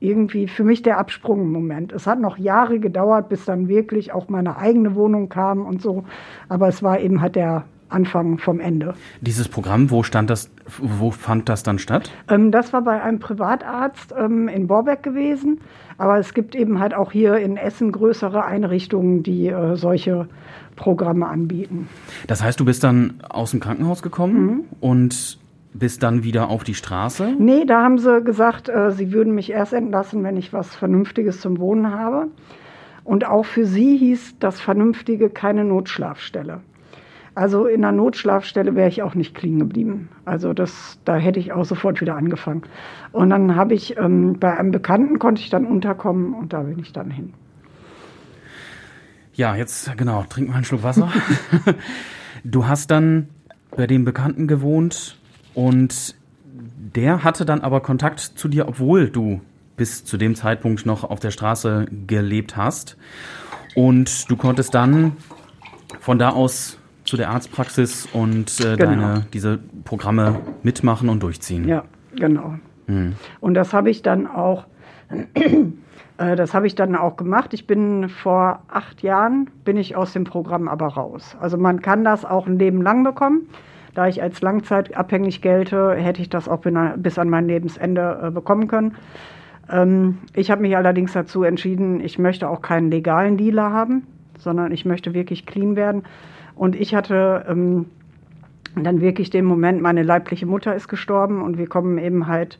irgendwie 0.00 0.46
für 0.46 0.64
mich 0.64 0.82
der 0.82 0.98
Absprungmoment. 0.98 1.92
Es 1.92 2.06
hat 2.06 2.20
noch 2.20 2.38
Jahre 2.38 2.78
gedauert, 2.78 3.28
bis 3.28 3.44
dann 3.44 3.68
wirklich 3.68 4.12
auch 4.12 4.28
meine 4.28 4.56
eigene 4.56 4.94
Wohnung 4.94 5.28
kam 5.28 5.66
und 5.66 5.82
so. 5.82 6.04
Aber 6.48 6.68
es 6.68 6.82
war 6.82 7.00
eben 7.00 7.20
halt 7.20 7.34
der 7.34 7.64
Anfang 7.88 8.38
vom 8.38 8.60
Ende. 8.60 8.94
Dieses 9.20 9.48
Programm, 9.48 9.90
wo 9.90 10.02
stand 10.02 10.30
das, 10.30 10.50
wo 10.78 11.10
fand 11.10 11.48
das 11.48 11.62
dann 11.62 11.78
statt? 11.78 12.10
Ähm, 12.28 12.52
das 12.52 12.72
war 12.72 12.82
bei 12.82 13.02
einem 13.02 13.18
Privatarzt 13.18 14.14
ähm, 14.16 14.46
in 14.48 14.66
Borbeck 14.66 15.02
gewesen. 15.02 15.60
Aber 15.96 16.18
es 16.18 16.32
gibt 16.34 16.54
eben 16.54 16.78
halt 16.78 16.94
auch 16.94 17.10
hier 17.10 17.36
in 17.38 17.56
Essen 17.56 17.90
größere 17.90 18.44
Einrichtungen, 18.44 19.22
die 19.22 19.48
äh, 19.48 19.74
solche 19.76 20.28
Programme 20.76 21.26
anbieten. 21.26 21.88
Das 22.28 22.42
heißt, 22.42 22.60
du 22.60 22.64
bist 22.64 22.84
dann 22.84 23.14
aus 23.28 23.50
dem 23.50 23.58
Krankenhaus 23.58 24.02
gekommen 24.02 24.44
mhm. 24.44 24.64
und 24.80 25.38
bist 25.72 26.02
dann 26.02 26.24
wieder 26.24 26.48
auf 26.48 26.64
die 26.64 26.74
Straße? 26.74 27.34
Nee, 27.38 27.64
da 27.64 27.82
haben 27.82 27.98
sie 27.98 28.22
gesagt, 28.22 28.68
äh, 28.68 28.90
sie 28.90 29.12
würden 29.12 29.34
mich 29.34 29.50
erst 29.50 29.72
entlassen, 29.72 30.24
wenn 30.24 30.36
ich 30.36 30.52
was 30.52 30.74
Vernünftiges 30.74 31.40
zum 31.40 31.58
Wohnen 31.58 31.92
habe. 31.92 32.28
Und 33.04 33.26
auch 33.26 33.44
für 33.44 33.64
sie 33.64 33.96
hieß 33.96 34.38
das 34.38 34.60
Vernünftige 34.60 35.30
keine 35.30 35.64
Notschlafstelle. 35.64 36.60
Also 37.34 37.66
in 37.66 37.84
einer 37.84 37.96
Notschlafstelle 37.96 38.74
wäre 38.74 38.88
ich 38.88 39.02
auch 39.02 39.14
nicht 39.14 39.34
clean 39.34 39.60
geblieben. 39.60 40.08
Also 40.24 40.52
das, 40.52 40.98
da 41.04 41.16
hätte 41.16 41.38
ich 41.38 41.52
auch 41.52 41.64
sofort 41.64 42.00
wieder 42.00 42.16
angefangen. 42.16 42.62
Und 43.12 43.30
dann 43.30 43.54
habe 43.54 43.74
ich 43.74 43.96
ähm, 43.96 44.38
bei 44.40 44.58
einem 44.58 44.72
Bekannten 44.72 45.18
konnte 45.18 45.40
ich 45.40 45.48
dann 45.48 45.64
unterkommen 45.64 46.34
und 46.34 46.52
da 46.52 46.62
bin 46.62 46.80
ich 46.80 46.92
dann 46.92 47.10
hin. 47.10 47.32
Ja, 49.34 49.54
jetzt 49.54 49.96
genau, 49.96 50.24
trink 50.28 50.48
mal 50.48 50.56
einen 50.56 50.64
Schluck 50.64 50.82
Wasser. 50.82 51.12
du 52.44 52.66
hast 52.66 52.90
dann 52.90 53.28
bei 53.76 53.86
dem 53.86 54.04
Bekannten 54.04 54.48
gewohnt 54.48 55.17
und 55.58 56.14
der 56.94 57.24
hatte 57.24 57.44
dann 57.44 57.62
aber 57.62 57.80
Kontakt 57.80 58.20
zu 58.20 58.46
dir, 58.46 58.68
obwohl 58.68 59.10
du 59.10 59.40
bis 59.76 60.04
zu 60.04 60.16
dem 60.16 60.36
Zeitpunkt 60.36 60.86
noch 60.86 61.02
auf 61.02 61.18
der 61.18 61.32
Straße 61.32 61.86
gelebt 62.06 62.56
hast. 62.56 62.96
Und 63.74 64.30
du 64.30 64.36
konntest 64.36 64.72
dann 64.72 65.16
von 65.98 66.16
da 66.16 66.28
aus 66.28 66.78
zu 67.02 67.16
der 67.16 67.30
Arztpraxis 67.30 68.06
und 68.12 68.60
äh, 68.60 68.76
genau. 68.76 68.90
deine, 68.90 69.26
diese 69.32 69.58
Programme 69.82 70.38
mitmachen 70.62 71.08
und 71.08 71.24
durchziehen. 71.24 71.66
Ja, 71.66 71.82
genau. 72.14 72.54
Hm. 72.86 73.16
Und 73.40 73.54
das 73.54 73.72
habe 73.72 73.90
ich 73.90 74.02
dann 74.02 74.28
auch 74.28 74.64
äh, 76.18 76.36
das 76.36 76.54
habe 76.54 76.68
ich 76.68 76.76
dann 76.76 76.94
auch 76.94 77.16
gemacht. 77.16 77.52
Ich 77.52 77.66
bin 77.66 78.08
vor 78.08 78.62
acht 78.68 79.02
Jahren, 79.02 79.50
bin 79.64 79.76
ich 79.76 79.96
aus 79.96 80.12
dem 80.12 80.22
Programm 80.22 80.68
aber 80.68 80.86
raus. 80.86 81.36
Also 81.40 81.56
man 81.56 81.82
kann 81.82 82.04
das 82.04 82.24
auch 82.24 82.46
ein 82.46 82.60
Leben 82.60 82.80
lang 82.80 83.02
bekommen. 83.02 83.48
Da 83.94 84.06
ich 84.06 84.22
als 84.22 84.40
langzeitabhängig 84.40 85.42
gelte, 85.42 85.94
hätte 85.94 86.22
ich 86.22 86.28
das 86.28 86.48
auch 86.48 86.60
bis 86.96 87.18
an 87.18 87.30
mein 87.30 87.46
Lebensende 87.46 88.20
äh, 88.24 88.30
bekommen 88.30 88.68
können. 88.68 88.96
Ähm, 89.70 90.18
ich 90.34 90.50
habe 90.50 90.62
mich 90.62 90.76
allerdings 90.76 91.12
dazu 91.12 91.42
entschieden, 91.42 92.00
ich 92.00 92.18
möchte 92.18 92.48
auch 92.48 92.62
keinen 92.62 92.90
legalen 92.90 93.36
Dealer 93.36 93.72
haben, 93.72 94.06
sondern 94.38 94.72
ich 94.72 94.84
möchte 94.84 95.14
wirklich 95.14 95.46
clean 95.46 95.76
werden. 95.76 96.04
Und 96.54 96.76
ich 96.76 96.94
hatte 96.94 97.44
ähm, 97.48 97.86
dann 98.76 99.00
wirklich 99.00 99.30
den 99.30 99.44
Moment, 99.44 99.80
meine 99.80 100.02
leibliche 100.02 100.46
Mutter 100.46 100.74
ist 100.74 100.88
gestorben 100.88 101.42
und 101.42 101.58
wir 101.58 101.66
kommen 101.66 101.98
eben 101.98 102.26
halt 102.26 102.58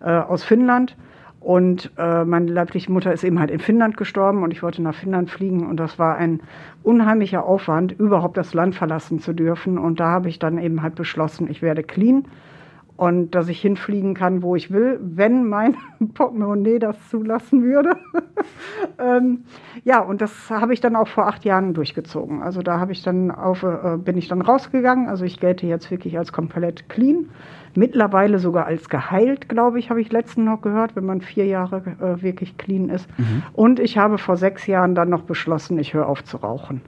äh, 0.00 0.10
aus 0.10 0.44
Finnland. 0.44 0.96
Und 1.44 1.90
äh, 1.98 2.24
meine 2.24 2.50
leibliche 2.50 2.90
Mutter 2.90 3.12
ist 3.12 3.22
eben 3.22 3.38
halt 3.38 3.50
in 3.50 3.58
Finnland 3.58 3.98
gestorben 3.98 4.42
und 4.42 4.50
ich 4.50 4.62
wollte 4.62 4.80
nach 4.80 4.94
Finnland 4.94 5.28
fliegen 5.28 5.68
und 5.68 5.76
das 5.76 5.98
war 5.98 6.16
ein 6.16 6.40
unheimlicher 6.82 7.44
Aufwand, 7.44 7.92
überhaupt 7.92 8.38
das 8.38 8.54
Land 8.54 8.74
verlassen 8.74 9.18
zu 9.18 9.34
dürfen. 9.34 9.76
Und 9.76 10.00
da 10.00 10.06
habe 10.06 10.30
ich 10.30 10.38
dann 10.38 10.56
eben 10.56 10.80
halt 10.80 10.94
beschlossen, 10.94 11.50
ich 11.50 11.60
werde 11.60 11.82
clean 11.82 12.24
und 12.96 13.32
dass 13.32 13.48
ich 13.48 13.60
hinfliegen 13.60 14.14
kann, 14.14 14.42
wo 14.42 14.56
ich 14.56 14.70
will, 14.70 14.98
wenn 15.02 15.46
mein 15.46 15.76
Portemonnaie 16.14 16.78
das 16.78 16.96
zulassen 17.10 17.62
würde. 17.62 17.90
ähm, 18.98 19.44
ja, 19.84 20.00
und 20.00 20.22
das 20.22 20.48
habe 20.48 20.72
ich 20.72 20.80
dann 20.80 20.96
auch 20.96 21.08
vor 21.08 21.26
acht 21.26 21.44
Jahren 21.44 21.74
durchgezogen. 21.74 22.42
Also 22.42 22.62
da 22.62 22.80
habe 22.80 22.92
ich 22.92 23.02
dann 23.02 23.30
auf, 23.30 23.64
äh, 23.64 23.98
bin 23.98 24.16
ich 24.16 24.28
dann 24.28 24.40
rausgegangen. 24.40 25.10
Also 25.10 25.26
ich 25.26 25.40
gelte 25.40 25.66
jetzt 25.66 25.90
wirklich 25.90 26.16
als 26.16 26.32
komplett 26.32 26.88
clean. 26.88 27.28
Mittlerweile 27.74 28.38
sogar 28.38 28.66
als 28.66 28.88
geheilt, 28.88 29.48
glaube 29.48 29.78
ich, 29.78 29.90
habe 29.90 30.00
ich 30.00 30.12
letztens 30.12 30.46
noch 30.46 30.62
gehört, 30.62 30.94
wenn 30.96 31.04
man 31.04 31.20
vier 31.20 31.46
Jahre 31.46 31.82
äh, 32.00 32.22
wirklich 32.22 32.56
clean 32.56 32.88
ist. 32.88 33.08
Mhm. 33.18 33.42
Und 33.52 33.80
ich 33.80 33.98
habe 33.98 34.18
vor 34.18 34.36
sechs 34.36 34.66
Jahren 34.66 34.94
dann 34.94 35.10
noch 35.10 35.22
beschlossen, 35.22 35.78
ich 35.78 35.94
höre 35.94 36.08
auf 36.08 36.22
zu 36.24 36.36
rauchen. 36.36 36.80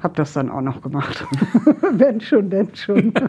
Habe 0.00 0.14
das 0.16 0.32
dann 0.32 0.50
auch 0.50 0.60
noch 0.60 0.82
gemacht. 0.82 1.26
wenn 1.92 2.20
schon, 2.20 2.50
denn 2.50 2.74
schon. 2.74 3.12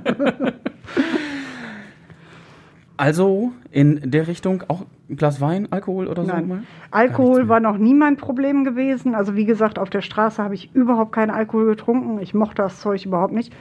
Also 2.98 3.52
in 3.72 4.00
der 4.10 4.28
Richtung 4.28 4.64
auch 4.70 4.86
ein 5.10 5.18
Glas 5.18 5.42
Wein, 5.42 5.68
Alkohol 5.70 6.08
oder 6.08 6.24
so? 6.24 6.32
Nein. 6.32 6.66
Alkohol 6.92 7.50
war 7.50 7.60
noch 7.60 7.78
nie 7.78 7.94
mein 7.94 8.16
Problem 8.16 8.64
gewesen. 8.64 9.16
Also 9.16 9.36
wie 9.36 9.46
gesagt, 9.46 9.80
auf 9.80 9.90
der 9.90 10.02
Straße 10.02 10.42
habe 10.42 10.56
ich 10.56 10.74
überhaupt 10.74 11.12
keinen 11.12 11.32
Alkohol 11.32 11.66
getrunken. 11.66 12.20
Ich 12.22 12.34
mochte 12.34 12.62
das 12.62 12.80
Zeug 12.80 13.06
überhaupt 13.06 13.34
nicht. 13.34 13.54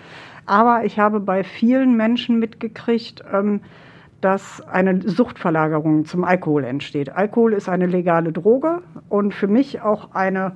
Aber 0.47 0.85
ich 0.85 0.99
habe 0.99 1.21
bei 1.21 1.45
vielen 1.45 1.97
Menschen 1.97 2.39
mitgekriegt, 2.39 3.23
ähm, 3.33 3.61
dass 4.21 4.63
eine 4.67 5.03
Suchtverlagerung 5.03 6.07
zum 6.07 6.25
Alkohol 6.25 6.65
entsteht. 6.65 7.11
Alkohol 7.11 7.53
ist 7.53 7.69
eine 7.69 7.87
legale 7.87 8.33
Droge 8.33 8.83
und 9.09 9.35
für 9.35 9.49
mich 9.49 9.83
auch 9.83 10.15
eine 10.15 10.53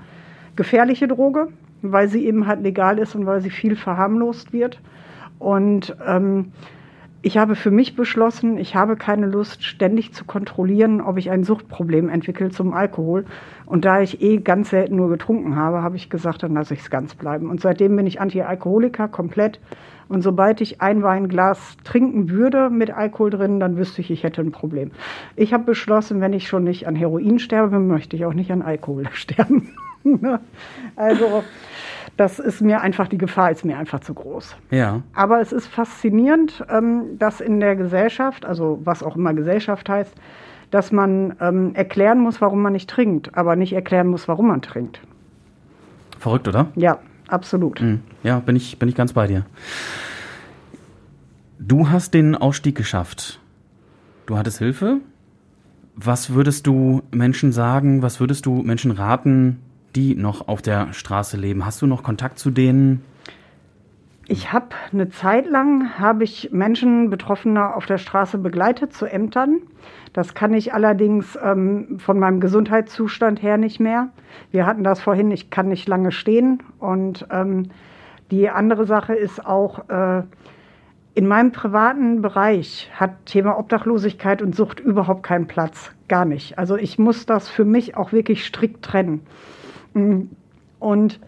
gefährliche 0.57 1.07
Droge, 1.07 1.49
weil 1.82 2.09
sie 2.09 2.26
eben 2.26 2.47
halt 2.47 2.62
legal 2.62 2.99
ist 2.99 3.14
und 3.14 3.26
weil 3.26 3.41
sie 3.41 3.51
viel 3.51 3.76
verharmlost 3.76 4.53
wird. 4.53 4.80
Und 5.39 5.95
ähm, 6.07 6.53
ich 7.20 7.36
habe 7.36 7.56
für 7.56 7.72
mich 7.72 7.96
beschlossen, 7.96 8.58
ich 8.58 8.76
habe 8.76 8.96
keine 8.96 9.26
Lust, 9.26 9.64
ständig 9.64 10.12
zu 10.14 10.24
kontrollieren, 10.24 11.00
ob 11.00 11.18
ich 11.18 11.30
ein 11.30 11.42
Suchtproblem 11.42 12.08
entwickle 12.08 12.50
zum 12.50 12.72
Alkohol. 12.72 13.24
Und 13.66 13.84
da 13.84 14.00
ich 14.00 14.22
eh 14.22 14.38
ganz 14.38 14.70
selten 14.70 14.96
nur 14.96 15.08
getrunken 15.08 15.56
habe, 15.56 15.82
habe 15.82 15.96
ich 15.96 16.10
gesagt, 16.10 16.42
dann 16.44 16.54
lasse 16.54 16.74
ich 16.74 16.80
es 16.80 16.90
ganz 16.90 17.14
bleiben. 17.14 17.50
Und 17.50 17.60
seitdem 17.60 17.96
bin 17.96 18.06
ich 18.06 18.20
Anti-Alkoholiker 18.20 19.08
komplett 19.08 19.58
Und 20.08 20.22
sobald 20.22 20.60
ich 20.60 20.80
ein 20.80 21.02
Weinglas 21.02 21.76
trinken 21.84 22.30
würde 22.30 22.70
mit 22.70 22.90
Alkohol 22.90 23.30
drin, 23.30 23.60
dann 23.60 23.76
wüsste 23.76 24.00
ich, 24.00 24.10
ich 24.10 24.22
hätte 24.22 24.40
ein 24.40 24.52
Problem. 24.52 24.92
Ich 25.34 25.52
habe 25.52 25.64
beschlossen, 25.64 26.20
wenn 26.20 26.32
ich 26.32 26.48
schon 26.48 26.64
nicht 26.64 26.86
an 26.86 26.94
Heroin 26.94 27.40
sterbe, 27.40 27.80
möchte 27.80 28.16
ich 28.16 28.24
auch 28.24 28.34
nicht 28.34 28.52
an 28.52 28.62
Alkohol 28.62 29.08
sterben. 29.12 29.70
also 30.96 31.42
das 32.18 32.40
ist 32.40 32.60
mir 32.60 32.80
einfach, 32.80 33.06
die 33.06 33.16
Gefahr 33.16 33.52
ist 33.52 33.64
mir 33.64 33.78
einfach 33.78 34.00
zu 34.00 34.12
groß. 34.12 34.56
Ja. 34.72 35.02
Aber 35.14 35.40
es 35.40 35.52
ist 35.52 35.68
faszinierend, 35.68 36.64
ähm, 36.68 37.16
dass 37.16 37.40
in 37.40 37.60
der 37.60 37.76
Gesellschaft, 37.76 38.44
also 38.44 38.80
was 38.82 39.04
auch 39.04 39.14
immer 39.14 39.32
Gesellschaft 39.34 39.88
heißt, 39.88 40.12
dass 40.72 40.90
man 40.90 41.36
ähm, 41.40 41.74
erklären 41.76 42.18
muss, 42.18 42.40
warum 42.40 42.60
man 42.60 42.72
nicht 42.72 42.90
trinkt, 42.90 43.36
aber 43.36 43.54
nicht 43.54 43.72
erklären 43.72 44.08
muss, 44.08 44.26
warum 44.26 44.48
man 44.48 44.60
trinkt. 44.62 45.00
Verrückt, 46.18 46.48
oder? 46.48 46.66
Ja, 46.74 46.98
absolut. 47.28 47.80
Mhm. 47.80 48.00
Ja, 48.24 48.40
bin 48.40 48.56
ich, 48.56 48.80
bin 48.80 48.88
ich 48.88 48.96
ganz 48.96 49.12
bei 49.12 49.28
dir. 49.28 49.46
Du 51.60 51.88
hast 51.88 52.14
den 52.14 52.34
Ausstieg 52.34 52.76
geschafft. 52.76 53.38
Du 54.26 54.36
hattest 54.36 54.58
Hilfe. 54.58 54.98
Was 55.94 56.34
würdest 56.34 56.66
du 56.66 57.02
Menschen 57.12 57.52
sagen? 57.52 58.02
Was 58.02 58.18
würdest 58.18 58.44
du 58.44 58.62
Menschen 58.62 58.90
raten, 58.90 59.60
die 59.97 60.14
noch 60.14 60.49
auf 60.49 60.62
der 60.62 60.93
Straße 60.93 61.36
leben? 61.36 61.64
Hast 61.64 61.82
du 61.82 61.86
noch 61.86 62.03
Kontakt 62.03 62.39
zu 62.39 62.51
denen? 62.51 63.03
Ich 64.30 64.53
habe 64.53 64.66
eine 64.93 65.09
Zeit 65.09 65.47
lang 65.47 65.99
habe 65.99 66.22
ich 66.22 66.51
Menschen 66.53 67.09
Betroffene 67.09 67.74
auf 67.74 67.86
der 67.86 67.97
Straße 67.97 68.36
begleitet 68.36 68.93
zu 68.93 69.07
Ämtern. 69.07 69.61
Das 70.12 70.34
kann 70.34 70.53
ich 70.53 70.74
allerdings 70.74 71.39
ähm, 71.43 71.99
von 71.99 72.18
meinem 72.18 72.39
Gesundheitszustand 72.39 73.43
her 73.43 73.57
nicht 73.57 73.80
mehr. 73.80 74.09
Wir 74.51 74.66
hatten 74.66 74.84
das 74.84 75.01
vorhin, 75.01 75.30
ich 75.30 75.49
kann 75.49 75.68
nicht 75.68 75.89
lange 75.89 76.12
stehen. 76.12 76.62
Und 76.78 77.26
ähm, 77.30 77.70
die 78.30 78.51
andere 78.51 78.84
Sache 78.84 79.14
ist 79.14 79.47
auch, 79.47 79.89
äh, 79.89 80.24
in 81.14 81.26
meinem 81.26 81.51
privaten 81.51 82.20
Bereich 82.20 82.91
hat 82.95 83.26
Thema 83.26 83.59
Obdachlosigkeit 83.59 84.43
und 84.43 84.55
Sucht 84.55 84.78
überhaupt 84.78 85.22
keinen 85.22 85.47
Platz. 85.47 85.91
Gar 86.07 86.26
nicht. 86.26 86.59
Also 86.59 86.76
ich 86.76 86.99
muss 86.99 87.24
das 87.24 87.49
für 87.49 87.64
mich 87.64 87.97
auch 87.97 88.12
wirklich 88.12 88.45
strikt 88.45 88.84
trennen. 88.84 89.22
Mm, 89.99 90.30
und 90.78 91.20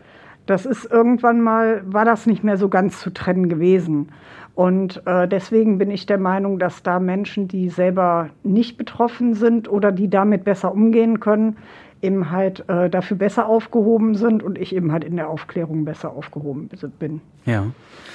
das 0.47 0.67
ist 0.67 0.85
irgendwann 0.85 1.41
mal, 1.41 1.83
war 1.87 2.05
das 2.05 2.27
nicht 2.27 2.43
mehr 2.43 2.57
so 2.57 2.69
ganz 2.69 3.01
zu 3.01 3.11
trennen 3.11 3.49
gewesen. 3.49 4.09
Und 4.55 5.03
äh, 5.07 5.29
deswegen 5.29 5.79
bin 5.79 5.91
ich 5.91 6.07
der 6.07 6.19
Meinung, 6.19 6.59
dass 6.59 6.83
da 6.83 6.99
Menschen, 6.99 7.49
die 7.49 7.69
selber 7.69 8.31
nicht 8.43 8.77
betroffen 8.77 9.35
sind 9.35 9.71
oder 9.71 9.93
die 9.93 10.11
damit 10.11 10.45
besser 10.45 10.73
umgehen 10.73 11.21
können, 11.21 11.57
eben 12.03 12.31
halt 12.31 12.69
äh, 12.69 12.91
dafür 12.91 13.17
besser 13.17 13.47
aufgehoben 13.47 14.15
sind 14.15 14.43
und 14.43 14.59
ich 14.59 14.75
eben 14.75 14.93
halt 14.93 15.05
in 15.05 15.17
der 15.17 15.29
Aufklärung 15.29 15.85
besser 15.85 16.11
aufgehoben 16.11 16.69
bin. 16.99 17.21
Ja. 17.45 17.67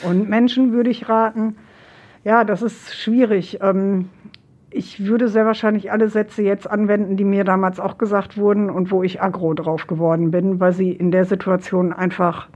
Und 0.04 0.28
Menschen 0.30 0.72
würde 0.74 0.90
ich 0.90 1.08
raten, 1.08 1.56
ja, 2.24 2.44
das 2.44 2.62
ist 2.62 2.96
schwierig. 2.96 3.60
Ähm, 3.62 4.10
ich 4.76 5.06
würde 5.06 5.30
sehr 5.30 5.46
wahrscheinlich 5.46 5.92
alle 5.92 6.10
Sätze 6.10 6.44
jetzt 6.44 6.70
anwenden, 6.70 7.16
die 7.16 7.24
mir 7.24 7.46
damals 7.46 7.80
auch 7.80 7.98
gesagt 7.98 8.38
wurden 8.38 8.70
und 8.70 8.92
wo 8.92 9.04
ich 9.04 9.22
aggro 9.22 9.54
drauf 9.54 9.88
geworden 9.88 10.32
bin, 10.32 10.60
weil 10.60 10.74
sie 10.74 10.92
in 10.92 11.12
der 11.12 11.24
Situation 11.24 11.94
einfach 11.94 12.50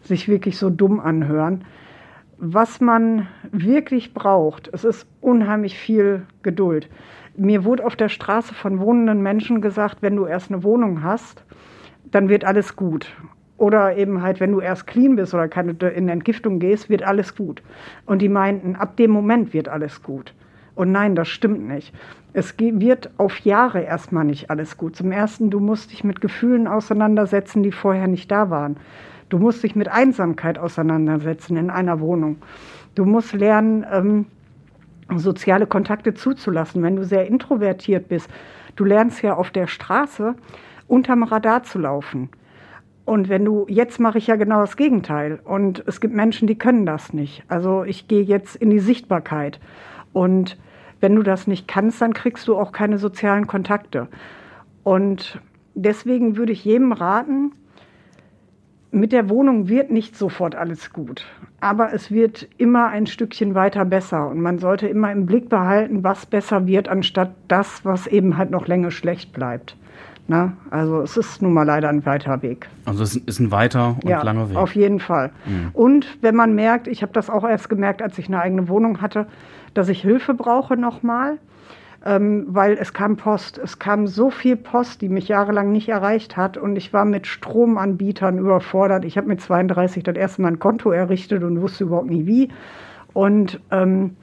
sich 0.00 0.26
wirklich 0.26 0.56
so 0.56 0.70
dumm 0.70 1.00
anhören. 1.00 1.66
Was 2.38 2.80
man 2.80 3.28
wirklich 3.52 4.14
braucht, 4.14 4.70
es 4.72 4.84
ist 4.84 5.06
unheimlich 5.20 5.78
viel 5.78 6.22
Geduld. 6.42 6.88
Mir 7.36 7.64
wurde 7.64 7.84
auf 7.84 7.94
der 7.94 8.08
Straße 8.08 8.54
von 8.54 8.80
wohnenden 8.80 9.20
Menschen 9.20 9.60
gesagt, 9.60 9.98
wenn 10.00 10.16
du 10.16 10.24
erst 10.24 10.50
eine 10.50 10.64
Wohnung 10.64 11.02
hast, 11.02 11.44
dann 12.10 12.30
wird 12.30 12.46
alles 12.46 12.74
gut. 12.74 13.12
Oder 13.58 13.98
eben 13.98 14.22
halt, 14.22 14.40
wenn 14.40 14.52
du 14.52 14.60
erst 14.60 14.86
clean 14.86 15.16
bist 15.16 15.34
oder 15.34 15.46
keine, 15.46 15.72
in 15.72 16.08
Entgiftung 16.08 16.58
gehst, 16.58 16.88
wird 16.88 17.02
alles 17.02 17.36
gut. 17.36 17.62
Und 18.06 18.22
die 18.22 18.30
meinten, 18.30 18.76
ab 18.76 18.96
dem 18.96 19.10
Moment 19.10 19.52
wird 19.52 19.68
alles 19.68 20.02
gut. 20.02 20.32
Und 20.80 20.92
nein, 20.92 21.14
das 21.14 21.28
stimmt 21.28 21.68
nicht. 21.68 21.92
Es 22.32 22.54
wird 22.58 23.10
auf 23.18 23.40
Jahre 23.40 23.82
erstmal 23.82 24.24
nicht 24.24 24.48
alles 24.48 24.78
gut. 24.78 24.96
Zum 24.96 25.12
Ersten, 25.12 25.50
du 25.50 25.60
musst 25.60 25.92
dich 25.92 26.04
mit 26.04 26.22
Gefühlen 26.22 26.66
auseinandersetzen, 26.66 27.62
die 27.62 27.70
vorher 27.70 28.08
nicht 28.08 28.30
da 28.30 28.48
waren. 28.48 28.78
Du 29.28 29.36
musst 29.36 29.62
dich 29.62 29.76
mit 29.76 29.90
Einsamkeit 29.90 30.58
auseinandersetzen 30.58 31.58
in 31.58 31.68
einer 31.68 32.00
Wohnung. 32.00 32.38
Du 32.94 33.04
musst 33.04 33.34
lernen, 33.34 33.84
ähm, 33.92 34.24
soziale 35.16 35.66
Kontakte 35.66 36.14
zuzulassen. 36.14 36.82
Wenn 36.82 36.96
du 36.96 37.04
sehr 37.04 37.26
introvertiert 37.26 38.08
bist, 38.08 38.30
du 38.76 38.86
lernst 38.86 39.20
ja 39.20 39.34
auf 39.34 39.50
der 39.50 39.66
Straße 39.66 40.34
unterm 40.88 41.24
Radar 41.24 41.62
zu 41.62 41.78
laufen. 41.78 42.30
Und 43.04 43.28
wenn 43.28 43.44
du, 43.44 43.66
jetzt 43.68 44.00
mache 44.00 44.16
ich 44.16 44.28
ja 44.28 44.36
genau 44.36 44.60
das 44.60 44.78
Gegenteil. 44.78 45.40
Und 45.44 45.84
es 45.86 46.00
gibt 46.00 46.14
Menschen, 46.14 46.48
die 46.48 46.56
können 46.56 46.86
das 46.86 47.12
nicht. 47.12 47.44
Also 47.48 47.84
ich 47.84 48.08
gehe 48.08 48.22
jetzt 48.22 48.56
in 48.56 48.70
die 48.70 48.78
Sichtbarkeit. 48.78 49.60
Und 50.14 50.56
wenn 51.00 51.16
du 51.16 51.22
das 51.22 51.46
nicht 51.46 51.66
kannst, 51.66 52.00
dann 52.00 52.12
kriegst 52.12 52.46
du 52.48 52.56
auch 52.56 52.72
keine 52.72 52.98
sozialen 52.98 53.46
Kontakte. 53.46 54.08
Und 54.82 55.40
deswegen 55.74 56.36
würde 56.36 56.52
ich 56.52 56.64
jedem 56.64 56.92
raten, 56.92 57.52
mit 58.92 59.12
der 59.12 59.28
Wohnung 59.28 59.68
wird 59.68 59.90
nicht 59.90 60.16
sofort 60.16 60.54
alles 60.56 60.92
gut, 60.92 61.24
aber 61.60 61.92
es 61.92 62.10
wird 62.10 62.48
immer 62.58 62.88
ein 62.88 63.06
Stückchen 63.06 63.54
weiter 63.54 63.84
besser 63.84 64.28
und 64.28 64.40
man 64.40 64.58
sollte 64.58 64.88
immer 64.88 65.12
im 65.12 65.26
Blick 65.26 65.48
behalten, 65.48 66.02
was 66.02 66.26
besser 66.26 66.66
wird, 66.66 66.88
anstatt 66.88 67.32
das, 67.46 67.84
was 67.84 68.06
eben 68.08 68.36
halt 68.36 68.50
noch 68.50 68.66
länger 68.66 68.90
schlecht 68.90 69.32
bleibt. 69.32 69.76
Na, 70.26 70.52
also 70.70 71.02
es 71.02 71.16
ist 71.16 71.42
nun 71.42 71.52
mal 71.52 71.64
leider 71.64 71.88
ein 71.88 72.06
weiter 72.06 72.40
Weg. 72.42 72.68
Also 72.84 73.02
es 73.02 73.16
ist 73.16 73.40
ein 73.40 73.50
weiter 73.50 73.96
und 74.02 74.08
ja, 74.08 74.22
langer 74.22 74.50
Weg. 74.50 74.56
Auf 74.56 74.76
jeden 74.76 75.00
Fall. 75.00 75.30
Mhm. 75.44 75.70
Und 75.72 76.18
wenn 76.20 76.36
man 76.36 76.54
merkt, 76.54 76.86
ich 76.86 77.02
habe 77.02 77.12
das 77.12 77.28
auch 77.28 77.42
erst 77.42 77.68
gemerkt, 77.68 78.00
als 78.00 78.16
ich 78.16 78.28
eine 78.28 78.40
eigene 78.40 78.68
Wohnung 78.68 79.00
hatte, 79.00 79.26
dass 79.74 79.88
ich 79.88 80.02
Hilfe 80.02 80.34
brauche 80.34 80.76
nochmal, 80.76 81.38
ähm, 82.04 82.46
weil 82.48 82.76
es 82.78 82.92
kam 82.92 83.16
Post. 83.16 83.58
Es 83.58 83.78
kam 83.78 84.06
so 84.06 84.30
viel 84.30 84.56
Post, 84.56 85.02
die 85.02 85.08
mich 85.08 85.28
jahrelang 85.28 85.70
nicht 85.72 85.88
erreicht 85.88 86.36
hat 86.36 86.56
und 86.56 86.76
ich 86.76 86.92
war 86.92 87.04
mit 87.04 87.26
Stromanbietern 87.26 88.38
überfordert. 88.38 89.04
Ich 89.04 89.16
habe 89.16 89.28
mit 89.28 89.40
32 89.40 90.02
das 90.02 90.16
erste 90.16 90.42
Mal 90.42 90.48
ein 90.48 90.58
Konto 90.58 90.90
errichtet 90.90 91.42
und 91.42 91.60
wusste 91.60 91.84
überhaupt 91.84 92.10
nie 92.10 92.26
wie. 92.26 92.48
Und 93.12 93.60
ähm, 93.70 94.16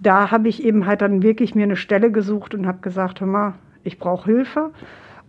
da 0.00 0.30
habe 0.30 0.48
ich 0.48 0.64
eben 0.64 0.86
halt 0.86 1.02
dann 1.02 1.22
wirklich 1.22 1.54
mir 1.54 1.64
eine 1.64 1.76
Stelle 1.76 2.10
gesucht 2.10 2.54
und 2.54 2.66
habe 2.66 2.78
gesagt, 2.80 3.20
hör 3.20 3.28
mal, 3.28 3.54
ich 3.84 3.98
brauche 3.98 4.24
Hilfe. 4.24 4.70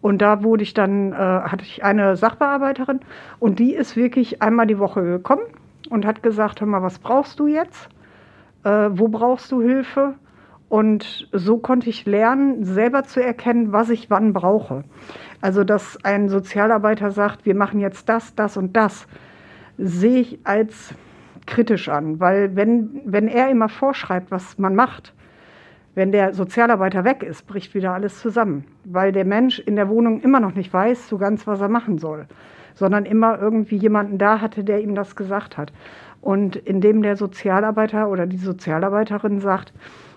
Und 0.01 0.21
da 0.21 0.43
wurde 0.43 0.63
ich 0.63 0.73
dann, 0.73 1.13
äh, 1.13 1.15
hatte 1.15 1.63
ich 1.63 1.83
eine 1.83 2.15
Sachbearbeiterin 2.15 2.99
und 3.39 3.59
die 3.59 3.73
ist 3.73 3.95
wirklich 3.95 4.41
einmal 4.41 4.67
die 4.67 4.77
Woche 4.77 5.01
gekommen 5.01 5.41
und 5.89 6.05
hat 6.05 6.21
gesagt, 6.21 6.61
hör 6.61 6.67
mal, 6.67 6.83
was 6.83 6.99
brauchst 6.99 7.39
du 7.39 7.47
jetzt? 7.47 7.89
Äh, 8.65 8.89
wo 8.91 9.07
brauchst 9.07 9.51
du 9.51 9.61
Hilfe? 9.61 10.15
Und 10.67 11.29
so 11.31 11.59
konnte 11.59 11.89
ich 11.89 12.05
lernen, 12.05 12.63
selber 12.63 13.03
zu 13.03 13.23
erkennen, 13.23 13.71
was 13.71 13.91
ich 13.91 14.09
wann 14.09 14.33
brauche. 14.33 14.83
Also, 15.39 15.63
dass 15.63 16.03
ein 16.03 16.27
Sozialarbeiter 16.27 17.11
sagt, 17.11 17.45
wir 17.45 17.55
machen 17.55 17.79
jetzt 17.79 18.09
das, 18.09 18.35
das 18.35 18.57
und 18.57 18.75
das, 18.75 19.07
sehe 19.77 20.21
ich 20.21 20.39
als 20.43 20.95
kritisch 21.45 21.87
an. 21.87 22.19
Weil 22.19 22.55
wenn, 22.55 23.01
wenn 23.05 23.27
er 23.27 23.49
immer 23.49 23.69
vorschreibt, 23.69 24.31
was 24.31 24.57
man 24.57 24.75
macht, 24.75 25.13
wenn 25.93 26.11
der 26.11 26.33
Sozialarbeiter 26.33 27.05
weg 27.05 27.21
ist, 27.21 27.45
bricht 27.45 27.75
wieder 27.75 27.93
alles 27.93 28.19
zusammen. 28.19 28.65
Weil 28.83 29.11
der 29.11 29.25
Mensch 29.25 29.59
in 29.59 29.75
der 29.75 29.87
Wohnung 29.87 30.21
immer 30.21 30.39
noch 30.39 30.55
nicht 30.55 30.73
weiß 30.73 31.07
so 31.07 31.19
ganz, 31.19 31.45
was 31.45 31.61
er 31.61 31.69
machen 31.69 31.99
soll. 31.99 32.25
Sondern 32.73 33.05
immer 33.05 33.39
irgendwie 33.39 33.77
jemanden 33.77 34.17
da 34.17 34.41
hatte, 34.41 34.63
der 34.63 34.81
ihm 34.81 34.95
das 34.95 35.15
gesagt 35.15 35.57
hat. 35.57 35.71
Und 36.25 36.55
indem 36.55 37.03
der 37.03 37.17
Sozialarbeiter 37.17 38.09
oder 38.09 38.25
die 38.25 38.39
Sozialarbeiterin 38.39 39.41
sagt, 39.41 39.71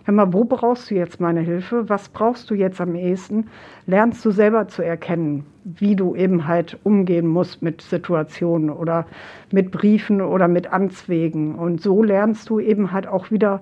hör 0.04 0.14
mal, 0.14 0.32
wo 0.32 0.44
brauchst 0.44 0.90
du 0.90 0.94
jetzt 0.94 1.20
meine 1.20 1.40
Hilfe? 1.40 1.90
Was 1.90 2.08
brauchst 2.08 2.48
du 2.48 2.54
jetzt 2.54 2.80
am 2.80 2.94
ehesten? 2.94 3.48
Lernst 3.86 4.24
du 4.24 4.30
selber 4.30 4.68
zu 4.68 4.80
erkennen, 4.82 5.44
wie 5.64 5.96
du 5.96 6.16
eben 6.16 6.48
halt 6.48 6.78
umgehen 6.82 7.26
musst 7.26 7.60
mit 7.60 7.82
Situationen 7.82 8.70
oder 8.70 9.04
mit 9.52 9.70
Briefen 9.70 10.22
oder 10.22 10.48
mit 10.48 10.72
Amtswegen. 10.72 11.56
Und 11.56 11.82
so 11.82 12.02
lernst 12.02 12.48
du 12.48 12.58
eben 12.58 12.90
halt 12.90 13.06
auch 13.06 13.30
wieder, 13.30 13.60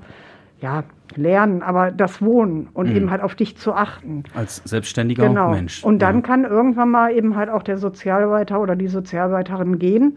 ja, 0.61 0.85
lernen, 1.17 1.63
aber 1.63 1.91
das 1.91 2.23
Wohnen 2.23 2.69
und 2.75 2.91
mhm. 2.91 2.97
eben 2.97 3.11
halt 3.11 3.23
auf 3.23 3.35
dich 3.35 3.57
zu 3.57 3.73
achten. 3.73 4.23
Als 4.37 4.63
selbstständiger 4.65 5.27
genau. 5.27 5.51
Mensch. 5.51 5.83
Und 5.83 6.01
dann 6.01 6.17
ja. 6.17 6.23
kann 6.23 6.45
irgendwann 6.45 6.93
mal 6.93 7.13
eben 7.13 7.35
halt 7.35 7.51
auch 7.51 7.65
der 7.65 7.79
Sozialarbeiter 7.79 8.61
oder 8.61 8.77
die 8.77 8.87
Sozialarbeiterin 8.87 9.81
gehen 9.81 10.17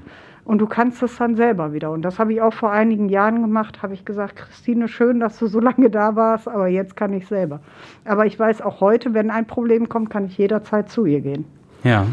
und 0.49 0.57
du 0.57 0.65
kannst 0.65 1.03
es 1.03 1.15
dann 1.17 1.35
selber 1.35 1.73
wieder. 1.73 1.91
Und 1.91 2.01
das 2.01 2.17
habe 2.17 2.33
ich 2.33 2.41
auch 2.41 2.53
vor 2.53 2.71
einigen 2.71 3.07
Jahren 3.07 3.43
gemacht, 3.43 3.83
habe 3.83 3.93
ich 3.93 4.03
gesagt, 4.03 4.35
Christine, 4.35 4.87
schön, 4.87 5.19
dass 5.19 5.37
du 5.37 5.45
so 5.45 5.59
lange 5.69 5.91
da 5.91 6.15
warst, 6.15 6.47
aber 6.47 6.67
jetzt 6.67 6.95
kann 6.95 7.13
ich 7.13 7.27
selber. 7.27 7.59
Aber 8.03 8.25
ich 8.25 8.39
weiß 8.39 8.63
auch 8.63 8.81
heute, 8.81 9.13
wenn 9.13 9.29
ein 9.29 9.45
Problem 9.45 9.89
kommt, 9.89 10.09
kann 10.09 10.25
ich 10.25 10.39
jederzeit 10.39 10.89
zu 10.89 11.05
ihr 11.05 11.21
gehen. 11.21 11.45
Ja. 11.83 12.07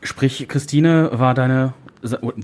Sprich, 0.00 0.48
Christine 0.48 1.10
war 1.12 1.34
deine 1.34 1.74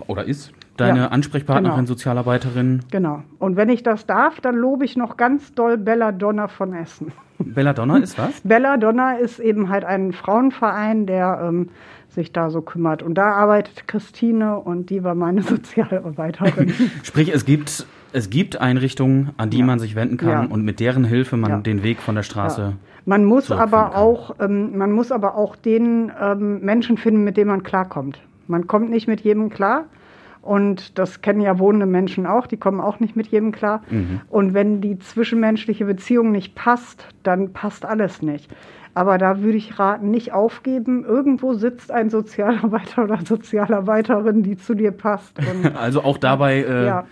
oder 0.07 0.27
ist 0.27 0.53
deine 0.77 0.99
Ja, 0.99 1.07
Ansprechpartnerin, 1.07 1.77
genau. 1.77 1.87
Sozialarbeiterin 1.87 2.81
Genau. 2.91 3.23
Und 3.39 3.57
wenn 3.57 3.71
ich 3.71 3.83
das 3.83 4.05
darf, 4.05 4.39
dann 4.43 4.55
lobe 4.55 4.85
ich 4.85 4.99
noch 4.99 5.17
ganz 5.17 5.55
doll 5.55 5.79
Belladonna 5.79 6.49
von 6.49 6.75
Essen. 6.75 7.13
Belladonna 7.39 7.97
ist 7.97 8.19
was? 8.19 8.41
Belladonna 8.45 9.15
ist 9.15 9.39
eben 9.39 9.71
halt 9.71 9.85
ein 9.87 10.13
Frauenverein, 10.13 11.07
der 11.07 11.41
ähm, 11.43 11.71
sich 12.15 12.33
da 12.33 12.51
so 12.51 12.61
kümmert. 12.63 13.03
Und 13.03 13.15
da 13.15 13.33
arbeitet 13.33 13.87
Christine 13.89 14.59
und 14.59 14.91
die 14.91 15.03
war 15.05 15.15
meine 15.15 15.43
Sozialarbeiterin. 15.97 16.73
Sprich, 17.03 17.33
es 17.35 17.45
gibt, 17.45 17.87
es 18.13 18.31
gibt 18.31 18.61
Einrichtungen, 18.61 19.31
an 19.37 19.51
die 19.51 19.59
Ja. 19.59 19.65
man 19.67 19.79
sich 19.79 19.95
wenden 19.95 20.17
kann 20.17 20.29
Ja. 20.29 20.45
und 20.45 20.65
mit 20.65 20.81
deren 20.81 21.05
Hilfe 21.05 21.37
man 21.37 21.51
Ja. 21.51 21.59
den 21.59 21.83
Weg 21.83 22.01
von 22.01 22.15
der 22.15 22.23
Straße. 22.23 22.75
Man 23.05 23.25
muss 23.25 23.51
aber 23.51 23.83
kann. 23.91 23.93
auch, 23.95 24.37
ähm, 24.41 24.77
man 24.79 24.93
muss 24.93 25.11
aber 25.11 25.37
auch 25.37 25.57
den 25.57 26.13
ähm, 26.21 26.61
Menschen 26.61 26.97
finden, 26.97 27.25
mit 27.25 27.37
denen 27.37 27.51
man 27.51 27.63
klarkommt. 27.63 28.21
Man 28.47 28.67
kommt 28.67 28.91
nicht 28.91 29.09
mit 29.09 29.21
jedem 29.23 29.51
klar. 29.51 29.85
Und 30.43 30.99
das 30.99 31.23
kennen 31.23 31.41
ja 31.41 31.59
wohnende 31.61 31.87
Menschen 31.87 32.27
auch, 32.27 32.49
die 32.49 32.57
kommen 32.57 32.81
auch 32.81 32.99
nicht 32.99 33.15
mit 33.15 33.29
jedem 33.29 33.53
klar. 33.53 33.83
Mhm. 33.89 34.21
Und 34.29 34.55
wenn 34.55 34.81
die 34.81 34.99
zwischenmenschliche 34.99 35.85
Beziehung 35.85 36.33
nicht 36.33 36.57
passt, 36.57 37.07
dann 37.23 37.53
passt 37.53 37.85
alles 37.85 38.23
nicht. 38.23 38.51
Aber 38.95 39.19
da 39.19 39.41
würde 39.41 39.57
ich 39.57 39.79
raten, 39.79 40.11
nicht 40.11 40.33
aufgeben. 40.33 41.05
Irgendwo 41.05 41.55
sitzt 41.55 41.91
ein 41.93 42.11
Sozialarbeiter 42.11 43.05
oder 43.05 43.19
Sozialarbeiterin, 43.25 44.43
die 44.43 44.57
zu 44.57 44.75
dir 44.75 44.91
passt. 44.91 45.39
Und 45.39 45.77
Also 45.77 46.03
auch 46.03 46.19
dabei, 46.19 46.63
äh, 46.63 46.87
ja, 46.87 47.05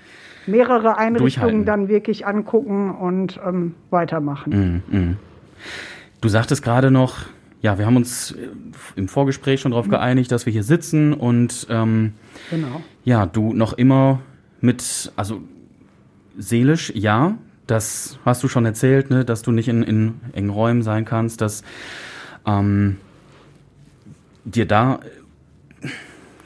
mehrere 0.47 0.99
Einrichtungen 0.99 1.65
dann 1.65 1.89
wirklich 1.89 2.27
angucken 2.27 2.91
und 2.91 3.39
ähm, 3.47 3.75
weitermachen. 3.91 4.83
mm, 4.91 4.97
mm. 4.97 5.17
du 6.21 6.29
sagtest 6.29 6.63
gerade 6.63 6.91
noch, 6.91 7.27
ja, 7.63 7.79
wir 7.79 7.87
haben 7.87 7.97
uns 7.97 8.33
äh, 8.33 8.49
im 8.97 9.09
Vorgespräch 9.09 9.61
schon 9.61 9.73
darauf 9.73 9.87
Mhm. 9.87 9.91
geeinigt, 9.91 10.33
dass 10.33 10.47
wir 10.47 10.53
hier 10.53 10.63
sitzen 10.65 11.13
und 11.13 11.67
ähm, 11.71 12.13
Genau. 12.51 12.83
ja, 13.05 13.27
du 13.27 13.53
noch 13.53 13.73
immer 13.75 14.21
mit, 14.61 15.13
also 15.17 15.43
seelisch, 16.39 16.93
ja, 16.95 17.37
das 17.67 18.19
hast 18.25 18.43
du 18.43 18.49
schon 18.49 18.65
erzählt, 18.65 19.11
ne, 19.11 19.25
dass 19.25 19.43
du 19.43 19.53
nicht 19.53 19.69
in, 19.69 19.83
in 19.83 20.15
engen 20.33 20.51
Räumen 20.51 20.83
sein 20.83 21.05
kannst, 21.05 21.41
dass 21.41 21.63
ähm, 22.47 22.97
dir 24.45 24.67
da, 24.67 25.01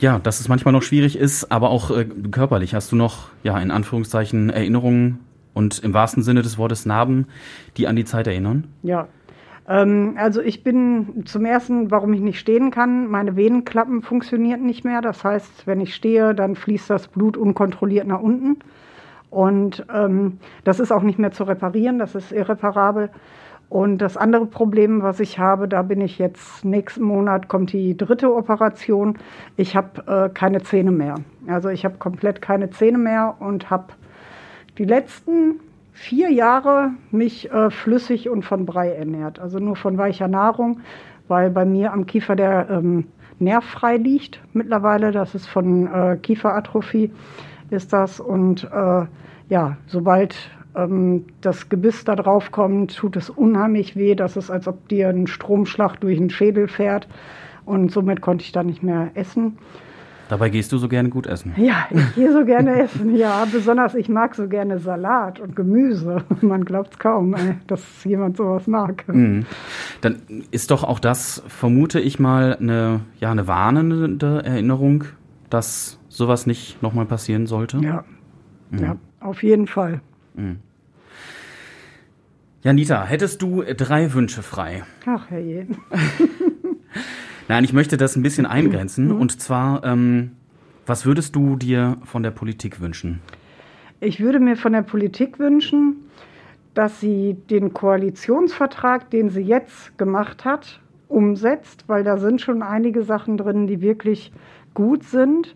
ja, 0.00 0.18
dass 0.18 0.40
es 0.40 0.48
manchmal 0.48 0.72
noch 0.72 0.82
schwierig 0.82 1.16
ist, 1.16 1.50
aber 1.50 1.70
auch 1.70 1.90
äh, 1.90 2.04
körperlich 2.30 2.74
hast 2.74 2.92
du 2.92 2.96
noch, 2.96 3.28
ja, 3.42 3.58
in 3.58 3.70
Anführungszeichen 3.70 4.50
Erinnerungen 4.50 5.20
und 5.54 5.78
im 5.78 5.94
wahrsten 5.94 6.22
Sinne 6.22 6.42
des 6.42 6.58
Wortes 6.58 6.84
Narben, 6.84 7.26
die 7.76 7.86
an 7.86 7.96
die 7.96 8.04
Zeit 8.04 8.26
erinnern? 8.26 8.66
Ja. 8.82 9.08
Ähm, 9.68 10.14
also 10.18 10.40
ich 10.40 10.62
bin 10.62 11.24
zum 11.26 11.44
ersten, 11.44 11.90
warum 11.90 12.12
ich 12.12 12.20
nicht 12.20 12.38
stehen 12.38 12.70
kann, 12.70 13.08
meine 13.08 13.36
Venenklappen 13.36 14.02
funktionieren 14.02 14.64
nicht 14.64 14.84
mehr. 14.84 15.00
Das 15.00 15.24
heißt, 15.24 15.66
wenn 15.66 15.80
ich 15.80 15.94
stehe, 15.94 16.34
dann 16.34 16.54
fließt 16.54 16.90
das 16.90 17.08
Blut 17.08 17.36
unkontrolliert 17.36 18.06
nach 18.06 18.20
unten. 18.20 18.58
Und 19.30 19.84
ähm, 19.92 20.38
das 20.62 20.78
ist 20.78 20.92
auch 20.92 21.02
nicht 21.02 21.18
mehr 21.18 21.32
zu 21.32 21.44
reparieren, 21.44 21.98
das 21.98 22.14
ist 22.14 22.30
irreparabel. 22.30 23.10
Und 23.68 23.98
das 23.98 24.16
andere 24.16 24.46
Problem, 24.46 25.02
was 25.02 25.18
ich 25.18 25.38
habe, 25.38 25.66
da 25.66 25.82
bin 25.82 26.00
ich 26.00 26.18
jetzt, 26.18 26.64
nächsten 26.64 27.02
Monat 27.02 27.48
kommt 27.48 27.72
die 27.72 27.96
dritte 27.96 28.32
Operation. 28.32 29.18
Ich 29.56 29.74
habe 29.74 30.06
äh, 30.06 30.28
keine 30.32 30.62
Zähne 30.62 30.92
mehr. 30.92 31.16
Also 31.48 31.70
ich 31.70 31.84
habe 31.84 31.96
komplett 31.98 32.40
keine 32.40 32.70
Zähne 32.70 32.98
mehr 32.98 33.34
und 33.40 33.70
habe 33.70 33.94
die 34.78 34.84
letzten 34.84 35.60
vier 35.94 36.30
Jahre 36.30 36.90
mich 37.10 37.50
äh, 37.50 37.70
flüssig 37.70 38.28
und 38.28 38.44
von 38.44 38.66
Brei 38.66 38.90
ernährt. 38.90 39.38
Also 39.38 39.60
nur 39.60 39.76
von 39.76 39.96
weicher 39.96 40.28
Nahrung, 40.28 40.80
weil 41.28 41.50
bei 41.50 41.64
mir 41.64 41.92
am 41.92 42.04
Kiefer 42.04 42.36
der 42.36 42.68
ähm, 42.68 43.06
Nerv 43.38 43.64
frei 43.64 43.96
liegt 43.96 44.40
mittlerweile. 44.52 45.12
Das 45.12 45.34
ist 45.34 45.46
von 45.46 45.86
äh, 45.86 46.16
Kieferatrophie 46.20 47.10
ist 47.70 47.92
das. 47.92 48.20
Und 48.20 48.64
äh, 48.64 49.06
ja, 49.48 49.76
sobald 49.86 50.36
ähm, 50.76 51.26
das 51.40 51.68
Gebiss 51.68 52.04
da 52.04 52.16
drauf 52.16 52.50
kommt, 52.50 52.96
tut 52.96 53.16
es 53.16 53.30
unheimlich 53.30 53.96
weh. 53.96 54.14
Das 54.14 54.36
ist, 54.36 54.50
als 54.50 54.68
ob 54.68 54.88
dir 54.88 55.08
ein 55.08 55.26
Stromschlag 55.26 56.00
durch 56.00 56.18
den 56.18 56.30
Schädel 56.30 56.68
fährt. 56.68 57.08
Und 57.64 57.92
somit 57.92 58.20
konnte 58.20 58.44
ich 58.44 58.52
da 58.52 58.62
nicht 58.62 58.82
mehr 58.82 59.10
essen. 59.14 59.58
Dabei 60.28 60.48
gehst 60.48 60.72
du 60.72 60.78
so 60.78 60.88
gerne 60.88 61.10
gut 61.10 61.26
essen. 61.26 61.52
Ja, 61.56 61.86
ich 61.90 62.14
gehe 62.14 62.32
so 62.32 62.44
gerne 62.44 62.82
essen. 62.82 63.14
Ja, 63.14 63.46
besonders 63.50 63.94
ich 63.94 64.08
mag 64.08 64.34
so 64.34 64.48
gerne 64.48 64.78
Salat 64.78 65.38
und 65.38 65.54
Gemüse. 65.54 66.24
Man 66.40 66.64
glaubt 66.64 66.94
es 66.94 66.98
kaum, 66.98 67.34
dass 67.66 67.82
jemand 68.04 68.36
sowas 68.36 68.66
mag. 68.66 69.04
Mhm. 69.06 69.44
Dann 70.00 70.22
ist 70.50 70.70
doch 70.70 70.82
auch 70.82 70.98
das, 70.98 71.42
vermute 71.48 72.00
ich 72.00 72.18
mal, 72.18 72.56
eine, 72.56 73.00
ja, 73.20 73.30
eine 73.30 73.46
warnende 73.46 74.42
Erinnerung, 74.44 75.04
dass 75.50 75.98
sowas 76.08 76.46
nicht 76.46 76.82
nochmal 76.82 77.06
passieren 77.06 77.46
sollte. 77.46 77.78
Ja, 77.78 78.04
ja, 78.70 78.96
auf 79.20 79.42
jeden 79.42 79.66
Fall. 79.66 80.00
Ja, 82.62 82.72
Nita, 82.72 83.04
hättest 83.04 83.42
du 83.42 83.62
drei 83.76 84.14
Wünsche 84.14 84.42
frei? 84.42 84.84
Ach, 85.06 85.30
herrje. 85.30 85.66
Nein, 87.48 87.64
ich 87.64 87.72
möchte 87.72 87.96
das 87.96 88.16
ein 88.16 88.22
bisschen 88.22 88.44
Mhm. 88.44 88.50
eingrenzen. 88.50 89.12
Und 89.12 89.40
zwar, 89.40 89.84
ähm, 89.84 90.32
was 90.86 91.04
würdest 91.06 91.36
du 91.36 91.56
dir 91.56 91.96
von 92.04 92.22
der 92.22 92.30
Politik 92.30 92.80
wünschen? 92.80 93.20
Ich 94.00 94.20
würde 94.20 94.40
mir 94.40 94.56
von 94.56 94.72
der 94.72 94.82
Politik 94.82 95.38
wünschen, 95.38 95.96
dass 96.74 97.00
sie 97.00 97.36
den 97.50 97.72
Koalitionsvertrag, 97.72 99.10
den 99.10 99.30
sie 99.30 99.42
jetzt 99.42 99.96
gemacht 99.98 100.44
hat, 100.44 100.80
umsetzt, 101.08 101.84
weil 101.86 102.02
da 102.02 102.16
sind 102.18 102.40
schon 102.40 102.62
einige 102.62 103.02
Sachen 103.02 103.36
drin, 103.36 103.66
die 103.66 103.80
wirklich 103.80 104.32
gut 104.74 105.04
sind, 105.04 105.54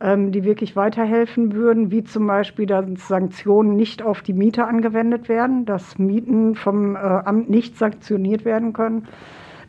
ähm, 0.00 0.32
die 0.32 0.44
wirklich 0.44 0.74
weiterhelfen 0.74 1.52
würden, 1.52 1.90
wie 1.90 2.02
zum 2.02 2.26
Beispiel, 2.26 2.66
dass 2.66 2.84
Sanktionen 3.06 3.76
nicht 3.76 4.02
auf 4.02 4.22
die 4.22 4.32
Mieter 4.32 4.66
angewendet 4.66 5.28
werden, 5.28 5.64
dass 5.64 5.98
Mieten 5.98 6.54
vom 6.54 6.96
äh, 6.96 6.98
Amt 6.98 7.48
nicht 7.48 7.78
sanktioniert 7.78 8.44
werden 8.44 8.72
können, 8.72 9.06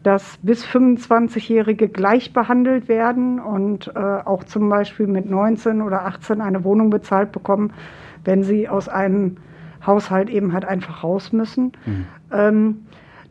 dass 0.07 0.39
bis 0.41 0.65
25-Jährige 0.65 1.89
gleich 1.89 2.31
behandelt 2.31 2.87
werden 2.87 3.41
und 3.41 3.91
äh, 3.93 3.99
auch 3.99 4.45
zum 4.45 4.69
Beispiel 4.69 5.05
mit 5.05 5.29
19 5.29 5.81
oder 5.81 6.05
18 6.05 6.39
eine 6.39 6.63
Wohnung 6.63 6.89
bezahlt 6.89 7.33
bekommen, 7.33 7.73
wenn 8.23 8.41
sie 8.41 8.69
aus 8.69 8.87
einem 8.87 9.35
Haushalt 9.85 10.29
eben 10.29 10.53
halt 10.53 10.63
einfach 10.63 11.03
raus 11.03 11.33
müssen. 11.33 11.73
Ähm, 12.31 12.85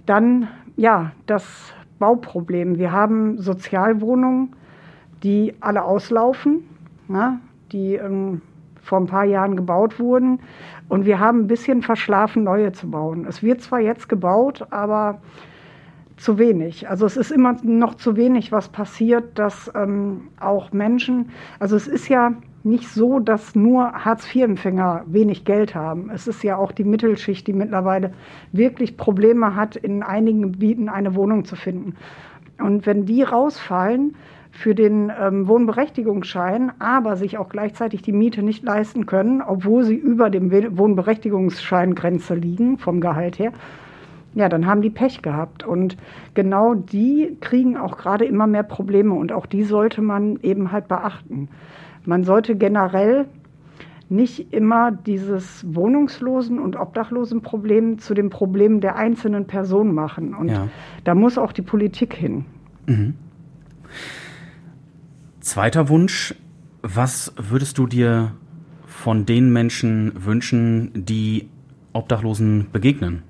dann, 0.05 0.49
ja, 0.77 1.13
das 1.25 1.73
Bauproblem. 1.99 2.77
Wir 2.77 2.93
haben 2.93 3.39
Sozialwohnungen, 3.39 4.55
die 5.23 5.55
alle 5.61 5.83
auslaufen, 5.83 6.59
na, 7.09 7.41
die 7.73 7.95
ähm, 7.95 8.43
vor 8.83 9.01
ein 9.01 9.07
paar 9.07 9.25
Jahren 9.25 9.57
gebaut 9.57 9.99
wurden. 9.99 10.41
Und 10.91 11.07
wir 11.07 11.21
haben 11.21 11.41
ein 11.41 11.47
bisschen 11.47 11.81
verschlafen, 11.81 12.45
neue 12.45 12.73
zu 12.73 12.91
bauen. 12.91 13.25
Es 13.27 13.43
wird 13.43 13.63
zwar 13.63 13.81
jetzt 13.81 14.11
gebaut, 14.11 14.67
aber 14.69 15.23
zu 16.17 16.39
wenig. 16.39 16.89
Also 16.89 17.07
es 17.07 17.17
ist 17.17 17.31
immer 17.31 17.57
noch 17.63 17.95
zu 17.95 18.17
wenig, 18.17 18.53
was 18.53 18.69
passiert, 18.69 19.39
dass 19.39 19.71
ähm, 19.75 20.29
auch 20.41 20.73
Menschen, 20.73 21.31
also 21.59 21.77
es 21.77 21.87
ist 21.87 22.09
ja 22.09 22.33
nicht 22.65 22.89
so, 22.89 23.21
dass 23.21 23.55
nur 23.55 23.93
Hartz-IV-Empfänger 23.93 25.05
wenig 25.07 25.45
Geld 25.45 25.75
haben. 25.75 26.11
Es 26.11 26.27
ist 26.27 26.43
ja 26.43 26.57
auch 26.57 26.73
die 26.73 26.85
Mittelschicht, 26.85 27.47
die 27.47 27.53
mittlerweile 27.53 28.13
wirklich 28.53 28.97
Probleme 28.97 29.55
hat, 29.55 29.77
in 29.77 30.03
einigen 30.03 30.43
Gebieten 30.43 30.89
eine 30.89 31.15
Wohnung 31.15 31.45
zu 31.45 31.55
finden. 31.55 31.95
Und 32.59 32.87
wenn 32.87 33.05
die 33.05 33.23
rausfallen 33.23 34.17
für 34.51 34.75
den 34.75 35.13
ähm, 35.21 35.47
Wohnberechtigungsschein, 35.47 36.73
aber 36.79 37.17
sich 37.17 37.39
auch 37.39 37.51
gleichzeitig 37.51 38.03
die 38.03 38.13
Miete 38.13 38.43
nicht 38.43 38.65
leisten 38.65 39.07
können, 39.07 39.43
obwohl 39.43 39.85
sie 39.85 39.95
über 39.95 40.31
dem 40.31 40.51
Wohnberechtigungsscheingrenze 40.51 42.35
liegen 42.35 42.79
vom 42.79 43.01
Gehalt 43.01 43.39
her, 43.39 43.53
ja, 44.37 44.51
dann 44.51 44.67
haben 44.67 44.83
die 44.83 44.91
Pech 44.91 45.23
gehabt. 45.23 45.65
Und 45.65 45.97
genau 46.35 46.75
die 46.75 47.39
kriegen 47.41 47.77
auch 47.79 47.97
gerade 47.97 48.27
immer 48.27 48.47
mehr 48.47 48.63
Probleme 48.63 49.15
und 49.15 49.33
auch 49.33 49.47
die 49.47 49.65
sollte 49.65 50.03
man 50.03 50.39
eben 50.43 50.71
halt 50.73 50.89
beachten. 50.89 51.49
Man 52.05 52.23
sollte 52.23 52.55
generell 52.55 53.25
nicht 54.11 54.53
immer 54.53 54.93
dieses 54.93 55.67
Wohnungslosen- 55.67 56.61
und 56.61 56.77
Obdachlosenproblem 56.77 57.99
zu 57.99 58.13
dem 58.15 58.29
Problem 58.31 58.81
der 58.81 58.97
einzelnen 58.97 59.47
Person 59.47 59.93
machen. 59.95 60.35
Und 60.35 60.49
Ja. 60.51 60.69
da 61.03 61.15
muss 61.15 61.39
auch 61.39 61.53
die 61.53 61.63
Politik 61.63 62.15
hin. 62.15 62.45
Zweiter 65.41 65.89
Wunsch, 65.89 66.35
was 66.83 67.35
würdest 67.37 67.79
du 67.79 67.87
dir 67.87 68.33
von 68.87 69.25
den 69.25 69.53
Menschen 69.53 70.13
wünschen, 70.15 70.93
die 70.95 71.49
Obdachlosen 71.95 72.67
begegnen? 72.71 73.23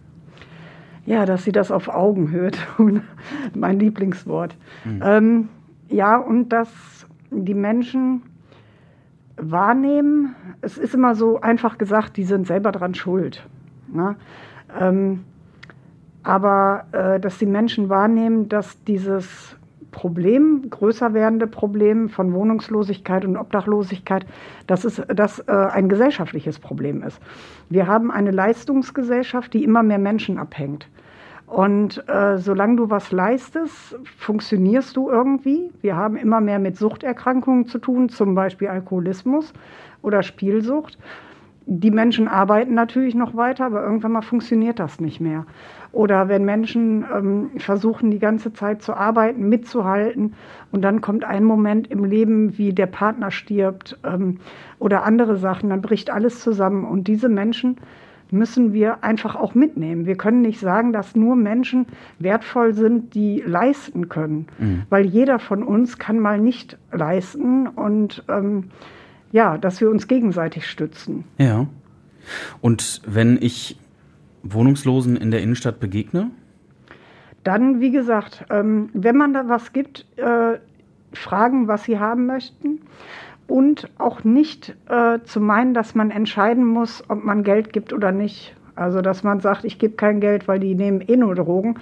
Ja, 1.07 1.25
dass 1.25 1.45
sie 1.45 1.53
das 1.53 1.71
auf 1.71 1.89
Augenhöhe 1.89 2.51
tun. 2.51 3.03
mein 3.55 3.79
Lieblingswort. 3.79 4.57
Ähm, 5.03 5.49
ja, 5.89 6.17
und 6.17 6.51
dass 6.51 6.69
die 7.31 7.55
Menschen 7.55 8.23
wahrnehmen, 9.37 10.35
es 10.63 10.79
ist 10.79 10.95
immer 10.95 11.15
so 11.15 11.41
einfach 11.41 11.79
gesagt, 11.79 12.17
die 12.17 12.25
sind 12.25 12.47
selber 12.47 12.73
dran 12.73 12.95
schuld. 12.95 13.47
Ne? 13.93 14.17
Ähm, 14.79 15.25
aber 16.23 16.87
äh, 16.93 17.21
dass 17.21 17.39
die 17.39 17.47
Menschen 17.47 17.89
wahrnehmen, 17.89 18.49
dass 18.49 18.83
dieses 18.85 19.57
Problem, 19.93 20.69
größer 20.69 21.15
werdende 21.15 21.47
Problem 21.47 22.09
von 22.09 22.35
Wohnungslosigkeit 22.35 23.25
und 23.25 23.37
Obdachlosigkeit, 23.37 24.27
dass 24.67 24.85
es 24.85 25.01
dass, 25.09 25.39
äh, 25.39 25.53
ein 25.53 25.89
gesellschaftliches 25.89 26.59
Problem 26.59 27.03
ist. 27.03 27.19
Wir 27.71 27.87
haben 27.87 28.11
eine 28.11 28.31
Leistungsgesellschaft, 28.31 29.55
die 29.55 29.65
immer 29.65 29.83
mehr 29.83 29.99
Menschen 29.99 30.39
abhängt. 30.39 30.89
Und 31.47 32.09
äh, 32.09 32.39
solange 32.39 32.77
du 32.77 32.91
was 32.91 33.13
leistest, 33.13 33.97
funktionierst 34.19 34.97
du 34.97 35.11
irgendwie. 35.11 35.71
Wir 35.81 35.97
haben 35.97 36.17
immer 36.17 36.41
mehr 36.41 36.59
mit 36.59 36.77
Suchterkrankungen 36.77 37.67
zu 37.67 37.79
tun, 37.79 38.09
zum 38.09 38.35
Beispiel 38.35 38.69
Alkoholismus 38.69 39.53
oder 40.03 40.23
Spielsucht. 40.25 40.99
Die 41.69 41.91
Menschen 41.91 42.29
arbeiten 42.29 42.75
natürlich 42.75 43.15
noch 43.15 43.37
weiter, 43.37 43.67
aber 43.67 43.83
irgendwann 43.83 44.13
mal 44.13 44.23
funktioniert 44.23 44.79
das 44.79 45.01
nicht 45.01 45.21
mehr. 45.21 45.47
Oder 45.93 46.29
wenn 46.29 46.45
Menschen 46.45 47.05
ähm, 47.13 47.51
versuchen, 47.59 48.11
die 48.11 48.19
ganze 48.19 48.53
Zeit 48.53 48.83
zu 48.83 48.95
arbeiten, 48.95 49.49
mitzuhalten 49.49 50.35
und 50.71 50.83
dann 50.83 51.01
kommt 51.01 51.25
ein 51.25 51.43
Moment 51.43 51.89
im 51.91 52.05
Leben, 52.05 52.59
wie 52.59 52.73
der 52.73 52.87
Partner 52.87 53.31
stirbt 53.31 53.99
ähm, 54.05 54.39
oder 54.79 55.05
andere 55.05 55.37
Sachen, 55.37 55.71
dann 55.71 55.81
bricht 55.81 56.11
alles 56.11 56.41
zusammen. 56.41 56.85
Und 56.85 57.09
diese 57.09 57.29
Menschen 57.29 57.79
müssen 58.31 58.73
wir 58.73 59.05
einfach 59.05 59.37
auch 59.37 59.55
mitnehmen. 59.55 60.07
Wir 60.07 60.17
können 60.17 60.43
nicht 60.43 60.61
sagen, 60.61 60.93
dass 60.93 61.15
nur 61.15 61.37
Menschen 61.37 61.87
wertvoll 62.19 62.75
sind, 62.75 63.15
die 63.15 63.43
leisten 63.45 64.09
können, 64.09 64.47
mhm. 64.59 64.83
weil 64.89 65.07
jeder 65.07 65.39
von 65.39 65.63
uns 65.63 65.99
kann 65.99 66.19
mal 66.19 66.41
nicht 66.41 66.79
leisten 66.93 67.69
und 67.69 68.25
ähm, 68.29 68.71
ja, 69.33 69.59
dass 69.59 69.81
wir 69.81 69.91
uns 69.91 70.09
gegenseitig 70.09 70.67
stützen. 70.67 71.25
Ja. 71.39 71.67
Und 72.61 73.03
wenn 73.07 73.39
ich 73.41 73.79
Wohnungslosen 74.43 75.17
in 75.17 75.31
der 75.31 75.43
Innenstadt 75.43 75.81
begegne? 75.81 76.31
Dann, 77.45 77.81
wie 77.81 77.91
gesagt, 77.91 78.45
ähm, 78.51 78.91
wenn 78.93 79.17
man 79.17 79.33
da 79.33 79.49
was 79.49 79.73
gibt, 79.73 80.07
äh, 80.17 80.59
fragen, 81.13 81.69
was 81.69 81.85
sie 81.85 81.99
haben 81.99 82.27
möchten 82.27 82.81
und 83.47 83.89
auch 83.99 84.25
nicht 84.25 84.77
äh, 84.89 85.21
zu 85.25 85.41
meinen, 85.41 85.75
dass 85.75 85.95
man 85.95 86.11
entscheiden 86.11 86.65
muss, 86.65 87.05
ob 87.09 87.25
man 87.25 87.43
Geld 87.43 87.73
gibt 87.73 87.93
oder 87.93 88.13
nicht. 88.13 88.57
Also 88.75 89.01
dass 89.01 89.23
man 89.23 89.41
sagt, 89.41 89.65
ich 89.65 89.79
gebe 89.79 89.95
kein 89.95 90.21
Geld, 90.21 90.49
weil 90.49 90.59
die 90.59 90.75
nehmen 90.75 91.01
eh 91.01 91.17
nur 91.17 91.35
Drogen. 91.35 91.79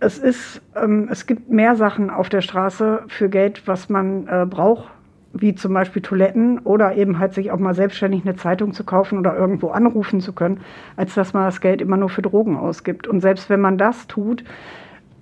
Es 0.00 0.18
ist, 0.18 0.62
ähm, 0.76 1.08
es 1.10 1.26
gibt 1.26 1.50
mehr 1.50 1.76
Sachen 1.76 2.08
auf 2.08 2.28
der 2.28 2.40
Straße 2.40 3.02
für 3.08 3.28
Geld, 3.28 3.66
was 3.66 3.88
man 3.88 4.26
äh, 4.28 4.46
braucht, 4.48 4.88
wie 5.32 5.54
zum 5.54 5.74
Beispiel 5.74 6.00
Toiletten 6.00 6.60
oder 6.60 6.94
eben 6.96 7.18
halt 7.18 7.34
sich 7.34 7.50
auch 7.50 7.58
mal 7.58 7.74
selbstständig 7.74 8.22
eine 8.22 8.36
Zeitung 8.36 8.72
zu 8.72 8.84
kaufen 8.84 9.18
oder 9.18 9.36
irgendwo 9.36 9.68
anrufen 9.68 10.20
zu 10.20 10.32
können, 10.32 10.60
als 10.96 11.14
dass 11.14 11.34
man 11.34 11.44
das 11.44 11.60
Geld 11.60 11.82
immer 11.82 11.96
nur 11.96 12.08
für 12.08 12.22
Drogen 12.22 12.56
ausgibt. 12.56 13.06
Und 13.06 13.20
selbst 13.20 13.50
wenn 13.50 13.60
man 13.60 13.76
das 13.76 14.06
tut, 14.06 14.44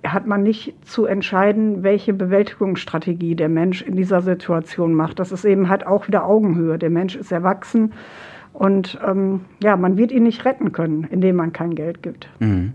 hat 0.03 0.27
man 0.27 0.43
nicht 0.43 0.73
zu 0.85 1.05
entscheiden, 1.05 1.83
welche 1.83 2.13
Bewältigungsstrategie 2.13 3.35
der 3.35 3.49
Mensch 3.49 3.81
in 3.81 3.95
dieser 3.95 4.21
Situation 4.21 4.93
macht. 4.93 5.19
Das 5.19 5.31
ist 5.31 5.45
eben 5.45 5.69
halt 5.69 5.85
auch 5.85 6.07
wieder 6.07 6.25
Augenhöhe. 6.25 6.77
Der 6.77 6.89
Mensch 6.89 7.15
ist 7.15 7.31
erwachsen 7.31 7.93
und 8.53 8.97
ähm, 9.05 9.41
ja, 9.61 9.75
man 9.77 9.97
wird 9.97 10.11
ihn 10.11 10.23
nicht 10.23 10.45
retten 10.45 10.71
können, 10.71 11.03
indem 11.03 11.35
man 11.35 11.53
kein 11.53 11.75
Geld 11.75 12.01
gibt. 12.01 12.29
Mhm. 12.39 12.73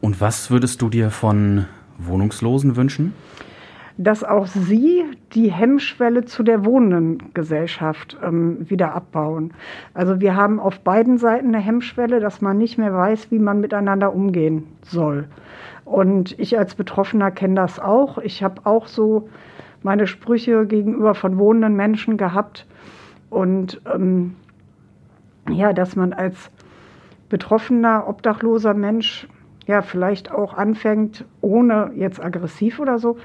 Und 0.00 0.20
was 0.20 0.50
würdest 0.50 0.82
du 0.82 0.88
dir 0.88 1.10
von 1.10 1.66
Wohnungslosen 1.98 2.76
wünschen? 2.76 3.12
Dass 4.02 4.24
auch 4.24 4.46
sie 4.46 5.04
die 5.34 5.52
Hemmschwelle 5.52 6.24
zu 6.24 6.42
der 6.42 6.64
wohnenden 6.64 7.34
Gesellschaft 7.34 8.16
ähm, 8.24 8.68
wieder 8.70 8.94
abbauen. 8.94 9.52
Also 9.92 10.20
wir 10.20 10.34
haben 10.34 10.58
auf 10.58 10.80
beiden 10.80 11.18
Seiten 11.18 11.48
eine 11.48 11.58
Hemmschwelle, 11.58 12.18
dass 12.18 12.40
man 12.40 12.56
nicht 12.56 12.78
mehr 12.78 12.94
weiß, 12.94 13.30
wie 13.30 13.38
man 13.38 13.60
miteinander 13.60 14.14
umgehen 14.14 14.64
soll. 14.80 15.28
Und 15.84 16.38
ich 16.38 16.58
als 16.58 16.76
Betroffener 16.76 17.30
kenne 17.30 17.56
das 17.56 17.78
auch. 17.78 18.16
Ich 18.16 18.42
habe 18.42 18.64
auch 18.64 18.86
so 18.86 19.28
meine 19.82 20.06
Sprüche 20.06 20.64
gegenüber 20.64 21.14
von 21.14 21.36
wohnenden 21.36 21.76
Menschen 21.76 22.16
gehabt. 22.16 22.66
Und 23.28 23.82
ähm, 23.92 24.34
ja, 25.50 25.74
dass 25.74 25.94
man 25.94 26.14
als 26.14 26.50
betroffener, 27.28 28.08
obdachloser 28.08 28.72
Mensch 28.72 29.28
ja 29.66 29.82
vielleicht 29.82 30.32
auch 30.32 30.54
anfängt, 30.54 31.26
ohne 31.42 31.92
jetzt 31.94 32.24
aggressiv 32.24 32.80
oder 32.80 32.98
so, 32.98 33.18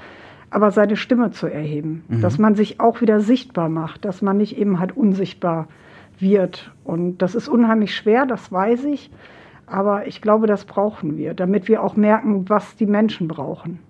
aber 0.56 0.70
seine 0.70 0.96
Stimme 0.96 1.32
zu 1.32 1.48
erheben. 1.48 2.02
Mhm. 2.08 2.22
Dass 2.22 2.38
man 2.38 2.54
sich 2.54 2.80
auch 2.80 3.02
wieder 3.02 3.20
sichtbar 3.20 3.68
macht, 3.68 4.06
dass 4.06 4.22
man 4.22 4.38
nicht 4.38 4.56
eben 4.56 4.80
halt 4.80 4.96
unsichtbar 4.96 5.68
wird. 6.18 6.72
Und 6.82 7.18
das 7.18 7.34
ist 7.34 7.46
unheimlich 7.46 7.94
schwer, 7.94 8.24
das 8.24 8.50
weiß 8.50 8.84
ich. 8.84 9.10
Aber 9.66 10.06
ich 10.06 10.22
glaube, 10.22 10.46
das 10.46 10.64
brauchen 10.64 11.18
wir, 11.18 11.34
damit 11.34 11.68
wir 11.68 11.82
auch 11.82 11.94
merken, 11.94 12.48
was 12.48 12.74
die 12.74 12.86
Menschen 12.86 13.28
brauchen. 13.28 13.80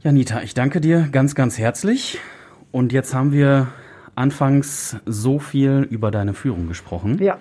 Janita, 0.00 0.42
ich 0.42 0.54
danke 0.54 0.80
dir 0.80 1.06
ganz, 1.12 1.36
ganz 1.36 1.56
herzlich. 1.56 2.18
Und 2.72 2.92
jetzt 2.92 3.14
haben 3.14 3.30
wir 3.30 3.68
anfangs 4.16 4.96
so 5.06 5.38
viel 5.38 5.86
über 5.88 6.10
deine 6.10 6.34
Führung 6.34 6.66
gesprochen. 6.66 7.22
Ja. 7.22 7.38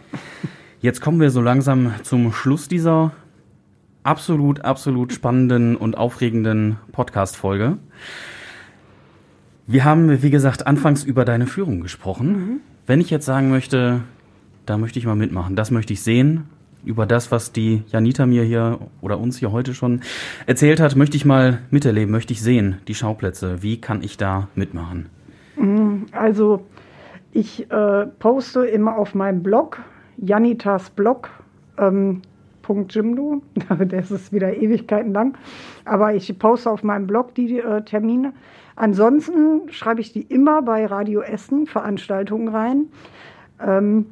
Jetzt 0.82 1.02
kommen 1.02 1.20
wir 1.20 1.32
so 1.32 1.42
langsam 1.42 1.94
zum 2.04 2.32
Schluss 2.32 2.68
dieser 2.68 3.12
absolut, 4.04 4.64
absolut 4.66 5.14
spannenden 5.14 5.76
und 5.76 5.98
aufregenden 5.98 6.78
Podcast-Folge. 6.92 7.78
Wir 9.66 9.86
haben, 9.86 10.22
wie 10.22 10.30
gesagt, 10.30 10.68
anfangs 10.68 11.04
über 11.04 11.26
deine 11.26 11.48
Führung 11.48 11.82
gesprochen. 11.82 12.28
Mhm. 12.28 12.60
Wenn 12.86 13.00
ich 13.00 13.10
jetzt 13.10 13.26
sagen 13.26 13.50
möchte, 13.50 14.02
da 14.66 14.78
möchte 14.78 15.00
ich 15.00 15.06
mal 15.06 15.16
mitmachen. 15.16 15.56
Das 15.56 15.72
möchte 15.72 15.94
ich 15.94 16.02
sehen. 16.02 16.50
Über 16.86 17.06
das, 17.06 17.32
was 17.32 17.54
die 17.54 17.84
Janita 17.88 18.26
mir 18.26 18.44
hier 18.44 18.80
oder 19.00 19.18
uns 19.18 19.38
hier 19.38 19.54
heute 19.54 19.74
schon 19.74 20.02
erzählt 20.48 20.82
hat, 20.82 20.98
möchte 20.98 21.16
ich 21.16 21.24
mal 21.24 21.60
miterleben, 21.72 22.12
möchte 22.12 22.34
ich 22.34 22.42
sehen, 22.42 22.80
die 22.90 22.96
Schauplätze. 22.96 23.64
Wie 23.64 23.80
kann 23.80 24.04
ich 24.04 24.18
da 24.18 24.50
mitmachen? 24.54 25.08
Mm, 25.56 26.04
also, 26.12 26.66
ich 27.32 27.72
äh, 27.72 28.06
poste 28.20 28.66
immer 28.66 28.98
auf 28.98 29.16
meinem 29.16 29.44
Blog, 29.44 29.80
Janitas 30.18 30.90
Blog, 30.90 31.30
ähm, 31.78 32.22
Jimdo, 32.90 33.42
das 33.88 34.12
ist 34.12 34.32
wieder 34.34 34.56
Ewigkeiten 34.56 35.14
lang, 35.14 35.38
aber 35.86 36.14
ich 36.16 36.38
poste 36.40 36.70
auf 36.70 36.84
meinem 36.84 37.08
Blog 37.08 37.36
die 37.36 37.60
äh, 37.60 37.84
Termine. 37.84 38.34
Ansonsten 38.76 39.70
schreibe 39.72 40.02
ich 40.02 40.14
die 40.14 40.22
immer 40.22 40.62
bei 40.62 40.86
Radio 40.86 41.22
Essen 41.22 41.68
Veranstaltungen 41.68 42.48
rein. 42.48 42.86
Ähm, 43.62 44.06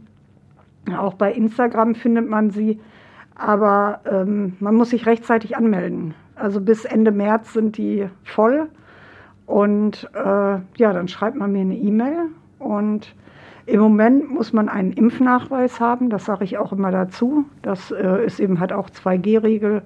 auch 0.97 1.15
bei 1.15 1.31
Instagram 1.33 1.95
findet 1.95 2.29
man 2.29 2.51
sie. 2.51 2.79
Aber 3.35 4.01
ähm, 4.05 4.53
man 4.59 4.75
muss 4.75 4.91
sich 4.91 5.05
rechtzeitig 5.05 5.57
anmelden. 5.57 6.13
Also 6.35 6.61
bis 6.61 6.85
Ende 6.85 7.11
März 7.11 7.53
sind 7.53 7.77
die 7.77 8.07
voll. 8.23 8.69
Und 9.47 10.09
äh, 10.13 10.19
ja, 10.19 10.93
dann 10.93 11.07
schreibt 11.07 11.37
man 11.37 11.51
mir 11.51 11.61
eine 11.61 11.75
E-Mail. 11.75 12.27
Und 12.59 13.15
im 13.65 13.79
Moment 13.79 14.29
muss 14.29 14.53
man 14.53 14.69
einen 14.69 14.91
Impfnachweis 14.91 15.79
haben. 15.79 16.09
Das 16.09 16.25
sage 16.25 16.43
ich 16.43 16.57
auch 16.57 16.71
immer 16.71 16.91
dazu. 16.91 17.45
Das 17.61 17.91
äh, 17.91 18.25
ist 18.25 18.39
eben 18.39 18.59
halt 18.59 18.73
auch 18.73 18.89
2G-Regel. 18.89 19.83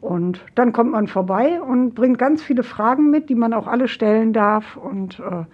Und 0.00 0.40
dann 0.54 0.72
kommt 0.72 0.92
man 0.92 1.08
vorbei 1.08 1.60
und 1.60 1.94
bringt 1.94 2.18
ganz 2.18 2.42
viele 2.42 2.62
Fragen 2.62 3.10
mit, 3.10 3.28
die 3.28 3.34
man 3.34 3.52
auch 3.52 3.66
alle 3.66 3.88
stellen 3.88 4.32
darf 4.32 4.76
und 4.76 5.18
äh, 5.18 5.44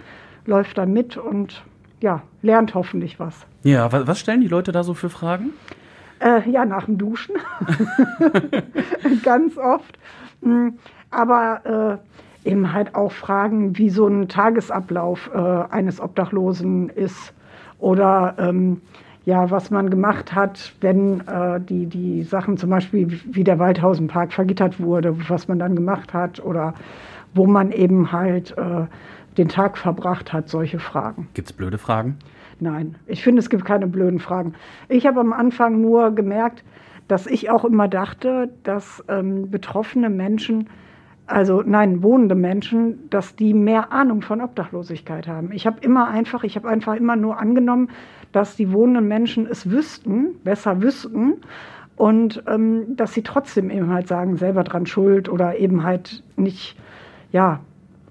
läuft 0.44 0.78
dann 0.78 0.92
mit 0.92 1.16
und 1.16 1.64
ja, 2.00 2.22
lernt 2.42 2.74
hoffentlich 2.74 3.18
was. 3.20 3.46
Ja, 3.62 3.90
was 3.92 4.18
stellen 4.18 4.40
die 4.40 4.48
Leute 4.48 4.72
da 4.72 4.82
so 4.82 4.94
für 4.94 5.08
Fragen? 5.08 5.50
Äh, 6.18 6.48
ja, 6.50 6.64
nach 6.64 6.86
dem 6.86 6.98
Duschen. 6.98 7.36
Ganz 9.22 9.56
oft. 9.56 9.98
Hm, 10.42 10.78
aber 11.10 12.00
äh, 12.02 12.31
eben 12.44 12.72
halt 12.72 12.94
auch 12.94 13.12
Fragen, 13.12 13.76
wie 13.78 13.90
so 13.90 14.06
ein 14.06 14.28
Tagesablauf 14.28 15.30
äh, 15.34 15.38
eines 15.38 16.00
Obdachlosen 16.00 16.88
ist. 16.88 17.32
Oder 17.78 18.34
ähm, 18.38 18.80
ja, 19.24 19.50
was 19.50 19.70
man 19.70 19.90
gemacht 19.90 20.34
hat, 20.34 20.72
wenn 20.80 21.20
äh, 21.26 21.60
die, 21.60 21.86
die 21.86 22.22
Sachen 22.24 22.56
zum 22.56 22.70
Beispiel 22.70 23.20
wie 23.30 23.44
der 23.44 23.58
Waldhausenpark 23.58 24.32
vergittert 24.32 24.80
wurde, 24.80 25.16
was 25.28 25.48
man 25.48 25.58
dann 25.58 25.76
gemacht 25.76 26.12
hat 26.12 26.44
oder 26.44 26.74
wo 27.34 27.46
man 27.46 27.70
eben 27.70 28.12
halt 28.12 28.56
äh, 28.58 28.86
den 29.38 29.48
Tag 29.48 29.78
verbracht 29.78 30.32
hat, 30.32 30.48
solche 30.48 30.78
Fragen. 30.78 31.28
Gibt 31.34 31.48
es 31.48 31.52
blöde 31.52 31.78
Fragen? 31.78 32.18
Nein, 32.60 32.96
ich 33.06 33.22
finde, 33.22 33.40
es 33.40 33.48
gibt 33.48 33.64
keine 33.64 33.86
blöden 33.86 34.18
Fragen. 34.18 34.54
Ich 34.88 35.06
habe 35.06 35.20
am 35.20 35.32
Anfang 35.32 35.80
nur 35.80 36.14
gemerkt, 36.14 36.62
dass 37.08 37.26
ich 37.26 37.50
auch 37.50 37.64
immer 37.64 37.88
dachte, 37.88 38.50
dass 38.62 39.02
ähm, 39.08 39.50
betroffene 39.50 40.10
Menschen, 40.10 40.68
also 41.32 41.62
nein, 41.64 42.02
wohnende 42.02 42.34
Menschen, 42.34 43.08
dass 43.10 43.34
die 43.36 43.54
mehr 43.54 43.92
Ahnung 43.92 44.22
von 44.22 44.40
Obdachlosigkeit 44.40 45.26
haben. 45.26 45.50
Ich 45.52 45.66
habe 45.66 45.78
immer 45.80 46.08
einfach, 46.08 46.44
ich 46.44 46.56
habe 46.56 46.68
einfach 46.68 46.94
immer 46.94 47.16
nur 47.16 47.38
angenommen, 47.38 47.88
dass 48.32 48.56
die 48.56 48.72
wohnenden 48.72 49.08
Menschen 49.08 49.46
es 49.46 49.70
wüssten, 49.70 50.36
besser 50.44 50.82
wüssten 50.82 51.34
und 51.96 52.42
ähm, 52.46 52.96
dass 52.96 53.14
sie 53.14 53.22
trotzdem 53.22 53.70
eben 53.70 53.90
halt 53.90 54.08
sagen, 54.08 54.36
selber 54.36 54.64
dran 54.64 54.86
schuld 54.86 55.28
oder 55.28 55.58
eben 55.58 55.82
halt 55.82 56.22
nicht, 56.36 56.76
ja, 57.30 57.60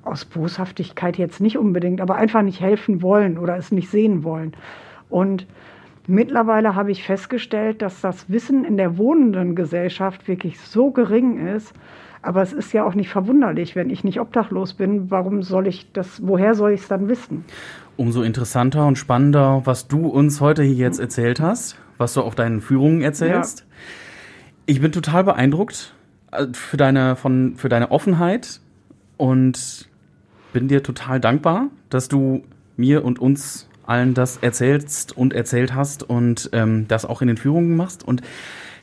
aus 0.04 0.26
Boshaftigkeit 0.26 1.18
jetzt 1.18 1.42
nicht 1.42 1.58
unbedingt, 1.58 2.02
aber 2.02 2.16
einfach 2.16 2.42
nicht 2.42 2.60
helfen 2.60 3.02
wollen 3.02 3.38
oder 3.38 3.56
es 3.58 3.72
nicht 3.72 3.90
sehen 3.90 4.24
wollen. 4.24 4.54
Und 5.10 5.46
mittlerweile 6.08 6.76
habe 6.76 6.92
ich 6.92 7.04
festgestellt, 7.04 7.82
dass 7.82 8.02
das 8.02 8.30
Wissen 8.30 8.66
in 8.66 8.78
der 8.78 8.98
wohnenden 8.98 9.56
Gesellschaft 9.56 10.28
wirklich 10.28 10.60
so 10.60 10.92
gering 10.92 11.48
ist. 11.48 11.74
Aber 12.22 12.42
es 12.42 12.54
ist 12.54 12.72
ja 12.72 12.86
auch 12.86 12.94
nicht 12.94 13.10
verwunderlich, 13.10 13.76
wenn 13.76 13.90
ich 13.90 14.04
nicht 14.04 14.20
obdachlos 14.20 14.74
bin. 14.74 15.10
Warum 15.10 15.42
soll 15.42 15.68
ich 15.68 15.92
das, 15.92 16.22
woher 16.26 16.54
soll 16.54 16.72
ich 16.72 16.82
es 16.82 16.88
dann 16.88 17.08
wissen? 17.08 17.46
Umso 17.98 18.22
interessanter 18.22 18.86
und 18.86 18.98
spannender, 18.98 19.62
was 19.66 19.88
du 19.88 20.08
uns 20.08 20.40
heute 20.40 20.64
hier 20.64 20.76
jetzt 20.76 21.00
erzählt 21.00 21.40
hast, 21.40 21.78
was 21.98 22.14
du 22.14 22.22
auf 22.22 22.36
deinen 22.36 22.62
Führungen 22.62 23.02
erzählst. 23.02 23.60
Ja. 23.60 23.66
Ich 24.68 24.82
bin 24.82 24.92
total 24.92 25.24
beeindruckt 25.24 25.94
äh, 26.32 26.48
für 26.54 26.78
deine, 26.78 27.16
von, 27.16 27.56
für 27.58 27.70
deine 27.70 27.92
Offenheit 27.92 28.62
und 29.18 29.90
bin 30.54 30.68
dir 30.68 30.84
total 30.84 31.20
dankbar, 31.20 31.68
dass 31.90 32.08
du 32.08 32.44
mir 32.78 33.04
und 33.04 33.20
uns 33.20 33.68
allen 33.86 34.14
das 34.14 34.38
erzählst 34.38 35.18
und 35.18 35.34
erzählt 35.34 35.74
hast 35.74 36.04
und 36.04 36.50
ähm, 36.54 36.88
das 36.88 37.06
auch 37.06 37.22
in 37.22 37.28
den 37.28 37.38
Führungen 37.38 37.76
machst 37.76 38.08
und 38.08 38.22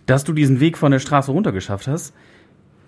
dass 0.06 0.24
du 0.24 0.32
diesen 0.32 0.60
Weg 0.60 0.78
von 0.78 0.90
der 0.90 0.98
Straße 0.98 1.30
runter 1.30 1.52
geschafft 1.52 1.86
hast. 1.86 2.14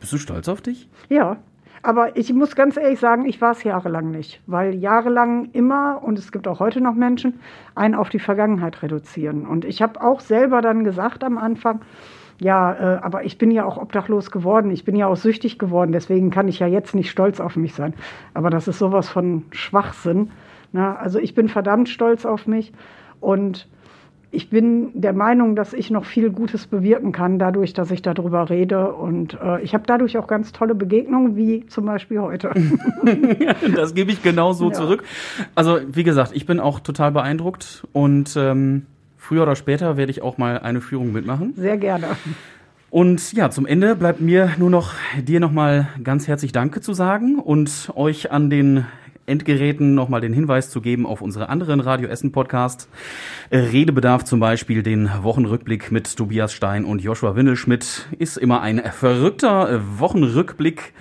Bist 0.00 0.12
du 0.12 0.18
stolz 0.18 0.48
auf 0.48 0.60
dich? 0.60 0.88
Ja, 1.08 1.36
aber 1.82 2.16
ich 2.16 2.32
muss 2.32 2.56
ganz 2.56 2.76
ehrlich 2.76 3.00
sagen, 3.00 3.24
ich 3.26 3.40
war 3.40 3.52
es 3.52 3.62
jahrelang 3.64 4.10
nicht, 4.10 4.42
weil 4.46 4.74
jahrelang 4.74 5.50
immer, 5.52 6.02
und 6.02 6.18
es 6.18 6.32
gibt 6.32 6.46
auch 6.46 6.60
heute 6.60 6.80
noch 6.80 6.94
Menschen, 6.94 7.40
einen 7.74 7.94
auf 7.94 8.10
die 8.10 8.18
Vergangenheit 8.18 8.82
reduzieren. 8.82 9.46
Und 9.46 9.64
ich 9.64 9.80
habe 9.80 10.00
auch 10.02 10.20
selber 10.20 10.60
dann 10.60 10.84
gesagt 10.84 11.24
am 11.24 11.38
Anfang, 11.38 11.80
ja, 12.38 12.72
äh, 12.72 13.00
aber 13.02 13.24
ich 13.24 13.38
bin 13.38 13.50
ja 13.50 13.64
auch 13.64 13.76
obdachlos 13.76 14.30
geworden, 14.30 14.70
ich 14.70 14.84
bin 14.84 14.96
ja 14.96 15.06
auch 15.06 15.16
süchtig 15.16 15.58
geworden, 15.58 15.92
deswegen 15.92 16.30
kann 16.30 16.48
ich 16.48 16.58
ja 16.58 16.66
jetzt 16.66 16.94
nicht 16.94 17.10
stolz 17.10 17.38
auf 17.40 17.56
mich 17.56 17.74
sein. 17.74 17.94
Aber 18.34 18.50
das 18.50 18.68
ist 18.68 18.78
sowas 18.78 19.08
von 19.08 19.44
Schwachsinn. 19.50 20.30
Ne? 20.72 20.98
also 20.98 21.18
ich 21.18 21.34
bin 21.34 21.48
verdammt 21.48 21.88
stolz 21.88 22.24
auf 22.24 22.46
mich 22.46 22.72
und 23.18 23.68
ich 24.32 24.48
bin 24.48 24.90
der 24.94 25.12
Meinung, 25.12 25.56
dass 25.56 25.72
ich 25.72 25.90
noch 25.90 26.04
viel 26.04 26.30
Gutes 26.30 26.66
bewirken 26.66 27.10
kann, 27.10 27.38
dadurch, 27.38 27.72
dass 27.72 27.90
ich 27.90 28.00
darüber 28.00 28.48
rede. 28.48 28.92
Und 28.92 29.36
äh, 29.42 29.60
ich 29.62 29.74
habe 29.74 29.84
dadurch 29.86 30.18
auch 30.18 30.28
ganz 30.28 30.52
tolle 30.52 30.74
Begegnungen, 30.74 31.36
wie 31.36 31.66
zum 31.66 31.86
Beispiel 31.86 32.20
heute. 32.20 32.52
das 33.74 33.94
gebe 33.94 34.12
ich 34.12 34.22
genauso 34.22 34.68
ja. 34.68 34.72
zurück. 34.72 35.02
Also, 35.54 35.80
wie 35.88 36.04
gesagt, 36.04 36.30
ich 36.34 36.46
bin 36.46 36.60
auch 36.60 36.80
total 36.80 37.10
beeindruckt 37.10 37.86
und 37.92 38.36
ähm, 38.36 38.86
früher 39.16 39.42
oder 39.42 39.56
später 39.56 39.96
werde 39.96 40.10
ich 40.12 40.22
auch 40.22 40.38
mal 40.38 40.58
eine 40.58 40.80
Führung 40.80 41.12
mitmachen. 41.12 41.54
Sehr 41.56 41.76
gerne. 41.76 42.06
Und 42.90 43.32
ja, 43.32 43.50
zum 43.50 43.66
Ende 43.66 43.94
bleibt 43.94 44.20
mir 44.20 44.50
nur 44.58 44.70
noch 44.70 44.94
dir 45.20 45.38
nochmal 45.38 45.88
ganz 46.02 46.26
herzlich 46.26 46.50
Danke 46.50 46.80
zu 46.80 46.92
sagen 46.92 47.38
und 47.38 47.92
euch 47.94 48.32
an 48.32 48.50
den 48.50 48.84
Endgeräten 49.30 49.94
nochmal 49.94 50.20
den 50.20 50.34
Hinweis 50.34 50.68
zu 50.68 50.80
geben 50.80 51.06
auf 51.06 51.22
unsere 51.22 51.48
anderen 51.48 51.80
Radio 51.80 52.08
Essen 52.08 52.32
Podcast. 52.32 52.88
Äh, 53.48 53.58
Redebedarf 53.58 54.24
zum 54.24 54.40
Beispiel, 54.40 54.82
den 54.82 55.08
Wochenrückblick 55.22 55.90
mit 55.90 56.16
Tobias 56.16 56.52
Stein 56.52 56.84
und 56.84 57.00
Joshua 57.00 57.36
Windelschmidt 57.36 58.08
ist 58.18 58.36
immer 58.36 58.60
ein 58.60 58.82
verrückter 58.92 59.80
Wochenrückblick. 59.98 60.92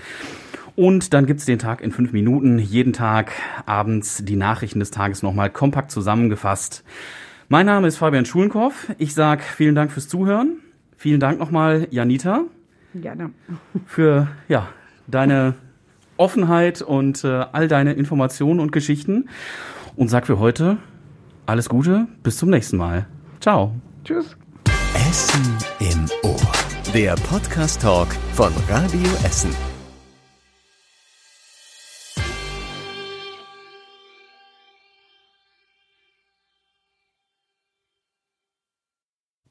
Und 0.76 1.14
dann 1.14 1.26
gibt's 1.26 1.46
den 1.46 1.60
Tag 1.60 1.82
in 1.82 1.92
fünf 1.92 2.14
Minuten, 2.14 2.60
jeden 2.60 2.94
Tag 2.94 3.34
abends 3.66 4.24
die 4.24 4.38
Nachrichten 4.38 4.80
des 4.80 4.92
Tages 4.92 5.24
nochmal 5.24 5.50
kompakt 5.50 5.92
zusammengefasst. 5.92 6.86
Mein 7.50 7.66
Name 7.66 7.88
ist 7.88 7.98
Fabian 7.98 8.26
Schulenkorf. 8.26 8.94
Ich 9.00 9.14
sag 9.16 9.44
vielen 9.44 9.76
Dank 9.76 9.92
fürs 9.92 10.08
Zuhören. 10.08 10.60
Vielen 10.96 11.20
Dank 11.20 11.40
nochmal, 11.40 11.88
Janita. 11.90 12.44
Gerne. 12.94 13.32
Für 13.88 14.28
ja, 14.48 14.68
deine 15.08 15.56
Offenheit 16.20 16.82
und 16.82 17.24
äh, 17.24 17.46
all 17.52 17.68
deine 17.68 17.94
Informationen 17.94 18.60
und 18.60 18.72
Geschichten. 18.72 19.30
Und 19.96 20.10
sag 20.10 20.28
für 20.28 20.40
heute 20.40 20.78
alles 21.46 21.70
Gute, 21.70 22.08
bis 22.22 22.38
zum 22.38 22.50
nächsten 22.50 22.78
Mal. 22.78 23.08
Ciao. 23.40 23.74
Tschüss. 24.04 24.36
Essen 24.94 25.58
im 25.80 26.06
Ohr. 26.24 26.40
Der 26.94 27.16
Podcast 27.16 27.82
Talk 27.82 28.08
von 28.34 28.52
Radio 28.68 29.10
Essen. 29.24 29.56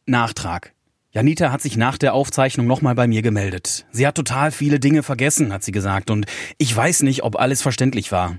Nachtrag. 0.07 0.78
Janita 1.19 1.51
hat 1.51 1.63
sich 1.63 1.77
nach 1.77 1.99
der 1.99 2.15
Aufzeichnung 2.15 2.69
nochmal 2.69 2.95
bei 2.95 3.09
mir 3.09 3.23
gemeldet. 3.23 3.87
Sie 3.91 4.07
hat 4.07 4.15
total 4.15 4.53
viele 4.53 4.79
Dinge 4.79 5.03
vergessen, 5.03 5.53
hat 5.53 5.65
sie 5.65 5.73
gesagt, 5.73 6.13
und 6.13 6.27
ich 6.59 6.77
weiß 6.77 7.03
nicht, 7.03 7.25
ob 7.25 7.41
alles 7.41 7.61
verständlich 7.61 8.13
war. 8.13 8.37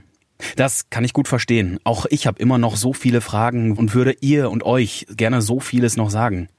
Das 0.55 0.89
kann 0.89 1.03
ich 1.03 1.13
gut 1.13 1.27
verstehen. 1.27 1.79
Auch 1.83 2.05
ich 2.09 2.27
habe 2.27 2.41
immer 2.41 2.57
noch 2.57 2.75
so 2.75 2.93
viele 2.93 3.21
Fragen 3.21 3.73
und 3.73 3.93
würde 3.93 4.15
ihr 4.21 4.49
und 4.49 4.63
euch 4.63 5.05
gerne 5.15 5.41
so 5.41 5.59
vieles 5.59 5.97
noch 5.97 6.09
sagen. 6.09 6.49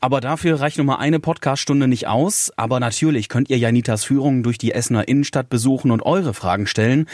Aber 0.00 0.20
dafür 0.20 0.60
reicht 0.60 0.76
nur 0.76 0.86
mal 0.86 0.96
eine 0.96 1.20
Podcaststunde 1.20 1.88
nicht 1.88 2.06
aus. 2.06 2.52
Aber 2.56 2.80
natürlich 2.80 3.28
könnt 3.28 3.50
ihr 3.50 3.58
Janitas 3.58 4.04
Führung 4.04 4.42
durch 4.42 4.58
die 4.58 4.72
Essener 4.72 5.08
Innenstadt 5.08 5.48
besuchen 5.48 5.90
und 5.90 6.02
eure 6.02 6.34
Fragen 6.34 6.66
stellen. 6.66 7.06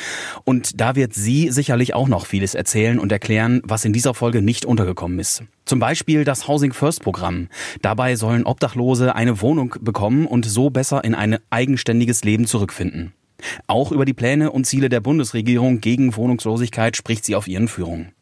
Und 0.44 0.80
da 0.80 0.96
wird 0.96 1.14
sie 1.14 1.50
sicherlich 1.50 1.94
auch 1.94 2.08
noch 2.08 2.26
vieles 2.26 2.54
erzählen 2.54 2.98
und 2.98 3.12
erklären, 3.12 3.62
was 3.64 3.84
in 3.84 3.92
dieser 3.92 4.14
Folge 4.14 4.42
nicht 4.42 4.64
untergekommen 4.64 5.18
ist. 5.18 5.44
Zum 5.64 5.78
Beispiel 5.78 6.24
das 6.24 6.46
Housing 6.48 6.72
First 6.72 7.02
Programm. 7.02 7.48
Dabei 7.82 8.16
sollen 8.16 8.44
Obdachlose 8.44 9.14
eine 9.14 9.40
Wohnung 9.40 9.74
bekommen 9.80 10.26
und 10.26 10.46
so 10.46 10.70
besser 10.70 11.02
in 11.04 11.14
ein 11.14 11.38
eigenständiges 11.50 12.24
Leben 12.24 12.46
zurückfinden. 12.46 13.12
Auch 13.66 13.92
über 13.92 14.04
die 14.04 14.14
Pläne 14.14 14.50
und 14.50 14.66
Ziele 14.66 14.88
der 14.88 15.00
Bundesregierung 15.00 15.80
gegen 15.80 16.16
Wohnungslosigkeit 16.16 16.96
spricht 16.96 17.24
sie 17.24 17.34
auf 17.34 17.48
ihren 17.48 17.68
Führungen. 17.68 18.12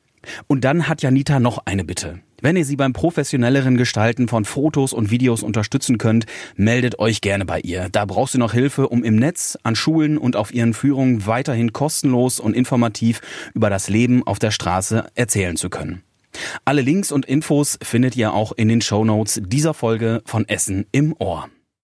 Und 0.47 0.65
dann 0.65 0.89
hat 0.89 1.03
Janita 1.03 1.41
noch 1.41 1.59
eine 1.67 1.85
Bitte. 1.85 2.21
Wenn 2.41 2.57
ihr 2.57 2.65
sie 2.65 2.77
beim 2.77 2.93
professionelleren 2.93 3.79
Gestalten 3.79 4.29
von 4.29 4.45
Fotos 4.45 4.93
und 4.93 5.11
Videos 5.11 5.43
unterstützen 5.43 5.97
könnt, 5.97 6.27
meldet 6.57 6.99
euch 6.99 7.23
gerne 7.23 7.47
bei 7.47 7.61
ihr. 7.61 7.89
Da 7.91 8.05
braucht 8.05 8.33
sie 8.33 8.39
noch 8.39 8.53
Hilfe, 8.53 8.89
um 8.89 9.03
im 9.03 9.17
Netz, 9.17 9.57
an 9.62 9.77
Schulen 9.77 10.19
und 10.19 10.37
auf 10.37 10.53
ihren 10.53 10.75
Führungen 10.75 11.27
weiterhin 11.27 11.73
kostenlos 11.73 12.41
und 12.41 12.55
informativ 12.55 13.23
über 13.55 13.71
das 13.71 13.89
Leben 13.89 14.27
auf 14.27 14.39
der 14.39 14.51
Straße 14.51 15.07
erzählen 15.15 15.57
zu 15.57 15.71
können. 15.71 16.03
Alle 16.65 16.83
Links 16.83 17.12
und 17.12 17.25
Infos 17.25 17.79
findet 17.83 18.17
ihr 18.17 18.35
auch 18.35 18.53
in 18.53 18.69
den 18.69 18.83
Show 18.83 19.05
Notes 19.05 19.41
dieser 19.47 19.73
Folge 19.73 20.21
von 20.27 20.47
Essen 20.47 20.87
im 20.93 21.15
Ohr. 21.19 21.49